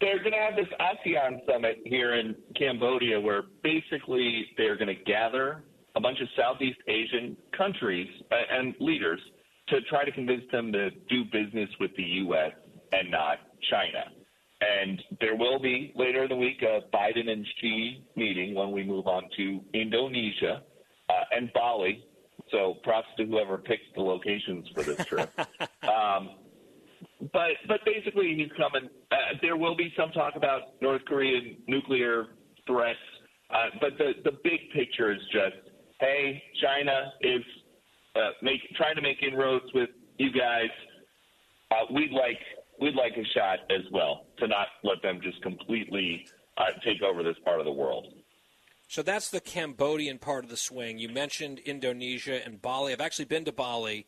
[0.00, 5.02] They're going to have this ASEAN summit here in Cambodia where basically they're going to
[5.04, 5.64] gather
[5.96, 9.20] a bunch of Southeast Asian countries uh, and leaders
[9.68, 12.52] to try to convince them to do business with the U.S.
[12.92, 13.38] and not
[13.70, 14.04] China.
[14.60, 18.84] And there will be later in the week a Biden and Xi meeting when we
[18.84, 20.62] move on to Indonesia
[21.08, 22.04] uh, and Bali.
[22.50, 25.30] So props to whoever picked the locations for this trip.
[25.82, 26.30] um,
[27.20, 28.88] but but basically he's coming.
[29.10, 32.26] Uh, there will be some talk about North Korean nuclear
[32.66, 32.98] threats,
[33.50, 35.56] uh, but the the big picture is just,
[36.00, 37.42] hey, China is
[38.14, 40.70] uh, make, trying to make inroads with you guys.
[41.70, 42.38] Uh, we'd like
[42.80, 46.24] we'd like a shot as well to not let them just completely
[46.56, 48.06] uh, take over this part of the world.
[48.88, 50.98] So that's the Cambodian part of the swing.
[50.98, 52.92] You mentioned Indonesia and Bali.
[52.92, 54.06] I've actually been to Bali.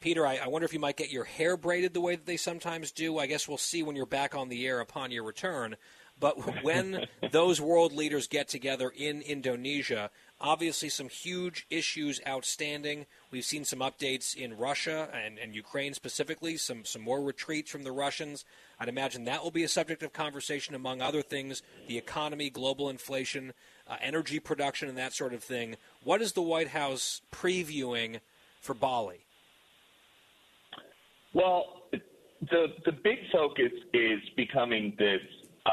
[0.00, 2.36] Peter, I, I wonder if you might get your hair braided the way that they
[2.36, 3.18] sometimes do.
[3.18, 5.76] I guess we'll see when you're back on the air upon your return.
[6.20, 10.10] But when those world leaders get together in Indonesia,
[10.40, 13.06] obviously some huge issues outstanding.
[13.30, 17.82] We've seen some updates in Russia and, and Ukraine specifically, some, some more retreats from
[17.82, 18.44] the Russians.
[18.78, 22.88] I'd imagine that will be a subject of conversation, among other things the economy, global
[22.88, 23.52] inflation,
[23.88, 25.76] uh, energy production, and that sort of thing.
[26.04, 28.20] What is the White House previewing
[28.60, 29.27] for Bali?
[31.34, 35.20] Well, the the big focus is becoming this
[35.66, 35.70] uh,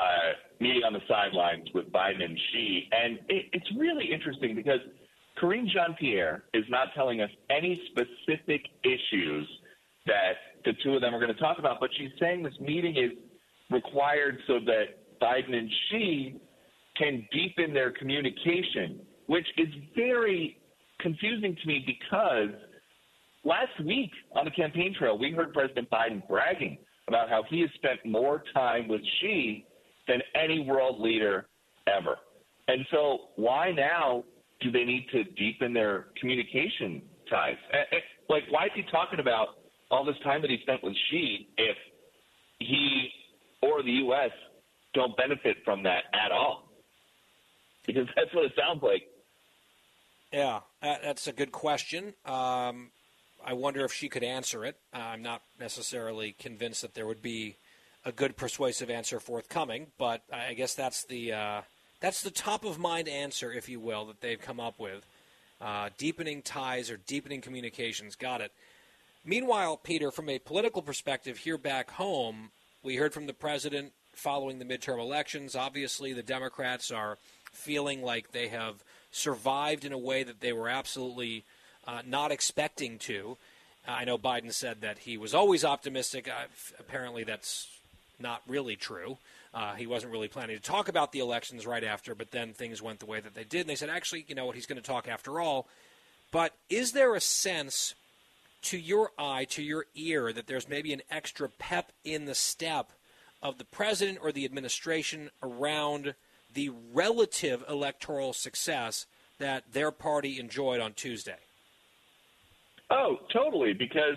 [0.60, 4.80] meeting on the sidelines with Biden and Xi, and it, it's really interesting because
[5.38, 9.48] Karine Jean Pierre is not telling us any specific issues
[10.06, 10.34] that
[10.64, 13.12] the two of them are going to talk about, but she's saying this meeting is
[13.70, 16.40] required so that Biden and Xi
[16.98, 20.58] can deepen their communication, which is very
[21.00, 22.50] confusing to me because
[23.46, 26.78] last week on the campaign trail, we heard President Biden bragging
[27.08, 29.66] about how he has spent more time with Xi
[30.08, 31.48] than any world leader
[31.88, 32.18] ever.
[32.68, 34.24] And so, why now
[34.60, 37.58] do they need to deepen their communication ties?
[38.28, 39.50] Like, why is he talking about
[39.92, 41.78] all this time that he spent with Xi if
[42.60, 43.10] he
[43.62, 44.32] or the U.S.
[44.96, 46.72] don't benefit from that at all?
[47.86, 49.04] Because that's what it sounds like.
[50.34, 52.16] Yeah, that's a good question.
[52.26, 52.92] Um,
[53.48, 54.76] I wonder if she could answer it.
[54.92, 57.58] Uh, I'm not necessarily convinced that there would be
[58.04, 61.62] a good persuasive answer forthcoming, but I guess that's the uh,
[62.00, 65.06] that's the top of mind answer, if you will, that they've come up with.
[65.62, 68.16] Uh, deepening ties or deepening communications.
[68.16, 68.52] Got it.
[69.24, 72.50] Meanwhile, Peter, from a political perspective here back home,
[72.84, 75.56] we heard from the president following the midterm elections.
[75.56, 77.20] Obviously, the Democrats are
[77.52, 81.44] feeling like they have survived in a way that they were absolutely
[81.88, 83.38] uh, not expecting to.
[83.88, 86.28] I know Biden said that he was always optimistic.
[86.28, 86.46] Uh,
[86.80, 87.68] apparently, that's
[88.20, 89.18] not really true.
[89.54, 92.82] Uh, he wasn't really planning to talk about the elections right after, but then things
[92.82, 93.62] went the way that they did.
[93.62, 95.68] And they said, actually, you know what, he's going to talk after all.
[96.32, 97.96] But is there a sense
[98.64, 102.92] to your eye, to your ear, that there's maybe an extra pep in the step
[103.42, 106.16] of the president or the administration around
[106.54, 109.06] the relative electoral success
[109.38, 111.38] that their party enjoyed on Tuesday?
[112.90, 113.74] Oh, totally.
[113.74, 114.16] Because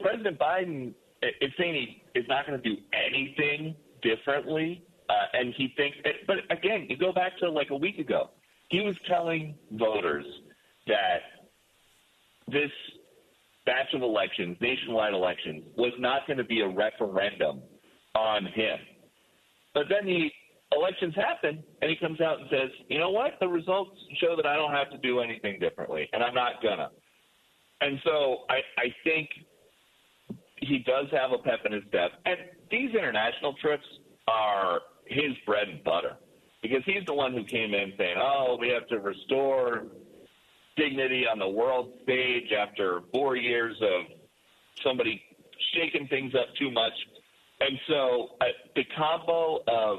[0.00, 5.72] President Biden is saying he is not going to do anything differently, uh, and he
[5.76, 5.96] thinks.
[6.26, 8.30] But again, you go back to like a week ago,
[8.68, 10.24] he was telling voters
[10.86, 11.20] that
[12.48, 12.70] this
[13.64, 17.62] batch of elections, nationwide elections, was not going to be a referendum
[18.14, 18.78] on him.
[19.74, 20.30] But then the
[20.72, 23.38] elections happen, and he comes out and says, "You know what?
[23.40, 26.90] The results show that I don't have to do anything differently, and I'm not gonna."
[27.80, 29.28] And so I, I think
[30.56, 32.12] he does have a pep in his step.
[32.24, 32.38] And
[32.70, 33.84] these international trips
[34.28, 36.16] are his bread and butter
[36.62, 39.84] because he's the one who came in saying, oh, we have to restore
[40.76, 44.06] dignity on the world stage after four years of
[44.82, 45.22] somebody
[45.74, 46.92] shaking things up too much.
[47.60, 49.98] And so uh, the combo of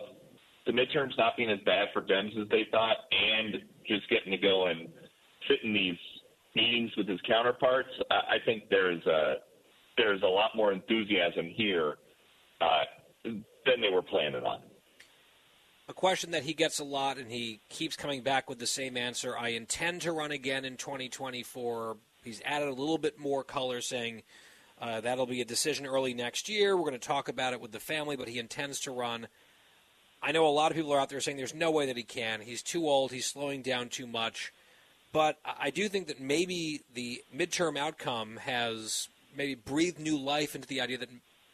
[0.66, 3.56] the midterms not being as bad for Dems as they thought and
[3.88, 4.90] just getting to go and
[5.48, 5.98] sit in these
[6.58, 9.36] meetings with his counterparts, I think there's a
[9.98, 11.98] there's a lot more enthusiasm here
[12.62, 12.84] uh,
[13.24, 14.60] than they were planning on.
[15.90, 18.98] A question that he gets a lot, and he keeps coming back with the same
[18.98, 19.38] answer.
[19.38, 21.98] I intend to run again in 2024.
[22.24, 24.24] He's added a little bit more color, saying
[24.82, 26.76] uh, that'll be a decision early next year.
[26.76, 29.28] We're going to talk about it with the family, but he intends to run.
[30.22, 32.04] I know a lot of people are out there saying there's no way that he
[32.04, 32.42] can.
[32.42, 33.12] He's too old.
[33.12, 34.52] He's slowing down too much.
[35.14, 40.68] But I do think that maybe the midterm outcome has maybe breathed new life into
[40.68, 41.10] the idea that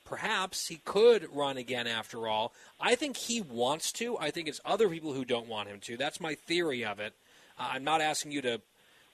[0.06, 2.54] perhaps he could run again after all.
[2.80, 4.18] I think he wants to.
[4.18, 5.98] I think it's other people who don't want him to.
[5.98, 7.14] That's my theory of it.
[7.58, 8.62] Uh, I'm not asking you to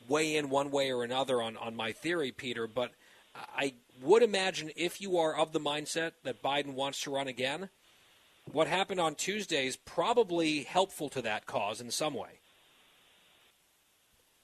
[0.07, 2.91] weigh in one way or another on, on my theory, Peter, but
[3.35, 7.69] I would imagine if you are of the mindset that Biden wants to run again,
[8.51, 12.38] what happened on Tuesday is probably helpful to that cause in some way.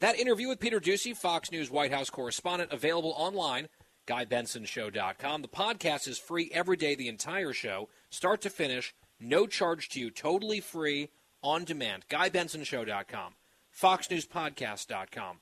[0.06, 3.70] That interview with Peter Doocy, Fox News White House correspondent, available online,
[4.06, 5.42] GuyBensonShow.com.
[5.42, 10.00] The podcast is free every day, the entire show, start to finish, no charge to
[10.00, 11.10] you, totally free,
[11.42, 12.06] on demand.
[12.08, 13.34] GuyBensonShow.com,
[13.76, 15.38] FoxNewsPodcast.com,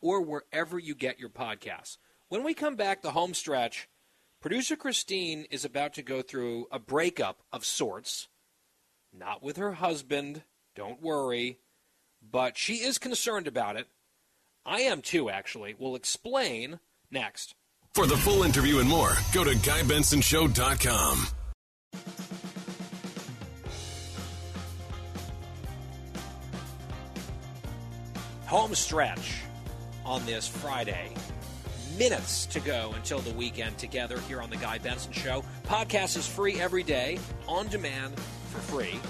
[0.00, 1.98] or wherever you get your podcasts.
[2.28, 3.88] When we come back, the home stretch,
[4.40, 8.26] producer Christine is about to go through a breakup of sorts.
[9.16, 10.42] Not with her husband,
[10.74, 11.60] don't worry,
[12.20, 13.86] but she is concerned about it
[14.68, 15.74] I am too, actually.
[15.78, 16.78] We'll explain
[17.10, 17.54] next.
[17.94, 21.26] For the full interview and more, go to GuyBensonShow.com.
[28.46, 29.42] Home stretch
[30.04, 31.14] on this Friday.
[31.98, 35.44] Minutes to go until the weekend together here on The Guy Benson Show.
[35.66, 38.14] Podcast is free every day, on demand
[38.50, 39.00] for free.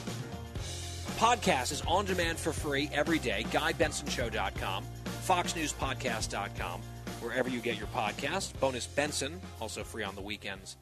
[1.19, 3.45] Podcast is on demand for free every day.
[3.51, 4.85] GuyBensonShow.com,
[5.27, 6.81] FoxNewsPodcast.com,
[7.21, 8.53] wherever you get your podcast.
[8.61, 10.77] Bonus Benson, also free on the weekends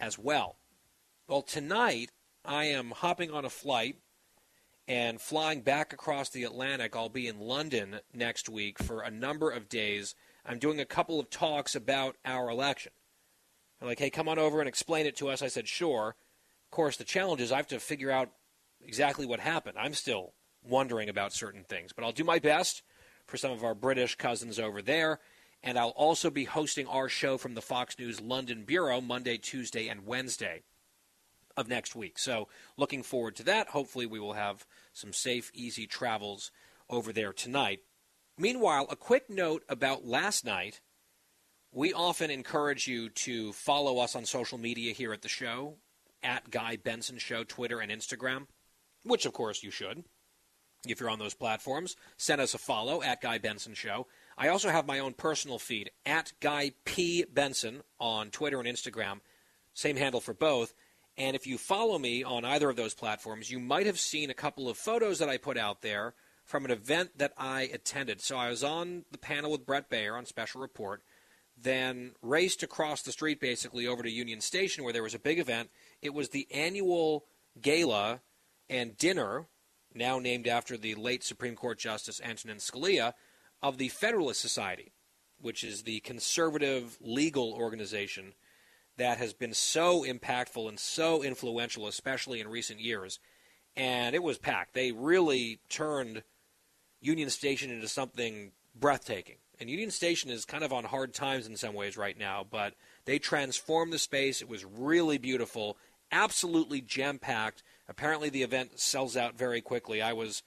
[0.00, 0.56] as well.
[1.28, 2.12] Well, tonight
[2.46, 3.96] I am hopping on a flight
[4.88, 6.96] and flying back across the Atlantic.
[6.96, 10.14] I'll be in London next week for a number of days.
[10.46, 12.92] I'm doing a couple of talks about our election.
[13.78, 15.42] They're like, hey, come on over and explain it to us.
[15.42, 16.16] I said, sure.
[16.64, 18.30] Of course, the challenge is I have to figure out
[18.86, 19.76] exactly what happened.
[19.78, 22.82] I'm still wondering about certain things, but I'll do my best
[23.26, 25.20] for some of our British cousins over there.
[25.62, 29.88] And I'll also be hosting our show from the Fox News London Bureau Monday, Tuesday,
[29.88, 30.62] and Wednesday
[31.56, 32.18] of next week.
[32.18, 33.68] So, looking forward to that.
[33.68, 36.50] Hopefully, we will have some safe, easy travels
[36.90, 37.80] over there tonight.
[38.36, 40.80] Meanwhile, a quick note about last night.
[41.72, 45.78] We often encourage you to follow us on social media here at the show
[46.22, 48.46] at Guy Benson Show, Twitter and Instagram,
[49.04, 50.04] which of course you should.
[50.86, 54.06] If you're on those platforms, send us a follow at Guy Benson Show.
[54.36, 57.24] I also have my own personal feed at Guy P.
[57.24, 59.20] Benson on Twitter and Instagram,
[59.72, 60.74] same handle for both.
[61.16, 64.34] And if you follow me on either of those platforms, you might have seen a
[64.34, 66.14] couple of photos that I put out there
[66.44, 68.20] from an event that I attended.
[68.20, 71.02] So I was on the panel with Bret Baier on Special Report,
[71.56, 75.38] then raced across the street basically over to Union Station where there was a big
[75.38, 75.70] event.
[76.02, 77.24] It was the annual
[77.60, 78.20] gala
[78.68, 79.46] and dinner,
[79.94, 83.12] now named after the late Supreme Court Justice Antonin Scalia,
[83.62, 84.92] of the Federalist Society,
[85.40, 88.34] which is the conservative legal organization
[88.96, 93.18] that has been so impactful and so influential, especially in recent years.
[93.76, 94.74] And it was packed.
[94.74, 96.22] They really turned
[97.00, 99.36] Union Station into something breathtaking.
[99.60, 102.74] And Union Station is kind of on hard times in some ways right now, but
[103.04, 104.42] they transformed the space.
[104.42, 105.76] It was really beautiful,
[106.10, 107.62] absolutely jam packed.
[107.88, 110.00] Apparently, the event sells out very quickly.
[110.00, 110.42] I was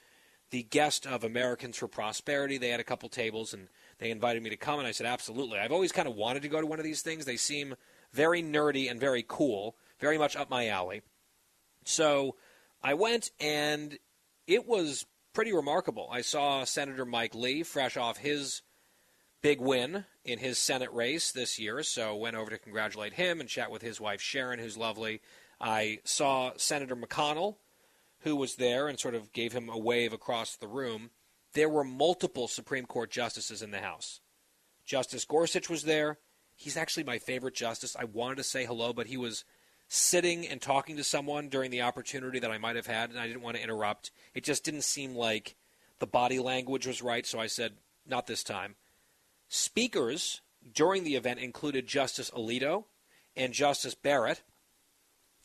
[0.50, 2.58] the guest of Americans for Prosperity.
[2.58, 3.68] They had a couple tables and
[4.00, 5.60] they invited me to come, and I said, absolutely.
[5.60, 7.26] I've always kind of wanted to go to one of these things.
[7.26, 7.76] They seem
[8.14, 11.02] very nerdy and very cool, very much up my alley.
[11.84, 12.36] So
[12.84, 13.98] I went, and
[14.46, 16.08] it was pretty remarkable.
[16.12, 18.62] I saw Senator Mike Lee, fresh off his
[19.42, 23.50] big win in his Senate race this year, so went over to congratulate him and
[23.50, 25.22] chat with his wife Sharon, who's lovely.
[25.60, 27.56] I saw Senator McConnell,
[28.22, 31.12] who was there, and sort of gave him a wave across the room.
[31.54, 34.22] There were multiple Supreme Court justices in the House.
[34.86, 36.20] Justice Gorsuch was there.
[36.56, 37.96] He's actually my favorite justice.
[37.98, 39.44] I wanted to say hello, but he was
[39.88, 43.28] sitting and talking to someone during the opportunity that I might have had, and I
[43.28, 44.12] didn't want to interrupt.
[44.34, 45.56] It just didn't seem like
[46.00, 47.74] the body language was right, so I said,
[48.06, 48.76] not this time.
[49.50, 50.42] Speakers
[50.74, 52.86] during the event included Justice Alito
[53.36, 54.42] and Justice Barrett.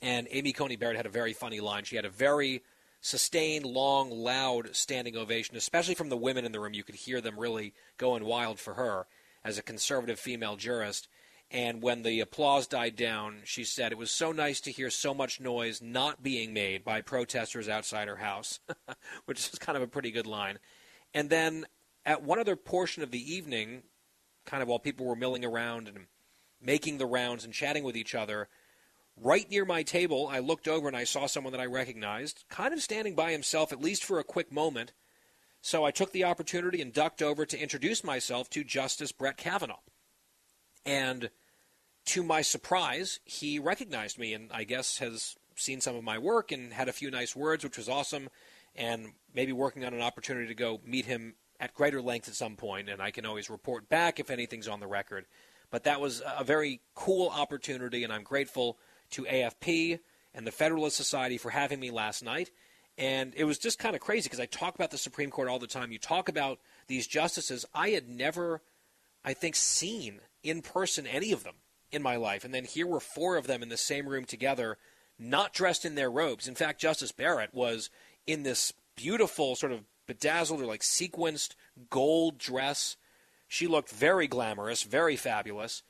[0.03, 1.85] And Amy Coney Barrett had a very funny line.
[1.85, 2.63] She had a very
[3.01, 6.75] sustained, long, loud standing ovation, especially from the women in the room.
[6.75, 9.07] You could hear them really going wild for her
[9.45, 11.07] as a conservative female jurist.
[11.53, 15.15] And when the applause died down, she said, It was so nice to hear so
[15.15, 18.59] much noise not being made by protesters outside her house,
[19.27, 20.59] which is kind of a pretty good line.
[21.15, 21.67] And then
[22.05, 23.83] at one other portion of the evening,
[24.47, 26.07] kind of while people were milling around and
[26.61, 28.49] making the rounds and chatting with each other,
[29.17, 32.73] right near my table, I looked over and I saw someone that I recognized, kind
[32.73, 34.93] of standing by himself, at least for a quick moment.
[35.61, 39.81] So I took the opportunity and ducked over to introduce myself to Justice Brett Kavanaugh.
[40.85, 41.31] And
[42.07, 46.51] to my surprise, he recognized me and I guess has seen some of my work
[46.51, 48.29] and had a few nice words, which was awesome.
[48.75, 52.57] And maybe working on an opportunity to go meet him at greater length at some
[52.57, 55.27] point, and I can always report back if anything's on the record.
[55.71, 58.79] But that was a very cool opportunity, and I'm grateful
[59.13, 60.01] to AFP
[60.35, 62.51] and the Federalist Society for having me last night.
[62.99, 65.59] And it was just kind of crazy because I talk about the Supreme Court all
[65.59, 65.93] the time.
[65.93, 66.59] You talk about
[66.89, 67.65] these justices.
[67.75, 68.61] I had never,
[69.25, 71.55] I think, seen in person any of them
[71.91, 72.45] in my life.
[72.45, 74.79] And then here were four of them in the same room together,
[75.19, 76.49] not dressed in their robes.
[76.49, 77.91] In fact, Justice Barrett was
[78.27, 81.55] in this beautiful sort of bedazzled or like sequenced
[81.91, 82.97] gold dress.
[83.49, 85.83] She looked very glamorous, very fabulous,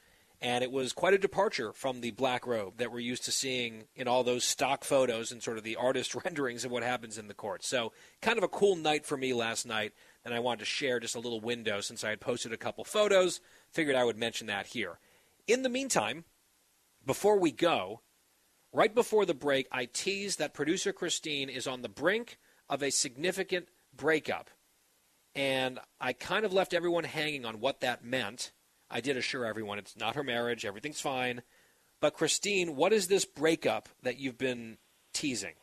[0.42, 3.84] and it was quite a departure from the black robe that we're used to seeing
[3.94, 7.28] in all those stock photos and sort of the artist renderings of what happens in
[7.28, 7.64] the court.
[7.64, 9.92] So, kind of a cool night for me last night,
[10.24, 12.82] and I wanted to share just a little window since I had posted a couple
[12.84, 13.40] photos.
[13.70, 14.98] Figured I would mention that here.
[15.46, 16.24] In the meantime,
[17.06, 18.00] before we go,
[18.72, 22.38] right before the break, I teased that producer Christine is on the brink
[22.68, 24.50] of a significant breakup.
[25.34, 28.52] And I kind of left everyone hanging on what that meant.
[28.92, 31.42] I did assure everyone it's not her marriage, everything's fine.
[32.00, 34.78] But Christine, what is this breakup that you've been
[35.14, 35.54] teasing?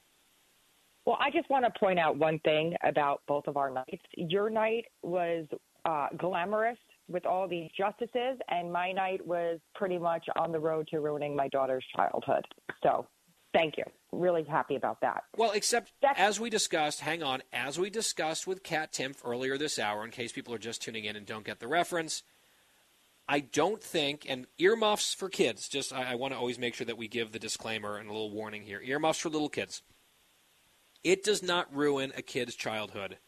[1.05, 4.03] Well, I just want to point out one thing about both of our nights.
[4.15, 5.45] Your night was
[5.85, 6.77] uh, glamorous
[7.07, 11.35] with all these justices, and my night was pretty much on the road to ruining
[11.35, 12.45] my daughter's childhood.
[12.83, 13.07] So,
[13.53, 13.83] thank you.
[14.11, 15.23] Really happy about that.
[15.35, 19.79] Well, except as we discussed, hang on, as we discussed with Kat Timpf earlier this
[19.79, 22.23] hour, in case people are just tuning in and don't get the reference,
[23.31, 26.87] I don't think, and earmuffs for kids, just I, I want to always make sure
[26.87, 28.81] that we give the disclaimer and a little warning here.
[28.81, 29.83] Earmuffs for little kids.
[31.03, 33.19] It does not ruin a kid's childhood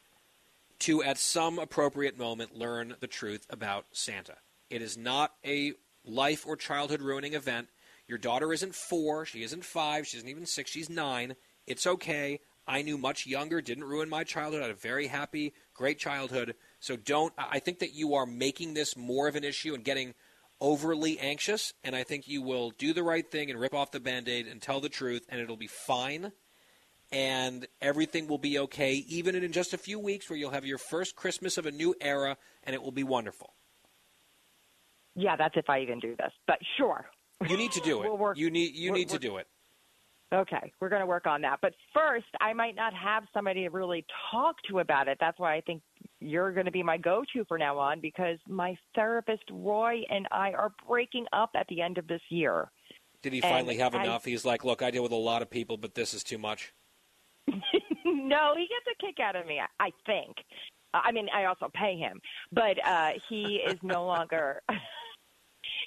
[0.80, 4.38] to, at some appropriate moment, learn the truth about Santa.
[4.72, 5.73] It is not a
[6.03, 7.68] life or childhood ruining event.
[8.07, 11.36] Your daughter isn't four, she isn't five, she isn't even six, she's nine.
[11.68, 12.40] It's okay.
[12.68, 14.61] I knew much younger, didn't ruin my childhood.
[14.61, 16.56] I had a very happy, great childhood.
[16.82, 20.14] So don't, I think that you are making this more of an issue and getting
[20.60, 21.74] overly anxious.
[21.84, 24.48] And I think you will do the right thing and rip off the band aid
[24.48, 26.34] and tell the truth, and it'll be fine
[27.12, 30.78] and everything will be okay, even in just a few weeks where you'll have your
[30.78, 33.53] first Christmas of a new era, and it will be wonderful.
[35.16, 37.06] Yeah, that's if I even do this, but sure.
[37.48, 38.06] You need to do it.
[38.08, 39.48] We'll work- you need you need to do it.
[40.34, 41.60] Okay, we're going to work on that.
[41.62, 45.18] But first, I might not have somebody to really talk to about it.
[45.20, 45.82] That's why I think
[46.22, 50.27] you're going to be my go to for now on because my therapist, Roy, and
[50.31, 52.72] I are breaking up at the end of this year.
[53.23, 54.23] Did he And finally have I- enough?
[54.23, 56.73] He's like, look, I deal with a lot of people, but this is too much.
[57.48, 60.38] no, he gets a kick out of me, I- I think.
[60.93, 62.19] I mean, I also pay him,
[62.52, 64.61] but uh, he is no longer.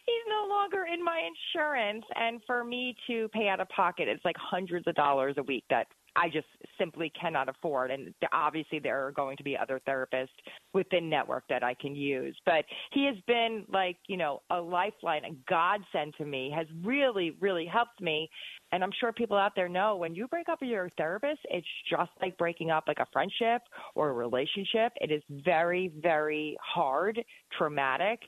[0.06, 4.24] He's no longer in my insurance, and for me to pay out of pocket, it's
[4.24, 5.86] like hundreds of dollars a week that
[6.16, 6.46] I just
[6.78, 7.90] simply cannot afford.
[7.90, 10.28] And obviously, there are going to be other therapists
[10.72, 12.36] within network that I can use.
[12.46, 17.36] But he has been like, you know, a lifeline, a godsend to me, has really,
[17.40, 18.28] really helped me.
[18.72, 21.66] And I'm sure people out there know when you break up with your therapist, it's
[21.90, 23.62] just like breaking up like a friendship
[23.94, 24.92] or a relationship.
[24.96, 27.22] It is very, very hard,
[27.56, 28.20] traumatic.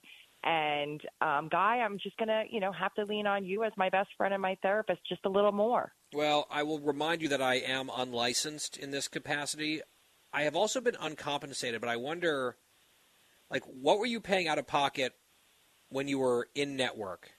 [0.45, 3.89] And um, Guy, I'm just gonna, you know, have to lean on you as my
[3.91, 5.93] best friend and my therapist just a little more.
[6.17, 9.83] Well, I will remind you that I am unlicensed in this capacity.
[10.33, 12.57] I have also been uncompensated, but I wonder,
[13.51, 15.13] like, what were you paying out of pocket
[15.91, 17.33] when you were in network?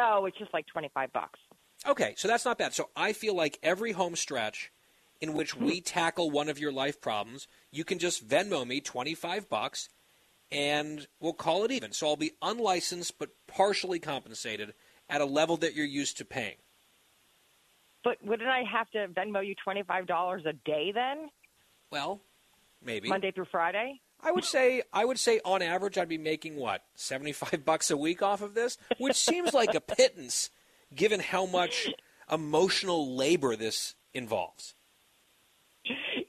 [0.00, 1.38] Oh, it's just like 25 bucks.
[1.86, 2.74] Okay, so that's not bad.
[2.74, 4.72] So I feel like every home stretch
[5.20, 5.84] in which we hmm.
[5.84, 9.90] tackle one of your life problems, you can just Venmo me 25 bucks
[10.50, 11.92] and we'll call it even.
[11.92, 14.74] So I'll be unlicensed but partially compensated
[15.08, 16.56] at a level that you're used to paying.
[18.02, 21.28] But wouldn't I have to Venmo you $25 a day then?
[21.90, 22.20] Well,
[22.82, 23.08] maybe.
[23.08, 24.00] Monday through Friday?
[24.22, 27.96] I would say I would say on average I'd be making what, 75 bucks a
[27.96, 30.50] week off of this, which seems like a pittance
[30.94, 31.88] given how much
[32.30, 34.74] emotional labor this involves.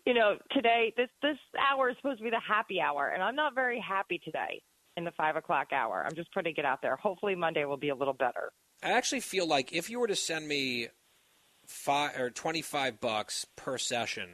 [0.06, 3.36] You know, today this this hour is supposed to be the happy hour, and I'm
[3.36, 4.62] not very happy today
[4.98, 6.06] in the five o'clock hour.
[6.06, 6.96] I'm just putting it out there.
[6.96, 8.52] Hopefully Monday will be a little better.
[8.84, 10.88] I actually feel like if you were to send me
[11.72, 14.30] five or 25 bucks per session,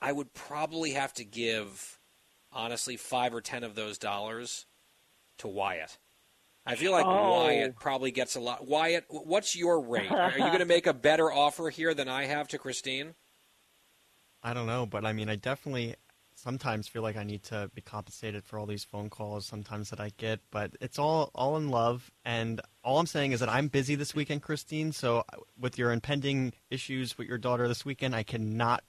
[0.00, 1.98] I would probably have to give
[2.52, 4.66] honestly 5 or 10 of those dollars
[5.38, 5.98] to Wyatt.
[6.64, 7.42] I feel like Oh.
[7.44, 8.66] Wyatt probably gets a lot.
[8.66, 10.10] Wyatt, what's your rate?
[10.10, 13.14] Are you going to make a better offer here than I have to Christine?
[14.42, 15.96] I don't know, but I mean, I definitely
[16.34, 20.00] sometimes feel like I need to be compensated for all these phone calls sometimes that
[20.00, 22.10] I get, but it's all all in love.
[22.24, 24.92] And all I'm saying is that I'm busy this weekend, Christine.
[24.92, 25.24] So
[25.58, 28.84] with your impending issues with your daughter this weekend, I cannot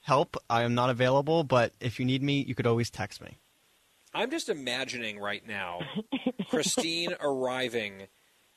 [0.00, 0.36] help.
[0.48, 1.44] I am not available.
[1.44, 3.38] But if you need me, you could always text me.
[4.12, 5.80] I'm just imagining right now
[6.48, 8.08] Christine arriving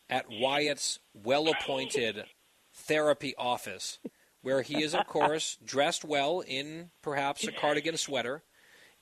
[0.09, 2.25] at Wyatt's well appointed
[2.73, 3.99] therapy office,
[4.43, 8.43] where he is, of course, dressed well in perhaps a cardigan sweater,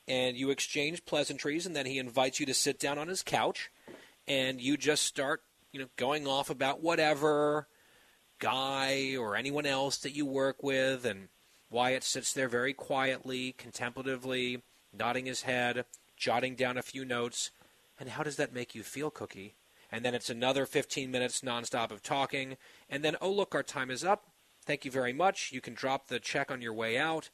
[0.07, 3.69] and you exchange pleasantries, and then he invites you to sit down on his couch,
[4.27, 5.41] and you just start,
[5.73, 7.67] you know, going off about whatever
[8.39, 11.27] guy or anyone else that you work with, and
[11.69, 14.61] Wyatt sits there very quietly, contemplatively,
[14.93, 15.85] nodding his head,
[16.17, 17.51] jotting down a few notes.
[17.99, 19.55] And how does that make you feel, Cookie?
[19.91, 22.57] And then it's another 15 minutes nonstop of talking.
[22.89, 24.30] And then, oh, look, our time is up.
[24.65, 25.51] Thank you very much.
[25.51, 27.29] You can drop the check on your way out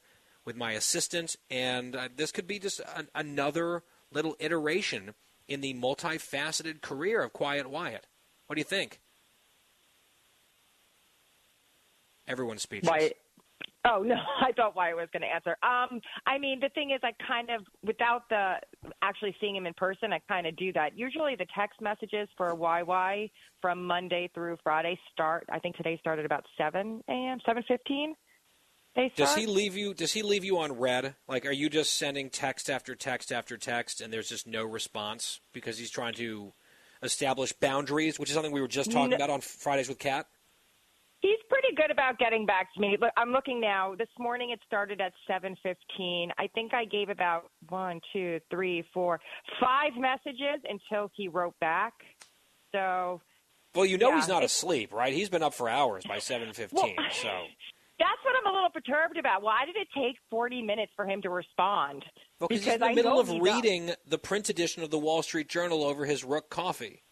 [0.45, 1.35] with my assistant.
[1.49, 5.13] And uh, this could be just an, another little iteration
[5.47, 8.07] in the multifaceted career of Quiet Wyatt.
[8.47, 8.99] What do you think?
[12.27, 12.89] Everyone's speechless.
[12.89, 13.11] Why?
[13.89, 15.57] Oh no, I thought Wyatt was going to answer.
[15.63, 18.55] Um, I mean, the thing is, I kind of, without the
[19.01, 20.97] actually seeing him in person, I kind of do that.
[20.97, 23.31] Usually, the text messages for YY
[23.61, 25.45] from Monday through Friday start.
[25.51, 28.15] I think today started about seven a.m., seven fifteen.
[28.95, 29.93] They Does he leave you?
[29.93, 31.15] Does he leave you on red?
[31.27, 35.39] Like, are you just sending text after text after text, and there's just no response
[35.53, 36.53] because he's trying to
[37.03, 39.15] establish boundaries, which is something we were just talking No.
[39.15, 40.25] about on Fridays with Kat.
[41.27, 42.95] He's pretty good about getting back to me.
[43.01, 43.95] Look, I'm looking now.
[43.95, 46.31] This morning it started at 7:15.
[46.37, 49.19] I think I gave about one, two, three, four,
[49.59, 51.93] five messages until he wrote back.
[52.73, 53.19] So
[53.75, 55.13] Well, you know Yeah, he's not asleep, right?
[55.13, 56.95] He's been up for hours by seven fifteen.
[56.97, 57.29] Well, so
[57.99, 59.41] that's what I'm a little perturbed about.
[59.41, 62.05] Why did it take 40 minutes for him to respond?
[62.39, 65.49] because he's in the I middle of reading the print edition of the Wall Street
[65.49, 67.03] Journal over his Rook coffee,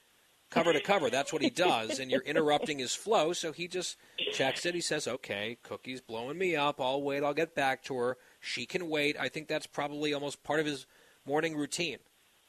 [0.49, 1.09] cover to cover.
[1.09, 3.33] That's what he does, and you're interrupting his flow.
[3.33, 3.97] So he just
[4.33, 4.75] checks it.
[4.75, 6.79] He says, "Okay, Cookie's blowing me up.
[6.79, 7.23] I'll wait.
[7.23, 8.17] I'll get back to her.
[8.39, 10.85] She can wait." I think that's probably almost part of his
[11.25, 11.99] morning routine.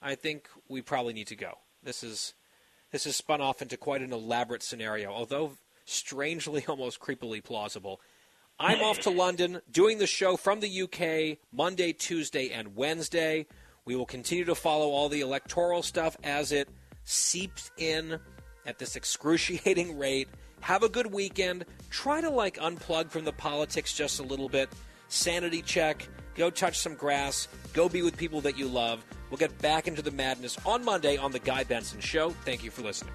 [0.02, 1.58] I think we probably need to go.
[1.82, 2.34] This is
[2.92, 5.52] this has spun off into quite an elaborate scenario, although
[5.84, 8.00] strangely, almost creepily plausible.
[8.58, 13.46] I'm off to London doing the show from the UK Monday, Tuesday, and Wednesday.
[13.84, 16.68] We will continue to follow all the electoral stuff as it
[17.06, 18.18] seeps in
[18.66, 20.28] at this excruciating rate.
[20.60, 21.64] Have a good weekend.
[21.90, 24.68] Try to like unplug from the politics just a little bit.
[25.08, 26.06] Sanity check.
[26.34, 27.48] Go touch some grass.
[27.72, 29.04] Go be with people that you love.
[29.30, 32.30] We'll get back into the madness on Monday on The Guy Benson Show.
[32.44, 33.14] Thank you for listening.